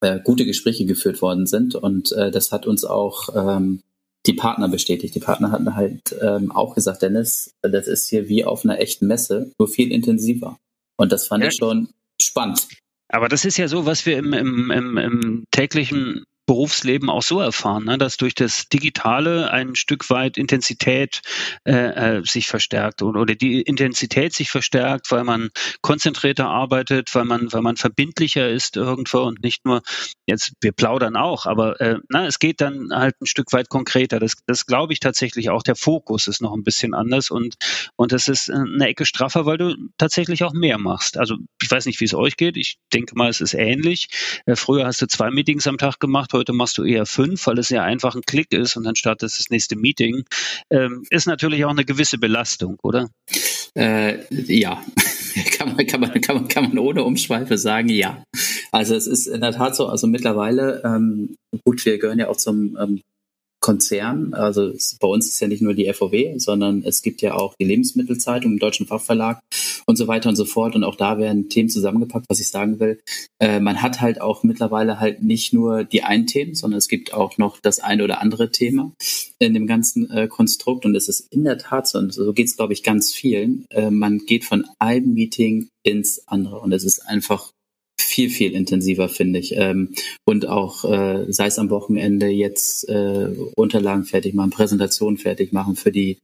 äh, 0.00 0.20
gute 0.22 0.44
Gespräche 0.44 0.84
geführt 0.84 1.22
worden 1.22 1.46
sind. 1.46 1.74
Und 1.74 2.12
äh, 2.12 2.30
das 2.30 2.52
hat 2.52 2.66
uns 2.66 2.84
auch 2.84 3.30
ähm, 3.34 3.82
die 4.26 4.34
Partner 4.34 4.68
bestätigt. 4.68 5.14
Die 5.14 5.20
Partner 5.20 5.50
hatten 5.50 5.74
halt 5.74 6.14
ähm, 6.20 6.52
auch 6.52 6.74
gesagt, 6.74 7.02
Dennis, 7.02 7.54
das 7.62 7.88
ist 7.88 8.08
hier 8.08 8.28
wie 8.28 8.44
auf 8.44 8.64
einer 8.64 8.78
echten 8.78 9.06
Messe, 9.06 9.52
nur 9.58 9.68
viel 9.68 9.90
intensiver. 9.90 10.58
Und 10.96 11.12
das 11.12 11.26
fand 11.26 11.42
ja. 11.42 11.50
ich 11.50 11.56
schon 11.56 11.88
spannend. 12.20 12.68
Aber 13.08 13.28
das 13.28 13.44
ist 13.44 13.58
ja 13.58 13.68
so, 13.68 13.84
was 13.84 14.06
wir 14.06 14.18
im, 14.18 14.32
im, 14.32 14.70
im, 14.70 14.96
im 14.96 15.44
täglichen 15.50 16.24
Berufsleben 16.46 17.08
auch 17.08 17.22
so 17.22 17.40
erfahren, 17.40 17.84
ne, 17.84 17.98
dass 17.98 18.16
durch 18.16 18.34
das 18.34 18.68
Digitale 18.68 19.50
ein 19.50 19.74
Stück 19.74 20.10
weit 20.10 20.36
Intensität 20.36 21.22
äh, 21.64 22.18
äh, 22.18 22.22
sich 22.24 22.48
verstärkt 22.48 23.02
oder, 23.02 23.20
oder 23.20 23.34
die 23.34 23.62
Intensität 23.62 24.34
sich 24.34 24.50
verstärkt, 24.50 25.10
weil 25.10 25.24
man 25.24 25.50
konzentrierter 25.82 26.48
arbeitet, 26.48 27.14
weil 27.14 27.24
man, 27.24 27.52
weil 27.52 27.62
man 27.62 27.76
verbindlicher 27.76 28.48
ist 28.48 28.76
irgendwo 28.76 29.20
und 29.20 29.42
nicht 29.42 29.64
nur 29.64 29.82
jetzt 30.26 30.52
wir 30.60 30.72
plaudern 30.72 31.16
auch, 31.16 31.46
aber 31.46 31.80
äh, 31.80 31.98
na, 32.08 32.26
es 32.26 32.38
geht 32.38 32.60
dann 32.60 32.88
halt 32.92 33.20
ein 33.20 33.26
Stück 33.26 33.52
weit 33.52 33.68
konkreter. 33.68 34.18
Das, 34.18 34.34
das 34.46 34.66
glaube 34.66 34.92
ich 34.92 35.00
tatsächlich 35.00 35.50
auch. 35.50 35.62
Der 35.62 35.76
Fokus 35.76 36.26
ist 36.26 36.42
noch 36.42 36.54
ein 36.54 36.64
bisschen 36.64 36.94
anders 36.94 37.30
und 37.30 37.54
und 37.96 38.12
das 38.12 38.28
ist 38.28 38.50
eine 38.50 38.88
Ecke 38.88 39.06
straffer, 39.06 39.46
weil 39.46 39.58
du 39.58 39.76
tatsächlich 39.96 40.42
auch 40.42 40.52
mehr 40.52 40.78
machst. 40.78 41.18
Also 41.18 41.36
ich 41.62 41.70
weiß 41.70 41.86
nicht, 41.86 42.00
wie 42.00 42.04
es 42.04 42.14
euch 42.14 42.36
geht. 42.36 42.56
Ich 42.56 42.78
denke 42.92 43.14
mal, 43.16 43.28
es 43.30 43.40
ist 43.40 43.54
ähnlich. 43.54 44.08
Äh, 44.46 44.56
früher 44.56 44.86
hast 44.86 45.00
du 45.02 45.06
zwei 45.06 45.30
Meetings 45.30 45.66
am 45.66 45.78
Tag 45.78 46.00
gemacht, 46.00 46.32
heute 46.32 46.41
machst 46.48 46.78
du 46.78 46.84
eher 46.84 47.06
fünf, 47.06 47.46
weil 47.46 47.58
es 47.58 47.68
ja 47.68 47.82
einfach 47.82 48.14
ein 48.14 48.22
Klick 48.22 48.52
ist 48.52 48.76
und 48.76 48.84
dann 48.84 48.96
startet 48.96 49.30
das 49.30 49.50
nächste 49.50 49.76
Meeting. 49.76 50.24
Ähm, 50.70 51.04
ist 51.10 51.26
natürlich 51.26 51.64
auch 51.64 51.70
eine 51.70 51.84
gewisse 51.84 52.18
Belastung, 52.18 52.78
oder? 52.82 53.10
Äh, 53.76 54.18
ja, 54.30 54.82
kann 55.58 55.76
man, 55.76 55.86
kann, 55.86 56.00
man, 56.00 56.20
kann, 56.20 56.36
man, 56.36 56.48
kann 56.48 56.64
man 56.64 56.78
ohne 56.78 57.04
Umschweife 57.04 57.56
sagen, 57.58 57.88
ja. 57.88 58.24
Also 58.72 58.94
es 58.94 59.06
ist 59.06 59.26
in 59.26 59.40
der 59.40 59.52
Tat 59.52 59.76
so, 59.76 59.86
also 59.86 60.06
mittlerweile, 60.06 60.82
ähm, 60.84 61.36
gut, 61.64 61.84
wir 61.84 61.98
gehören 61.98 62.18
ja 62.18 62.28
auch 62.28 62.36
zum 62.36 62.76
ähm, 62.80 63.00
Konzern. 63.62 64.34
Also 64.34 64.72
bei 65.00 65.08
uns 65.08 65.28
ist 65.28 65.40
ja 65.40 65.48
nicht 65.48 65.62
nur 65.62 65.72
die 65.72 65.90
FOW, 65.90 66.34
sondern 66.36 66.82
es 66.84 67.00
gibt 67.00 67.22
ja 67.22 67.34
auch 67.34 67.54
die 67.58 67.64
Lebensmittelzeitung 67.64 68.52
im 68.52 68.58
Deutschen 68.58 68.86
Fachverlag 68.86 69.40
und 69.86 69.96
so 69.96 70.08
weiter 70.08 70.28
und 70.28 70.36
so 70.36 70.44
fort. 70.44 70.74
Und 70.74 70.84
auch 70.84 70.96
da 70.96 71.16
werden 71.16 71.48
Themen 71.48 71.70
zusammengepackt, 71.70 72.26
was 72.28 72.40
ich 72.40 72.48
sagen 72.48 72.80
will. 72.80 73.00
Äh, 73.40 73.60
man 73.60 73.80
hat 73.80 74.00
halt 74.00 74.20
auch 74.20 74.42
mittlerweile 74.42 75.00
halt 75.00 75.22
nicht 75.22 75.54
nur 75.54 75.84
die 75.84 76.02
einen 76.02 76.26
Themen, 76.26 76.54
sondern 76.54 76.78
es 76.78 76.88
gibt 76.88 77.14
auch 77.14 77.38
noch 77.38 77.58
das 77.60 77.78
eine 77.78 78.04
oder 78.04 78.20
andere 78.20 78.50
Thema 78.50 78.92
in 79.38 79.54
dem 79.54 79.66
ganzen 79.66 80.10
äh, 80.10 80.26
Konstrukt. 80.26 80.84
Und 80.84 80.96
es 80.96 81.08
ist 81.08 81.32
in 81.32 81.44
der 81.44 81.56
Tat 81.56 81.88
so, 81.88 81.98
und 81.98 82.12
so 82.12 82.32
geht 82.32 82.48
es, 82.48 82.56
glaube 82.56 82.72
ich, 82.72 82.82
ganz 82.82 83.14
vielen. 83.14 83.64
Äh, 83.70 83.90
man 83.90 84.18
geht 84.18 84.44
von 84.44 84.66
einem 84.80 85.14
Meeting 85.14 85.68
ins 85.84 86.26
andere. 86.26 86.58
Und 86.60 86.72
es 86.72 86.84
ist 86.84 87.06
einfach 87.06 87.52
viel, 88.12 88.28
viel 88.28 88.52
intensiver, 88.52 89.08
finde 89.08 89.38
ich. 89.38 89.54
Ähm, 89.56 89.94
und 90.24 90.46
auch, 90.46 90.84
äh, 90.84 91.24
sei 91.32 91.46
es 91.46 91.58
am 91.58 91.70
Wochenende, 91.70 92.28
jetzt 92.28 92.88
äh, 92.88 93.28
Unterlagen 93.56 94.04
fertig 94.04 94.34
machen, 94.34 94.50
Präsentationen 94.50 95.16
fertig 95.16 95.52
machen 95.52 95.76
für 95.76 95.90
die, 95.90 96.18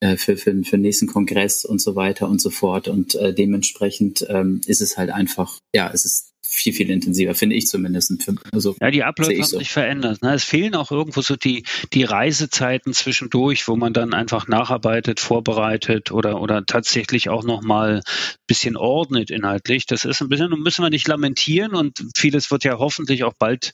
äh, 0.00 0.16
für, 0.16 0.36
für, 0.36 0.52
für 0.64 0.76
den 0.76 0.82
nächsten 0.82 1.06
Kongress 1.06 1.64
und 1.64 1.80
so 1.80 1.94
weiter 1.94 2.28
und 2.28 2.40
so 2.40 2.50
fort. 2.50 2.88
Und 2.88 3.14
äh, 3.14 3.32
dementsprechend 3.32 4.26
ähm, 4.28 4.60
ist 4.66 4.80
es 4.80 4.98
halt 4.98 5.10
einfach, 5.10 5.58
ja, 5.72 5.90
es 5.92 6.04
ist 6.04 6.27
viel, 6.48 6.72
viel 6.72 6.90
intensiver, 6.90 7.34
finde 7.34 7.56
ich 7.56 7.66
zumindest. 7.66 8.12
Also, 8.52 8.76
ja, 8.80 8.90
die 8.90 9.04
Abläufe 9.04 9.34
haben 9.34 9.44
so. 9.44 9.58
sich 9.58 9.70
verändert. 9.70 10.22
Ne? 10.22 10.34
Es 10.34 10.44
fehlen 10.44 10.74
auch 10.74 10.90
irgendwo 10.90 11.20
so 11.20 11.36
die, 11.36 11.64
die 11.92 12.04
Reisezeiten 12.04 12.92
zwischendurch, 12.92 13.68
wo 13.68 13.76
man 13.76 13.92
dann 13.92 14.14
einfach 14.14 14.48
nacharbeitet, 14.48 15.20
vorbereitet 15.20 16.10
oder, 16.10 16.40
oder 16.40 16.64
tatsächlich 16.64 17.28
auch 17.28 17.44
nochmal 17.44 17.96
ein 17.96 18.02
bisschen 18.46 18.76
ordnet 18.76 19.30
inhaltlich. 19.30 19.86
Das 19.86 20.04
ist 20.04 20.22
ein 20.22 20.28
bisschen, 20.28 20.50
müssen 20.50 20.82
wir 20.82 20.90
nicht 20.90 21.06
lamentieren 21.06 21.74
und 21.74 21.98
vieles 22.16 22.50
wird 22.50 22.64
ja 22.64 22.78
hoffentlich 22.78 23.24
auch 23.24 23.34
bald 23.38 23.72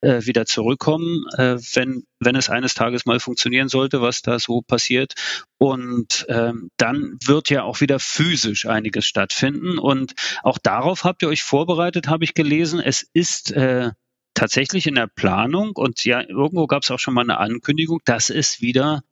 äh, 0.00 0.24
wieder 0.26 0.46
zurückkommen, 0.46 1.24
äh, 1.36 1.56
wenn, 1.74 2.02
wenn 2.20 2.36
es 2.36 2.48
eines 2.48 2.74
Tages 2.74 3.06
mal 3.06 3.20
funktionieren 3.20 3.68
sollte, 3.68 4.00
was 4.00 4.22
da 4.22 4.38
so 4.38 4.62
passiert. 4.62 5.14
Und 5.58 6.26
ähm, 6.28 6.70
dann 6.76 7.18
wird 7.24 7.50
ja 7.50 7.62
auch 7.62 7.80
wieder 7.80 7.98
physisch 7.98 8.66
einiges 8.66 9.06
stattfinden. 9.06 9.78
Und 9.78 10.14
auch 10.42 10.58
darauf 10.58 11.04
habt 11.04 11.22
ihr 11.22 11.28
euch 11.28 11.42
vorbereitet, 11.42 12.08
habe 12.08 12.24
ich 12.24 12.34
gelesen. 12.34 12.80
Es 12.80 13.06
ist 13.12 13.52
äh, 13.52 13.90
tatsächlich 14.34 14.86
in 14.86 14.94
der 14.94 15.08
Planung 15.08 15.72
und 15.74 16.04
ja, 16.04 16.20
irgendwo 16.20 16.66
gab 16.66 16.82
es 16.82 16.90
auch 16.90 16.98
schon 16.98 17.14
mal 17.14 17.22
eine 17.22 17.38
Ankündigung, 17.38 18.00
dass 18.04 18.30
es 18.30 18.60
wieder 18.60 19.02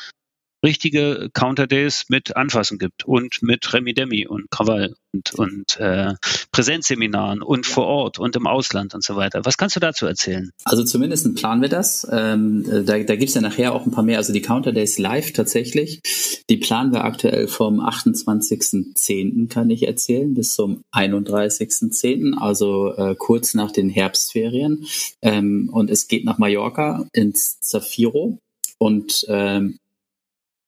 richtige 0.64 1.30
Counter 1.34 1.66
Days 1.66 2.06
mit 2.08 2.36
Anfassen 2.36 2.78
gibt 2.78 3.04
und 3.04 3.42
mit 3.42 3.72
Remi 3.72 3.94
Demi 3.94 4.26
und 4.26 4.50
Krawall 4.50 4.94
und, 5.12 5.34
und 5.34 5.78
äh, 5.78 6.14
Präsenzseminaren 6.50 7.42
und 7.42 7.66
vor 7.66 7.86
Ort 7.86 8.18
und 8.18 8.34
im 8.34 8.46
Ausland 8.46 8.94
und 8.94 9.04
so 9.04 9.14
weiter. 9.14 9.44
Was 9.44 9.56
kannst 9.56 9.76
du 9.76 9.80
dazu 9.80 10.06
erzählen? 10.06 10.50
Also 10.64 10.84
zumindest 10.84 11.32
planen 11.36 11.62
wir 11.62 11.68
das. 11.68 12.06
Ähm, 12.10 12.64
da 12.86 12.98
da 12.98 13.16
gibt 13.16 13.28
es 13.28 13.34
ja 13.34 13.40
nachher 13.40 13.74
auch 13.74 13.86
ein 13.86 13.92
paar 13.92 14.04
mehr. 14.04 14.18
Also 14.18 14.32
die 14.32 14.42
Counter 14.42 14.72
Days 14.72 14.98
live 14.98 15.32
tatsächlich, 15.32 16.00
die 16.48 16.56
planen 16.56 16.92
wir 16.92 17.04
aktuell 17.04 17.46
vom 17.46 17.80
28.10. 17.80 19.48
kann 19.48 19.70
ich 19.70 19.86
erzählen 19.86 20.34
bis 20.34 20.54
zum 20.54 20.82
31.10., 20.92 22.36
also 22.38 22.94
äh, 22.96 23.14
kurz 23.16 23.54
nach 23.54 23.70
den 23.70 23.88
Herbstferien. 23.88 24.86
Ähm, 25.22 25.68
und 25.72 25.90
es 25.90 26.08
geht 26.08 26.24
nach 26.24 26.38
Mallorca 26.38 27.06
ins 27.12 27.60
Zafiro. 27.60 28.38
Und 28.78 29.24
ähm, 29.28 29.76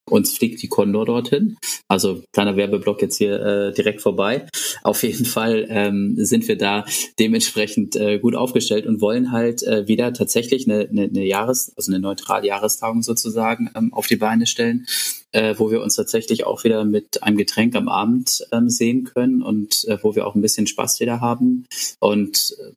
uns 0.08 0.36
fliegt 0.36 0.62
die 0.62 0.68
Condor 0.68 1.04
dorthin. 1.04 1.56
Also 1.88 2.22
kleiner 2.32 2.56
Werbeblock 2.56 3.02
jetzt 3.02 3.18
hier 3.18 3.40
äh, 3.40 3.72
direkt 3.72 4.00
vorbei. 4.00 4.46
Auf 4.82 5.02
jeden 5.02 5.24
Fall 5.24 5.66
ähm, 5.68 6.14
sind 6.18 6.46
wir 6.48 6.56
da 6.56 6.84
dementsprechend 7.18 7.96
äh, 7.96 8.18
gut 8.18 8.36
aufgestellt 8.36 8.86
und 8.86 9.00
wollen 9.00 9.32
halt 9.32 9.62
äh, 9.62 9.88
wieder 9.88 10.12
tatsächlich 10.12 10.68
eine, 10.68 10.88
eine, 10.88 11.04
eine 11.04 11.24
Jahres-, 11.24 11.72
also 11.76 11.90
eine 11.90 12.00
neutrale 12.00 12.46
Jahrestagung 12.46 13.02
sozusagen 13.02 13.70
ähm, 13.74 13.92
auf 13.92 14.06
die 14.06 14.16
Beine 14.16 14.46
stellen, 14.46 14.86
äh, 15.32 15.54
wo 15.58 15.70
wir 15.70 15.82
uns 15.82 15.96
tatsächlich 15.96 16.46
auch 16.46 16.64
wieder 16.64 16.84
mit 16.84 17.22
einem 17.22 17.36
Getränk 17.36 17.74
am 17.74 17.88
Abend 17.88 18.46
ähm, 18.52 18.68
sehen 18.68 19.04
können 19.04 19.42
und 19.42 19.84
äh, 19.88 19.98
wo 20.02 20.14
wir 20.14 20.26
auch 20.26 20.34
ein 20.34 20.42
bisschen 20.42 20.66
Spaß 20.66 21.00
wieder 21.00 21.20
haben. 21.20 21.66
Und 22.00 22.56
äh, 22.60 22.72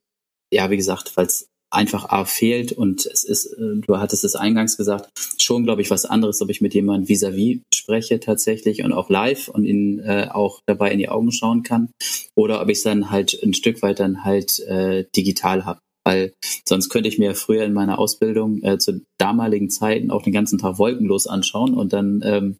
ja, 0.52 0.70
wie 0.70 0.76
gesagt, 0.76 1.10
falls 1.10 1.49
einfach 1.70 2.08
A 2.08 2.24
fehlt 2.24 2.72
und 2.72 3.06
es 3.06 3.24
ist, 3.24 3.46
äh, 3.52 3.80
du 3.86 3.98
hattest 3.98 4.24
es 4.24 4.34
eingangs 4.34 4.76
gesagt, 4.76 5.08
schon, 5.38 5.64
glaube 5.64 5.82
ich, 5.82 5.90
was 5.90 6.04
anderes, 6.04 6.42
ob 6.42 6.50
ich 6.50 6.60
mit 6.60 6.74
jemandem 6.74 7.08
vis-à-vis 7.08 7.58
-vis 7.58 7.60
spreche 7.74 8.20
tatsächlich 8.20 8.82
und 8.82 8.92
auch 8.92 9.08
live 9.08 9.48
und 9.48 9.64
ihn 9.64 10.00
äh, 10.00 10.28
auch 10.30 10.60
dabei 10.66 10.90
in 10.90 10.98
die 10.98 11.08
Augen 11.08 11.32
schauen 11.32 11.62
kann 11.62 11.90
oder 12.34 12.60
ob 12.60 12.68
ich 12.68 12.78
es 12.78 12.84
dann 12.84 13.10
halt 13.10 13.38
ein 13.42 13.54
Stück 13.54 13.82
weit 13.82 14.00
dann 14.00 14.24
halt 14.24 14.58
äh, 14.60 15.04
digital 15.16 15.64
habe. 15.64 15.80
Weil 16.04 16.32
sonst 16.66 16.88
könnte 16.88 17.08
ich 17.08 17.18
mir 17.18 17.34
früher 17.34 17.64
in 17.64 17.74
meiner 17.74 17.98
Ausbildung 17.98 18.62
äh, 18.62 18.78
zu 18.78 19.02
damaligen 19.18 19.70
Zeiten 19.70 20.10
auch 20.10 20.22
den 20.22 20.32
ganzen 20.32 20.58
Tag 20.58 20.78
wolkenlos 20.78 21.26
anschauen 21.26 21.74
und 21.74 21.92
dann 21.92 22.22
ähm, 22.24 22.56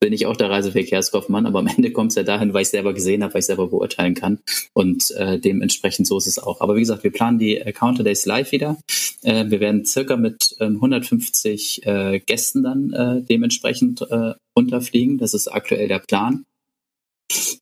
bin 0.00 0.12
ich 0.12 0.26
auch 0.26 0.36
der 0.36 0.50
Reiseverkehrskaufmann, 0.50 1.46
aber 1.46 1.58
am 1.58 1.66
Ende 1.66 1.92
kommt 1.92 2.12
es 2.12 2.16
ja 2.16 2.22
dahin, 2.22 2.54
weil 2.54 2.62
ich 2.62 2.68
selber 2.68 2.94
gesehen 2.94 3.22
habe, 3.22 3.34
weil 3.34 3.40
ich 3.40 3.46
selber 3.46 3.68
beurteilen 3.68 4.14
kann. 4.14 4.38
Und 4.72 5.10
äh, 5.12 5.38
dementsprechend 5.38 6.06
so 6.06 6.18
ist 6.18 6.26
es 6.26 6.38
auch. 6.38 6.60
Aber 6.60 6.76
wie 6.76 6.80
gesagt, 6.80 7.04
wir 7.04 7.12
planen 7.12 7.38
die 7.38 7.56
äh, 7.56 7.72
Counter 7.72 8.04
Days 8.04 8.26
live 8.26 8.52
wieder. 8.52 8.76
Äh, 9.22 9.46
wir 9.48 9.60
werden 9.60 9.84
circa 9.84 10.16
mit 10.16 10.56
ähm, 10.60 10.76
150 10.76 11.86
äh, 11.86 12.20
Gästen 12.20 12.62
dann 12.62 12.92
äh, 12.92 13.22
dementsprechend 13.22 14.02
äh, 14.02 14.34
runterfliegen. 14.56 15.18
Das 15.18 15.34
ist 15.34 15.48
aktuell 15.48 15.88
der 15.88 16.00
Plan. 16.00 16.44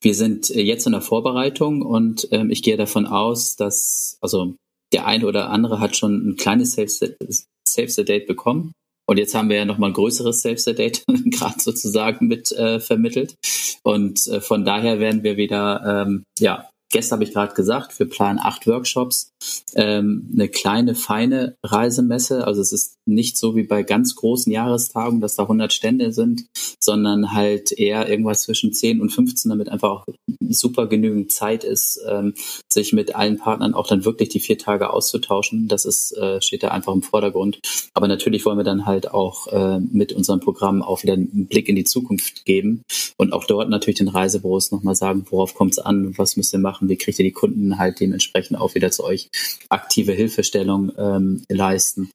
Wir 0.01 0.15
sind 0.15 0.51
äh, 0.51 0.61
jetzt 0.61 0.87
in 0.87 0.93
der 0.93 1.01
Vorbereitung 1.01 1.83
und 1.83 2.29
ähm, 2.31 2.51
ich 2.51 2.63
gehe 2.63 2.77
davon 2.77 3.07
aus, 3.07 3.57
dass 3.57 4.19
also 4.21 4.55
der 4.93 5.07
eine 5.07 5.27
oder 5.27 5.51
andere 5.51 5.81
hat 5.81 5.97
schon 5.97 6.29
ein 6.29 6.37
kleines 6.37 6.73
Save 6.75 7.89
the 7.89 8.05
Date 8.05 8.27
bekommen. 8.27 8.73
Und 9.07 9.19
jetzt 9.19 9.35
haben 9.35 9.49
wir 9.49 9.57
ja 9.57 9.65
nochmal 9.65 9.91
ein 9.91 9.95
größeres 9.95 10.41
Self-Date 10.41 11.05
gerade 11.27 11.61
sozusagen 11.61 12.27
mit 12.27 12.53
äh, 12.53 12.81
vermittelt. 12.81 13.37
Und 13.83 14.27
äh, 14.27 14.41
von 14.41 14.65
daher 14.65 14.99
werden 14.99 15.23
wir 15.23 15.37
wieder 15.37 16.05
ähm, 16.07 16.25
ja, 16.39 16.69
gestern 16.95 17.17
habe 17.17 17.25
ich 17.25 17.33
gerade 17.33 17.55
gesagt, 17.55 17.99
wir 17.99 18.09
planen 18.09 18.39
acht 18.39 18.69
Workshops, 18.69 19.33
ähm, 19.75 20.31
eine 20.33 20.49
kleine, 20.49 20.95
feine 20.95 21.57
Reisemesse. 21.65 22.47
Also 22.47 22.61
es 22.61 22.73
ist 22.73 22.95
nicht 23.07 23.37
so 23.37 23.57
wie 23.57 23.65
bei 23.65 23.83
ganz 23.83 24.15
großen 24.15 24.53
Jahrestagungen, 24.53 25.21
dass 25.21 25.37
da 25.37 25.43
100 25.45 25.73
Stände 25.73 26.13
sind, 26.13 26.47
sondern 26.83 27.33
halt 27.33 27.73
eher 27.73 28.09
irgendwas 28.09 28.43
zwischen 28.43 28.73
10 28.73 29.01
und 29.01 29.11
15, 29.11 29.49
damit 29.49 29.69
einfach 29.69 29.91
auch 29.91 30.07
super 30.41 30.87
genügend 30.87 31.33
Zeit 31.33 31.65
ist, 31.65 32.01
ähm, 32.09 32.35
sich 32.73 32.93
mit 32.93 33.15
allen 33.15 33.39
Partnern 33.39 33.75
auch 33.75 33.87
dann 33.87 34.05
wirklich 34.05 34.29
die 34.29 34.41
vier 34.41 34.59
Tage 34.59 34.91
auszutauschen. 34.91 35.69
Das 35.69 35.85
ist, 35.85 36.17
äh, 36.17 36.41
steht 36.41 36.63
da 36.63 36.69
einfach 36.69 36.95
im 36.95 37.03
Vordergrund. 37.03 37.61
Aber 37.95 38.09
natürlich 38.09 38.45
wollen 38.45 38.59
wir 38.59 38.65
dann 38.65 38.87
halt 38.87 39.11
auch 39.11 39.47
äh, 39.49 39.81
mit 39.81 40.13
unserem 40.13 40.41
Programm 40.41 40.83
auch 40.83 41.03
wieder 41.03 41.15
einen 41.15 41.47
Blick 41.47 41.69
in 41.69 41.77
die 41.77 41.85
Zukunft 41.85 42.45
geben 42.45 42.83
und 43.17 43.33
auch 43.33 43.45
dort 43.45 43.69
natürlich 43.69 43.99
den 43.99 44.09
Reisebüros 44.09 44.71
nochmal 44.71 44.95
sagen, 44.95 45.25
worauf 45.31 45.55
kommt 45.55 45.73
es 45.73 45.79
an, 45.79 46.17
was 46.19 46.37
müsst 46.37 46.53
ihr 46.53 46.59
machen, 46.59 46.89
wie 46.89 46.97
kriegt 46.97 47.19
ihr 47.19 47.25
die 47.25 47.33
Kunden 47.33 47.79
halt 47.79 48.01
dementsprechend 48.01 48.59
auch 48.59 48.75
wieder 48.75 48.91
zu 48.91 49.05
euch 49.05 49.29
aktive 49.69 50.13
Hilfestellung 50.13 50.93
ähm, 50.99 51.45
leisten, 51.49 52.11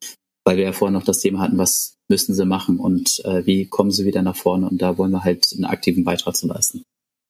weil 0.50 0.58
wir 0.58 0.64
ja 0.64 0.74
vorher 0.74 0.98
noch 0.98 1.06
das 1.06 1.20
Thema 1.20 1.42
hatten, 1.42 1.60
was 1.60 2.00
müssen 2.08 2.34
sie 2.34 2.44
machen 2.44 2.80
und 2.80 3.24
äh, 3.24 3.46
wie 3.46 3.68
kommen 3.68 3.92
sie 3.92 4.06
wieder 4.06 4.24
nach 4.24 4.36
vorne 4.36 4.68
und 4.68 4.82
da 4.82 4.98
wollen 4.98 5.12
wir 5.12 5.24
halt 5.24 5.48
einen 5.54 5.66
aktiven 5.66 6.04
Beitrag 6.04 6.36
zu 6.36 6.48
leisten. 6.48 6.82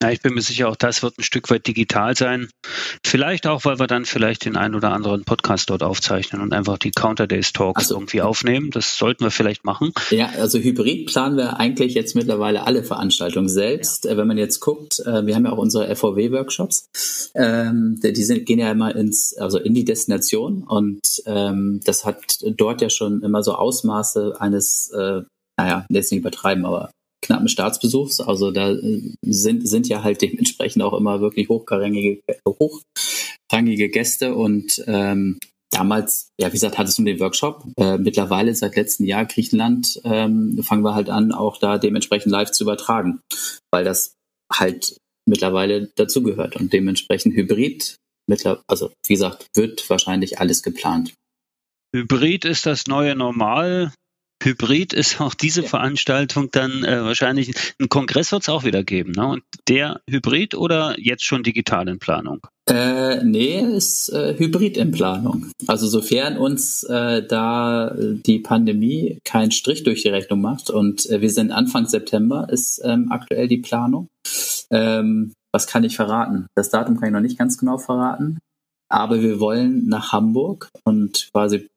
Ja, 0.01 0.11
ich 0.11 0.21
bin 0.21 0.33
mir 0.33 0.41
sicher, 0.41 0.69
auch 0.69 0.77
das 0.77 1.03
wird 1.03 1.17
ein 1.17 1.23
Stück 1.23 1.49
weit 1.49 1.67
digital 1.67 2.15
sein. 2.15 2.47
Vielleicht 3.05 3.45
auch, 3.47 3.65
weil 3.65 3.79
wir 3.79 3.87
dann 3.87 4.05
vielleicht 4.05 4.45
den 4.45 4.55
einen 4.55 4.75
oder 4.75 4.91
anderen 4.91 5.25
Podcast 5.25 5.69
dort 5.69 5.83
aufzeichnen 5.83 6.41
und 6.41 6.53
einfach 6.53 6.77
die 6.77 6.91
Counter 6.91 7.27
Days 7.27 7.51
Talks 7.51 7.83
also, 7.83 7.95
irgendwie 7.95 8.21
aufnehmen. 8.21 8.71
Das 8.71 8.97
sollten 8.97 9.25
wir 9.25 9.31
vielleicht 9.31 9.65
machen. 9.65 9.91
Ja, 10.09 10.29
also 10.37 10.57
Hybrid 10.57 11.07
planen 11.07 11.35
wir 11.35 11.59
eigentlich 11.59 11.95
jetzt 11.95 12.15
mittlerweile 12.15 12.65
alle 12.65 12.83
Veranstaltungen 12.83 13.49
selbst. 13.49 14.05
Ja. 14.05 14.11
Äh, 14.11 14.17
wenn 14.17 14.27
man 14.27 14.37
jetzt 14.37 14.61
guckt, 14.61 14.99
äh, 14.99 15.25
wir 15.25 15.35
haben 15.35 15.43
ja 15.43 15.51
auch 15.51 15.57
unsere 15.57 15.93
FVW-Workshops. 15.93 17.31
Ähm, 17.35 17.99
die 18.01 18.23
sind, 18.23 18.45
gehen 18.45 18.59
ja 18.59 18.71
immer 18.71 18.95
ins, 18.95 19.35
also 19.37 19.57
in 19.57 19.73
die 19.73 19.83
Destination 19.83 20.63
und 20.63 21.01
ähm, 21.25 21.81
das 21.83 22.05
hat 22.05 22.37
dort 22.41 22.81
ja 22.81 22.89
schon 22.89 23.21
immer 23.21 23.43
so 23.43 23.53
Ausmaße 23.53 24.37
eines, 24.39 24.91
äh, 24.91 25.23
naja, 25.57 25.85
jetzt 25.89 26.11
nicht 26.13 26.21
übertreiben, 26.21 26.65
aber 26.65 26.89
knappen 27.21 27.47
Staatsbesuchs. 27.47 28.19
Also 28.19 28.51
da 28.51 28.71
äh, 28.71 29.01
sind, 29.21 29.67
sind 29.67 29.87
ja 29.87 30.03
halt 30.03 30.21
dementsprechend 30.21 30.83
auch 30.83 30.93
immer 30.93 31.21
wirklich 31.21 31.49
hochrangige, 31.49 32.21
hochrangige 32.47 33.89
Gäste 33.89 34.35
und 34.35 34.83
ähm, 34.87 35.37
damals, 35.71 36.29
ja, 36.39 36.47
wie 36.47 36.53
gesagt, 36.53 36.77
hattest 36.77 36.97
du 36.97 37.03
den 37.03 37.19
Workshop. 37.19 37.63
Äh, 37.77 37.97
mittlerweile 37.97 38.53
seit 38.55 38.75
letztem 38.75 39.05
Jahr 39.05 39.25
Griechenland 39.25 40.01
ähm, 40.03 40.61
fangen 40.63 40.83
wir 40.83 40.95
halt 40.95 41.09
an, 41.09 41.31
auch 41.31 41.57
da 41.57 41.77
dementsprechend 41.77 42.31
live 42.31 42.51
zu 42.51 42.63
übertragen, 42.63 43.21
weil 43.71 43.83
das 43.83 44.15
halt 44.51 44.97
mittlerweile 45.27 45.89
dazugehört 45.95 46.55
und 46.55 46.73
dementsprechend 46.73 47.35
Hybrid, 47.35 47.95
also 48.67 48.91
wie 49.07 49.13
gesagt, 49.13 49.47
wird 49.55 49.87
wahrscheinlich 49.89 50.39
alles 50.39 50.63
geplant. 50.63 51.13
Hybrid 51.95 52.45
ist 52.45 52.65
das 52.65 52.87
neue 52.87 53.15
Normal. 53.15 53.93
Hybrid 54.41 54.93
ist 54.93 55.19
auch 55.19 55.33
diese 55.33 55.61
ja. 55.61 55.67
Veranstaltung 55.67 56.49
dann 56.51 56.83
äh, 56.83 57.03
wahrscheinlich, 57.03 57.53
ein 57.79 57.89
Kongress 57.89 58.31
wird 58.31 58.43
es 58.43 58.49
auch 58.49 58.63
wieder 58.63 58.83
geben. 58.83 59.11
Ne? 59.11 59.27
Und 59.27 59.43
der 59.67 60.01
Hybrid 60.09 60.55
oder 60.55 60.95
jetzt 60.99 61.23
schon 61.23 61.43
digital 61.43 61.87
in 61.87 61.99
Planung? 61.99 62.39
Äh, 62.69 63.23
nee, 63.23 63.59
ist 63.59 64.09
äh, 64.09 64.37
Hybrid 64.37 64.77
in 64.77 64.91
Planung. 64.91 65.51
Also 65.67 65.87
sofern 65.87 66.37
uns 66.37 66.83
äh, 66.83 67.25
da 67.25 67.93
die 67.97 68.39
Pandemie 68.39 69.19
keinen 69.25 69.51
Strich 69.51 69.83
durch 69.83 70.03
die 70.03 70.09
Rechnung 70.09 70.41
macht 70.41 70.69
und 70.69 71.09
äh, 71.09 71.19
wir 71.21 71.31
sind 71.31 71.51
Anfang 71.51 71.87
September, 71.87 72.47
ist 72.49 72.81
ähm, 72.83 73.11
aktuell 73.11 73.47
die 73.47 73.57
Planung. 73.57 74.07
Ähm, 74.71 75.33
was 75.51 75.67
kann 75.67 75.83
ich 75.83 75.95
verraten? 75.95 76.47
Das 76.55 76.69
Datum 76.69 76.99
kann 76.99 77.09
ich 77.09 77.13
noch 77.13 77.21
nicht 77.21 77.39
ganz 77.39 77.57
genau 77.57 77.77
verraten. 77.77 78.37
Aber 78.91 79.21
wir 79.21 79.39
wollen 79.39 79.87
nach 79.87 80.11
Hamburg 80.11 80.69
und 80.83 81.29
quasi 81.31 81.67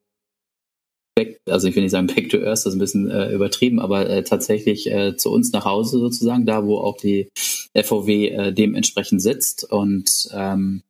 back, 1.25 1.41
also 1.47 1.69
ich 1.69 1.75
will 1.75 1.83
nicht 1.83 1.93
sagen 1.93 2.07
back 2.07 2.31
to 2.31 2.39
earth, 2.39 2.51
das 2.51 2.67
ist 2.67 2.75
ein 2.75 2.79
bisschen 2.79 3.11
äh, 3.11 3.33
übertrieben, 3.33 3.81
aber 3.81 4.09
äh, 4.09 4.23
tatsächlich 4.23 4.91
äh, 4.91 5.17
zu 5.17 5.31
uns 5.31 5.53
nach 5.53 5.65
Hause 5.65 5.99
sozusagen, 5.99 6.47
da 6.47 6.65
wo 6.65 6.79
auch 6.79 6.97
die 6.97 7.29
FOW 7.75 8.09
äh, 8.09 8.53
dementsprechend 8.53 9.23
sitzt. 9.23 9.71
Und 9.71 10.29
ähm, 10.33 10.83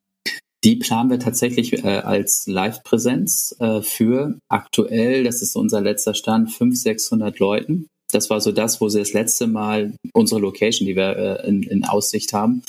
die 0.64 0.76
planen 0.76 1.11
wir 1.11 1.18
tatsächlich 1.18 1.85
äh, 1.85 1.99
als 1.99 2.47
Live-Präsenz 2.47 3.57
äh, 3.59 3.83
für. 3.83 4.39
Aktuell, 4.49 5.24
das 5.24 5.43
ist 5.43 5.57
unser 5.57 5.80
letzter 5.80 6.14
Stand, 6.14 6.51
500, 6.51 6.78
600 6.78 7.39
Leuten 7.39 7.87
das 8.13 8.31
war 8.31 8.41
so 8.41 8.53
das, 8.53 8.81
wo 8.81 8.89
sie 8.89 8.99
das 8.99 9.13
letzte 9.13 9.47
Mal 9.47 9.95
unsere 10.13 10.41
Location, 10.41 10.87
die 10.87 10.97
wir 10.97 11.17
äh, 11.17 11.49
in, 11.49 11.63
in, 11.63 11.85
Aussicht 11.85 12.33
haben, 12.33 12.63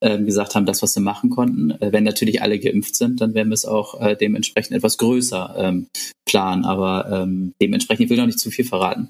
äh, 0.00 0.18
gesagt 0.22 0.54
haben, 0.54 0.66
das, 0.66 0.82
was 0.82 0.92
sie 0.92 1.00
machen 1.00 1.30
konnten. 1.30 1.70
Äh, 1.72 1.92
wenn 1.92 2.04
natürlich 2.04 2.42
alle 2.42 2.58
geimpft 2.58 2.94
sind, 2.94 3.20
dann 3.20 3.34
werden 3.34 3.48
wir 3.48 3.54
es 3.54 3.64
auch 3.64 4.00
äh, 4.00 4.16
dementsprechend 4.16 4.76
etwas 4.76 4.98
größer 4.98 5.54
ähm, 5.56 5.86
planen. 6.26 6.64
Aber 6.64 7.10
ähm, 7.10 7.52
dementsprechend, 7.60 8.04
ich 8.04 8.10
will 8.10 8.18
noch 8.18 8.26
nicht 8.26 8.38
zu 8.38 8.50
viel 8.50 8.64
verraten, 8.64 9.08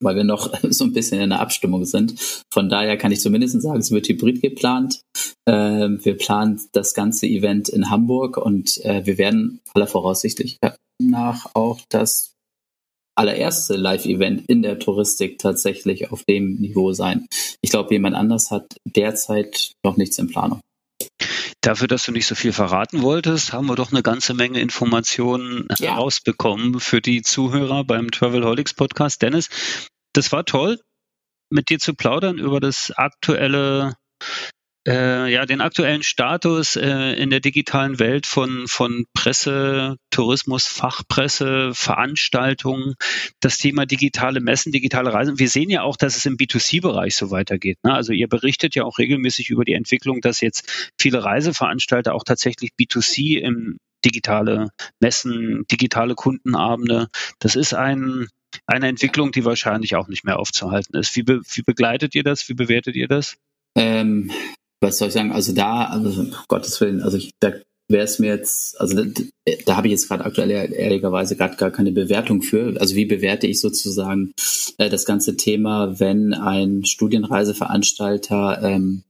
weil 0.00 0.16
wir 0.16 0.24
noch 0.24 0.52
so 0.70 0.84
ein 0.84 0.92
bisschen 0.92 1.20
in 1.20 1.30
der 1.30 1.40
Abstimmung 1.40 1.84
sind. 1.84 2.14
Von 2.52 2.68
daher 2.68 2.96
kann 2.96 3.12
ich 3.12 3.20
zumindest 3.20 3.60
sagen, 3.60 3.80
es 3.80 3.90
wird 3.90 4.08
hybrid 4.08 4.42
geplant. 4.42 5.00
Ähm, 5.48 5.98
wir 6.04 6.16
planen 6.16 6.60
das 6.72 6.94
ganze 6.94 7.26
Event 7.26 7.68
in 7.68 7.90
Hamburg 7.90 8.36
und 8.36 8.84
äh, 8.84 9.06
wir 9.06 9.18
werden 9.18 9.60
aller 9.74 9.86
Voraussichtlich 9.86 10.58
nach 11.02 11.54
auch 11.54 11.80
das 11.88 12.34
allererste 13.20 13.76
Live-Event 13.76 14.48
in 14.48 14.62
der 14.62 14.78
Touristik 14.78 15.38
tatsächlich 15.38 16.10
auf 16.10 16.24
dem 16.24 16.54
Niveau 16.54 16.94
sein. 16.94 17.26
Ich 17.60 17.70
glaube, 17.70 17.92
jemand 17.92 18.16
anders 18.16 18.50
hat 18.50 18.76
derzeit 18.84 19.72
noch 19.84 19.98
nichts 19.98 20.18
in 20.18 20.28
Planung. 20.28 20.60
Dafür, 21.60 21.86
dass 21.86 22.04
du 22.04 22.12
nicht 22.12 22.26
so 22.26 22.34
viel 22.34 22.54
verraten 22.54 23.02
wolltest, 23.02 23.52
haben 23.52 23.66
wir 23.66 23.76
doch 23.76 23.92
eine 23.92 24.02
ganze 24.02 24.32
Menge 24.32 24.60
Informationen 24.60 25.68
ja. 25.78 25.96
rausbekommen 25.96 26.80
für 26.80 27.02
die 27.02 27.20
Zuhörer 27.20 27.84
beim 27.84 28.10
Travelholics 28.10 28.72
Podcast. 28.72 29.20
Dennis, 29.20 29.50
das 30.14 30.32
war 30.32 30.46
toll, 30.46 30.80
mit 31.50 31.68
dir 31.68 31.78
zu 31.78 31.92
plaudern 31.92 32.38
über 32.38 32.58
das 32.58 32.90
aktuelle 32.96 33.96
äh, 34.86 35.30
ja, 35.30 35.44
den 35.44 35.60
aktuellen 35.60 36.02
Status 36.02 36.76
äh, 36.76 37.12
in 37.14 37.30
der 37.30 37.40
digitalen 37.40 37.98
Welt 37.98 38.26
von, 38.26 38.66
von 38.66 39.04
Presse, 39.14 39.96
Tourismus, 40.10 40.66
Fachpresse, 40.66 41.72
Veranstaltungen, 41.74 42.94
das 43.40 43.58
Thema 43.58 43.84
digitale 43.84 44.40
Messen, 44.40 44.72
digitale 44.72 45.12
Reisen. 45.12 45.38
Wir 45.38 45.48
sehen 45.48 45.70
ja 45.70 45.82
auch, 45.82 45.96
dass 45.96 46.16
es 46.16 46.24
im 46.26 46.36
B2C-Bereich 46.36 47.14
so 47.14 47.30
weitergeht. 47.30 47.78
Ne? 47.84 47.92
Also 47.92 48.12
ihr 48.12 48.28
berichtet 48.28 48.74
ja 48.74 48.84
auch 48.84 48.98
regelmäßig 48.98 49.50
über 49.50 49.64
die 49.64 49.74
Entwicklung, 49.74 50.20
dass 50.22 50.40
jetzt 50.40 50.90
viele 50.98 51.24
Reiseveranstalter 51.24 52.14
auch 52.14 52.24
tatsächlich 52.24 52.70
B2C 52.80 53.38
im 53.38 53.76
digitale 54.04 54.70
Messen, 54.98 55.64
digitale 55.70 56.14
Kundenabende. 56.14 57.08
Das 57.38 57.54
ist 57.54 57.74
ein, 57.74 58.28
eine 58.66 58.88
Entwicklung, 58.88 59.30
die 59.30 59.44
wahrscheinlich 59.44 59.94
auch 59.96 60.08
nicht 60.08 60.24
mehr 60.24 60.38
aufzuhalten 60.38 60.96
ist. 60.96 61.14
Wie, 61.16 61.22
be, 61.22 61.42
wie 61.52 61.62
begleitet 61.62 62.14
ihr 62.14 62.22
das? 62.22 62.48
Wie 62.48 62.54
bewertet 62.54 62.96
ihr 62.96 63.08
das? 63.08 63.36
Ähm, 63.76 64.30
was 64.90 64.98
soll 64.98 65.08
ich 65.08 65.14
sagen, 65.14 65.32
also 65.32 65.52
da, 65.52 65.84
also 65.84 66.20
um 66.20 66.34
Gottes 66.48 66.80
Willen, 66.80 67.02
also 67.02 67.16
ich, 67.16 67.30
da 67.38 67.52
wäre 67.88 68.04
es 68.04 68.18
mir 68.18 68.28
jetzt, 68.28 68.80
also 68.80 69.02
da, 69.02 69.22
da 69.66 69.76
habe 69.76 69.86
ich 69.86 69.92
jetzt 69.92 70.08
gerade 70.08 70.24
aktuell 70.24 70.50
ehrlicherweise 70.50 71.36
gerade 71.36 71.56
gar 71.56 71.70
keine 71.70 71.92
Bewertung 71.92 72.42
für. 72.42 72.78
Also 72.80 72.96
wie 72.96 73.04
bewerte 73.04 73.46
ich 73.46 73.60
sozusagen 73.60 74.32
äh, 74.78 74.90
das 74.90 75.04
ganze 75.04 75.36
Thema, 75.36 75.98
wenn 76.00 76.34
ein 76.34 76.84
Studienreiseveranstalter 76.84 78.62
ähm, 78.62 79.02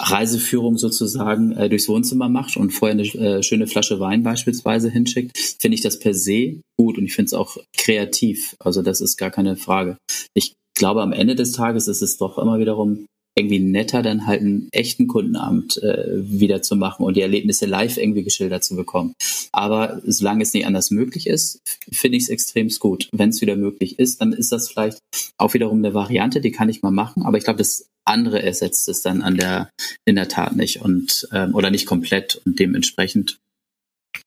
Reiseführung 0.00 0.78
sozusagen 0.78 1.52
äh, 1.52 1.68
durchs 1.68 1.88
Wohnzimmer 1.88 2.30
macht 2.30 2.56
und 2.56 2.70
vorher 2.70 2.94
eine 2.94 3.02
äh, 3.02 3.42
schöne 3.42 3.66
Flasche 3.66 4.00
Wein 4.00 4.22
beispielsweise 4.22 4.90
hinschickt, 4.90 5.36
finde 5.60 5.74
ich 5.74 5.82
das 5.82 5.98
per 5.98 6.14
se 6.14 6.60
gut 6.78 6.96
und 6.96 7.04
ich 7.04 7.14
finde 7.14 7.26
es 7.26 7.34
auch 7.34 7.58
kreativ. 7.76 8.56
Also 8.58 8.80
das 8.80 9.02
ist 9.02 9.18
gar 9.18 9.30
keine 9.30 9.56
Frage. 9.56 9.98
Ich 10.32 10.54
glaube, 10.74 11.02
am 11.02 11.12
Ende 11.12 11.34
des 11.34 11.52
Tages 11.52 11.88
ist 11.88 12.00
es 12.00 12.16
doch 12.16 12.38
immer 12.38 12.58
wiederum 12.58 13.06
irgendwie 13.36 13.60
netter, 13.60 14.02
dann 14.02 14.26
halt 14.26 14.40
einen 14.40 14.68
echten 14.72 15.06
Kundenamt 15.06 15.82
äh, 15.82 16.06
wieder 16.12 16.62
zu 16.62 16.76
machen 16.76 17.04
und 17.04 17.16
die 17.16 17.22
Erlebnisse 17.22 17.66
live 17.66 17.96
irgendwie 17.96 18.24
geschildert 18.24 18.64
zu 18.64 18.76
bekommen. 18.76 19.14
Aber 19.52 20.00
solange 20.04 20.42
es 20.42 20.52
nicht 20.52 20.66
anders 20.66 20.90
möglich 20.90 21.26
ist, 21.26 21.60
finde 21.92 22.18
ich 22.18 22.24
es 22.24 22.28
extrem 22.28 22.68
gut. 22.78 23.08
Wenn 23.12 23.30
es 23.30 23.40
wieder 23.40 23.56
möglich 23.56 23.98
ist, 23.98 24.20
dann 24.20 24.32
ist 24.32 24.52
das 24.52 24.68
vielleicht 24.68 24.98
auch 25.38 25.54
wiederum 25.54 25.78
eine 25.78 25.94
Variante, 25.94 26.40
die 26.40 26.52
kann 26.52 26.68
ich 26.68 26.82
mal 26.82 26.90
machen. 26.90 27.22
Aber 27.22 27.38
ich 27.38 27.44
glaube, 27.44 27.58
das 27.58 27.86
andere 28.04 28.42
ersetzt 28.42 28.88
es 28.88 29.02
dann 29.02 29.22
an 29.22 29.36
der 29.36 29.70
in 30.04 30.16
der 30.16 30.28
Tat 30.28 30.56
nicht 30.56 30.82
und 30.82 31.28
ähm, 31.32 31.54
oder 31.54 31.70
nicht 31.70 31.86
komplett 31.86 32.40
und 32.44 32.58
dementsprechend 32.58 33.38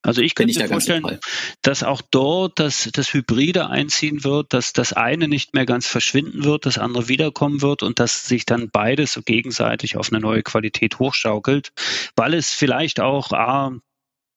also 0.04 0.22
ich 0.22 0.36
könnte 0.36 0.60
mir 0.60 0.68
vorstellen, 0.68 1.20
dass 1.62 1.82
auch 1.82 2.02
dort 2.02 2.60
das, 2.60 2.90
das 2.92 3.14
Hybride 3.14 3.70
einziehen 3.70 4.26
wird, 4.26 4.54
dass 4.54 4.74
das 4.74 4.92
eine 4.92 5.30
nicht 5.30 5.54
mehr 5.54 5.66
ganz 5.66 5.88
verschwinden 5.88 6.44
wird, 6.44 6.66
das 6.66 6.78
andere 6.78 7.08
wiederkommen 7.08 7.62
wird 7.62 7.84
und 7.84 8.00
dass 8.00 8.28
sich 8.28 8.46
dann 8.46 8.70
beides 8.70 9.14
so 9.14 9.22
gegenseitig 9.22 9.96
auf 9.96 10.12
eine 10.12 10.20
neue 10.20 10.44
Qualität 10.44 11.00
hochschaukelt, 11.00 11.72
weil 12.18 12.34
es 12.34 12.52
vielleicht 12.52 13.00
auch 13.00 13.32
A, 13.32 13.72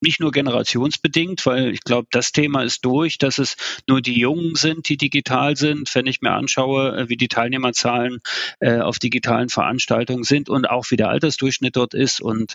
nicht 0.00 0.20
nur 0.20 0.30
generationsbedingt, 0.30 1.46
weil 1.46 1.72
ich 1.72 1.80
glaube, 1.80 2.08
das 2.10 2.32
Thema 2.32 2.62
ist 2.62 2.84
durch, 2.84 3.18
dass 3.18 3.38
es 3.38 3.56
nur 3.88 4.02
die 4.02 4.18
Jungen 4.18 4.54
sind, 4.54 4.88
die 4.88 4.96
digital 4.96 5.56
sind. 5.56 5.92
Wenn 5.94 6.06
ich 6.06 6.20
mir 6.20 6.32
anschaue, 6.32 6.96
äh, 6.96 7.08
wie 7.08 7.16
die 7.16 7.28
Teilnehmerzahlen 7.28 8.20
äh, 8.60 8.78
auf 8.78 8.98
digitalen 8.98 9.48
Veranstaltungen 9.48 10.24
sind 10.24 10.48
und 10.48 10.68
auch 10.68 10.90
wie 10.90 10.96
der 10.96 11.08
Altersdurchschnitt 11.08 11.76
dort 11.76 11.94
ist 11.94 12.20
und 12.20 12.54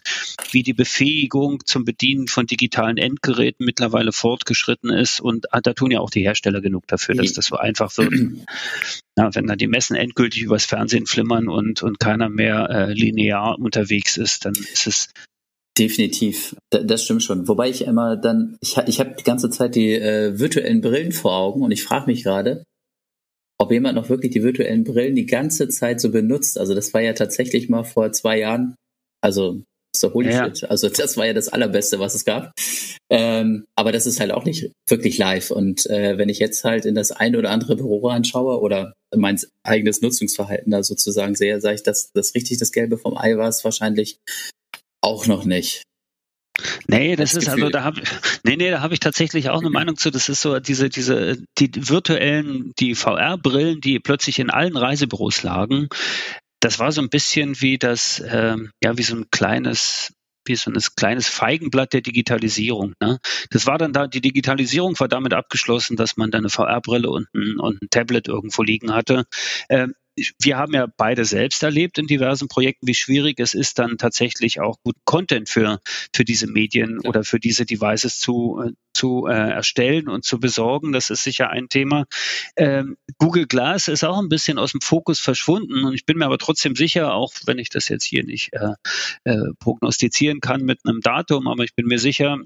wie 0.51 0.63
die 0.63 0.73
Befähigung 0.73 1.65
zum 1.65 1.83
Bedienen 1.83 2.27
von 2.27 2.45
digitalen 2.45 2.97
Endgeräten 2.97 3.65
mittlerweile 3.65 4.11
fortgeschritten 4.11 4.91
ist. 4.91 5.19
Und 5.19 5.45
äh, 5.51 5.61
da 5.61 5.73
tun 5.73 5.91
ja 5.91 5.99
auch 5.99 6.11
die 6.11 6.21
Hersteller 6.21 6.61
genug 6.61 6.87
dafür, 6.87 7.15
dass 7.15 7.33
das 7.33 7.47
so 7.47 7.57
einfach 7.57 7.95
wird. 7.97 8.11
Ja, 9.17 9.35
wenn 9.35 9.45
dann 9.45 9.57
die 9.57 9.67
Messen 9.67 9.97
endgültig 9.97 10.41
übers 10.41 10.65
Fernsehen 10.65 11.05
flimmern 11.05 11.49
und, 11.49 11.83
und 11.83 11.99
keiner 11.99 12.29
mehr 12.29 12.69
äh, 12.69 12.93
linear 12.93 13.59
unterwegs 13.59 14.15
ist, 14.15 14.45
dann 14.45 14.53
ist 14.53 14.87
es 14.87 15.09
Definitiv, 15.81 16.55
das 16.69 17.03
stimmt 17.03 17.23
schon. 17.23 17.47
Wobei 17.47 17.67
ich 17.67 17.85
immer 17.85 18.15
dann, 18.15 18.55
ich, 18.61 18.77
ich 18.85 18.99
habe 18.99 19.15
die 19.17 19.23
ganze 19.23 19.49
Zeit 19.49 19.73
die 19.73 19.95
äh, 19.95 20.37
virtuellen 20.37 20.79
Brillen 20.79 21.11
vor 21.11 21.35
Augen 21.35 21.63
und 21.63 21.71
ich 21.71 21.83
frage 21.83 22.05
mich 22.05 22.21
gerade, 22.21 22.63
ob 23.57 23.71
jemand 23.71 23.95
noch 23.95 24.07
wirklich 24.07 24.31
die 24.31 24.43
virtuellen 24.43 24.83
Brillen 24.83 25.15
die 25.15 25.25
ganze 25.25 25.69
Zeit 25.69 25.99
so 25.99 26.11
benutzt. 26.11 26.59
Also 26.59 26.75
das 26.75 26.93
war 26.93 27.01
ja 27.01 27.13
tatsächlich 27.13 27.67
mal 27.67 27.83
vor 27.83 28.11
zwei 28.11 28.37
Jahren, 28.37 28.75
also 29.23 29.63
so, 29.95 30.13
holy 30.13 30.29
ja. 30.29 30.45
shit. 30.45 30.69
Also 30.69 30.87
das 30.87 31.17
war 31.17 31.25
ja 31.25 31.33
das 31.33 31.49
Allerbeste, 31.49 31.99
was 31.99 32.13
es 32.13 32.25
gab. 32.25 32.53
Ähm, 33.09 33.65
aber 33.75 33.91
das 33.91 34.05
ist 34.05 34.19
halt 34.19 34.31
auch 34.31 34.45
nicht 34.45 34.71
wirklich 34.87 35.17
live. 35.17 35.49
Und 35.49 35.87
äh, 35.87 36.19
wenn 36.19 36.29
ich 36.29 36.37
jetzt 36.37 36.63
halt 36.63 36.85
in 36.85 36.93
das 36.93 37.11
eine 37.11 37.39
oder 37.39 37.49
andere 37.49 37.75
Büro 37.75 38.07
anschaue 38.09 38.61
oder 38.61 38.93
mein 39.15 39.39
eigenes 39.63 40.03
Nutzungsverhalten 40.03 40.71
da 40.71 40.83
sozusagen 40.83 41.33
sehe, 41.33 41.59
sage 41.59 41.75
ich, 41.75 41.83
dass 41.83 42.11
das 42.13 42.35
richtig 42.35 42.59
das 42.59 42.71
Gelbe 42.71 42.99
vom 42.99 43.17
Ei 43.17 43.35
war 43.35 43.49
es 43.49 43.63
wahrscheinlich 43.63 44.19
auch 45.01 45.27
noch 45.27 45.45
nicht. 45.45 45.83
Nee, 46.87 47.15
das, 47.15 47.31
das 47.31 47.43
ist 47.43 47.49
Gefühl. 47.49 47.63
also 47.63 47.71
da 47.71 47.83
habe 47.83 48.01
nee, 48.43 48.55
nee, 48.55 48.69
da 48.69 48.81
habe 48.81 48.93
ich 48.93 48.99
tatsächlich 48.99 49.49
auch 49.49 49.61
eine 49.61 49.69
Meinung 49.69 49.97
zu. 49.97 50.11
Das 50.11 50.29
ist 50.29 50.41
so 50.41 50.59
diese 50.59 50.89
diese 50.89 51.37
die 51.57 51.71
virtuellen 51.75 52.73
die 52.79 52.95
VR 52.95 53.37
Brillen, 53.37 53.81
die 53.81 53.99
plötzlich 53.99 54.39
in 54.39 54.49
allen 54.49 54.77
Reisebüros 54.77 55.43
lagen. 55.43 55.87
Das 56.59 56.77
war 56.77 56.91
so 56.91 57.01
ein 57.01 57.09
bisschen 57.09 57.59
wie 57.61 57.77
das 57.77 58.19
äh, 58.19 58.57
ja 58.83 58.97
wie 58.97 59.03
so 59.03 59.15
ein 59.15 59.25
kleines 59.31 60.13
wie 60.45 60.55
so 60.55 60.71
ein 60.71 60.79
kleines 60.95 61.27
Feigenblatt 61.27 61.93
der 61.93 62.01
Digitalisierung. 62.01 62.93
Ne? 62.99 63.19
Das 63.51 63.67
war 63.67 63.77
dann 63.77 63.93
da, 63.93 64.07
die 64.07 64.21
Digitalisierung 64.21 64.99
war 64.99 65.07
damit 65.07 65.33
abgeschlossen, 65.33 65.97
dass 65.97 66.17
man 66.17 66.31
dann 66.31 66.41
eine 66.41 66.49
VR-Brille 66.49 67.09
und 67.09 67.27
ein, 67.35 67.59
und 67.59 67.81
ein 67.81 67.89
Tablet 67.91 68.27
irgendwo 68.27 68.63
liegen 68.63 68.93
hatte. 68.93 69.25
Ähm, 69.69 69.93
wir 70.39 70.57
haben 70.57 70.73
ja 70.73 70.87
beide 70.97 71.25
selbst 71.25 71.63
erlebt 71.63 71.97
in 71.97 72.07
diversen 72.07 72.47
Projekten, 72.47 72.87
wie 72.87 72.93
schwierig 72.93 73.39
es 73.39 73.53
ist, 73.53 73.79
dann 73.79 73.97
tatsächlich 73.97 74.59
auch 74.59 74.77
guten 74.83 75.01
Content 75.05 75.49
für, 75.49 75.79
für 76.13 76.25
diese 76.25 76.47
Medien 76.47 76.99
ja. 77.01 77.09
oder 77.09 77.23
für 77.23 77.39
diese 77.39 77.65
Devices 77.65 78.19
zu, 78.19 78.61
äh, 78.65 78.71
zu 78.93 79.27
äh, 79.27 79.31
erstellen 79.31 80.07
und 80.07 80.23
zu 80.23 80.39
besorgen. 80.39 80.91
Das 80.91 81.09
ist 81.09 81.23
sicher 81.23 81.49
ein 81.49 81.69
Thema. 81.69 82.05
Ähm, 82.55 82.97
Google 83.17 83.47
Glass 83.47 83.87
ist 83.87 84.03
auch 84.03 84.19
ein 84.19 84.29
bisschen 84.29 84.57
aus 84.57 84.71
dem 84.71 84.81
Fokus 84.81 85.19
verschwunden 85.19 85.85
und 85.85 85.93
ich 85.93 86.05
bin 86.05 86.17
mir 86.17 86.25
aber 86.25 86.37
trotzdem 86.37 86.75
sicher, 86.75 87.13
auch 87.13 87.33
wenn 87.45 87.59
ich 87.59 87.69
das 87.69 87.87
jetzt 87.89 88.05
hier 88.05 88.23
nicht 88.23 88.53
äh, 88.53 88.73
äh, 89.23 89.53
prognostizieren 89.59 90.39
kann 90.39 90.61
mit 90.61 90.79
einem 90.85 91.01
Datum, 91.01 91.47
aber 91.47 91.63
ich 91.63 91.75
bin 91.75 91.87
mir 91.87 91.99
sicher, 91.99 92.37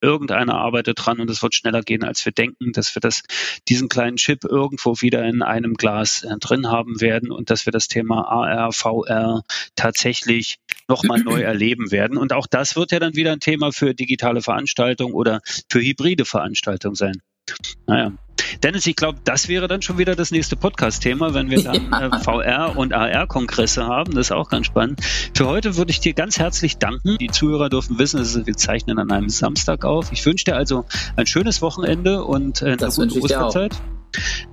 irgendeiner 0.00 0.54
arbeitet 0.54 0.98
dran 1.04 1.20
und 1.20 1.30
es 1.30 1.42
wird 1.42 1.54
schneller 1.54 1.82
gehen, 1.82 2.04
als 2.04 2.24
wir 2.24 2.32
denken, 2.32 2.72
dass 2.72 2.94
wir 2.94 3.00
das, 3.00 3.22
diesen 3.68 3.88
kleinen 3.88 4.16
Chip 4.16 4.44
irgendwo 4.44 5.00
wieder 5.00 5.24
in 5.24 5.42
einem 5.42 5.74
Glas 5.74 6.22
äh, 6.22 6.36
drin 6.38 6.68
haben 6.68 7.00
werden 7.00 7.30
und 7.30 7.50
dass 7.50 7.66
wir 7.66 7.72
das 7.72 7.88
Thema 7.88 8.28
AR, 8.28 8.72
VR 8.72 9.42
tatsächlich 9.76 10.58
nochmal 10.88 11.20
neu 11.20 11.40
erleben 11.42 11.90
werden. 11.90 12.16
Und 12.16 12.32
auch 12.32 12.46
das 12.46 12.76
wird 12.76 12.92
ja 12.92 12.98
dann 12.98 13.14
wieder 13.14 13.32
ein 13.32 13.40
Thema 13.40 13.72
für 13.72 13.94
digitale 13.94 14.42
Veranstaltungen 14.42 15.14
oder 15.14 15.40
für 15.68 15.80
hybride 15.80 16.24
Veranstaltungen 16.24 16.94
sein. 16.94 17.20
Naja. 17.86 18.12
Dennis, 18.62 18.86
ich 18.86 18.96
glaube, 18.96 19.18
das 19.24 19.48
wäre 19.48 19.68
dann 19.68 19.82
schon 19.82 19.98
wieder 19.98 20.16
das 20.16 20.30
nächste 20.30 20.56
Podcast-Thema, 20.56 21.34
wenn 21.34 21.50
wir 21.50 21.62
dann 21.62 21.90
ja. 21.90 22.06
äh, 22.06 22.22
VR- 22.22 22.76
und 22.76 22.92
AR-Kongresse 22.92 23.86
haben. 23.86 24.14
Das 24.14 24.28
ist 24.28 24.32
auch 24.32 24.48
ganz 24.48 24.66
spannend. 24.66 25.00
Für 25.34 25.46
heute 25.46 25.76
würde 25.76 25.90
ich 25.90 26.00
dir 26.00 26.14
ganz 26.14 26.38
herzlich 26.38 26.78
danken. 26.78 27.18
Die 27.18 27.28
Zuhörer 27.28 27.68
dürfen 27.68 27.98
wissen, 27.98 28.18
dass 28.18 28.46
wir 28.46 28.56
zeichnen 28.56 28.98
an 28.98 29.10
einem 29.10 29.28
Samstag 29.28 29.84
auf. 29.84 30.12
Ich 30.12 30.24
wünsche 30.26 30.46
dir 30.46 30.56
also 30.56 30.84
ein 31.16 31.26
schönes 31.26 31.62
Wochenende 31.62 32.24
und 32.24 32.62
äh, 32.62 32.76
eine 32.78 32.90
gute 32.90 33.20
Osterzeit. 33.20 33.80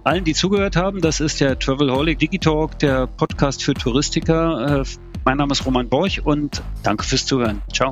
Allen, 0.03 0.23
die 0.23 0.33
zugehört 0.33 0.75
haben, 0.75 1.01
das 1.01 1.19
ist 1.19 1.39
der 1.39 1.57
Travelholic 1.57 2.19
Digitalk, 2.19 2.77
der 2.79 3.07
Podcast 3.07 3.63
für 3.63 3.73
Touristiker. 3.73 4.81
Äh, 4.81 4.83
mein 5.25 5.37
Name 5.37 5.51
ist 5.51 5.65
Roman 5.65 5.89
Borch 5.89 6.25
und 6.25 6.61
danke 6.83 7.03
fürs 7.03 7.25
Zuhören. 7.25 7.61
Ciao. 7.73 7.91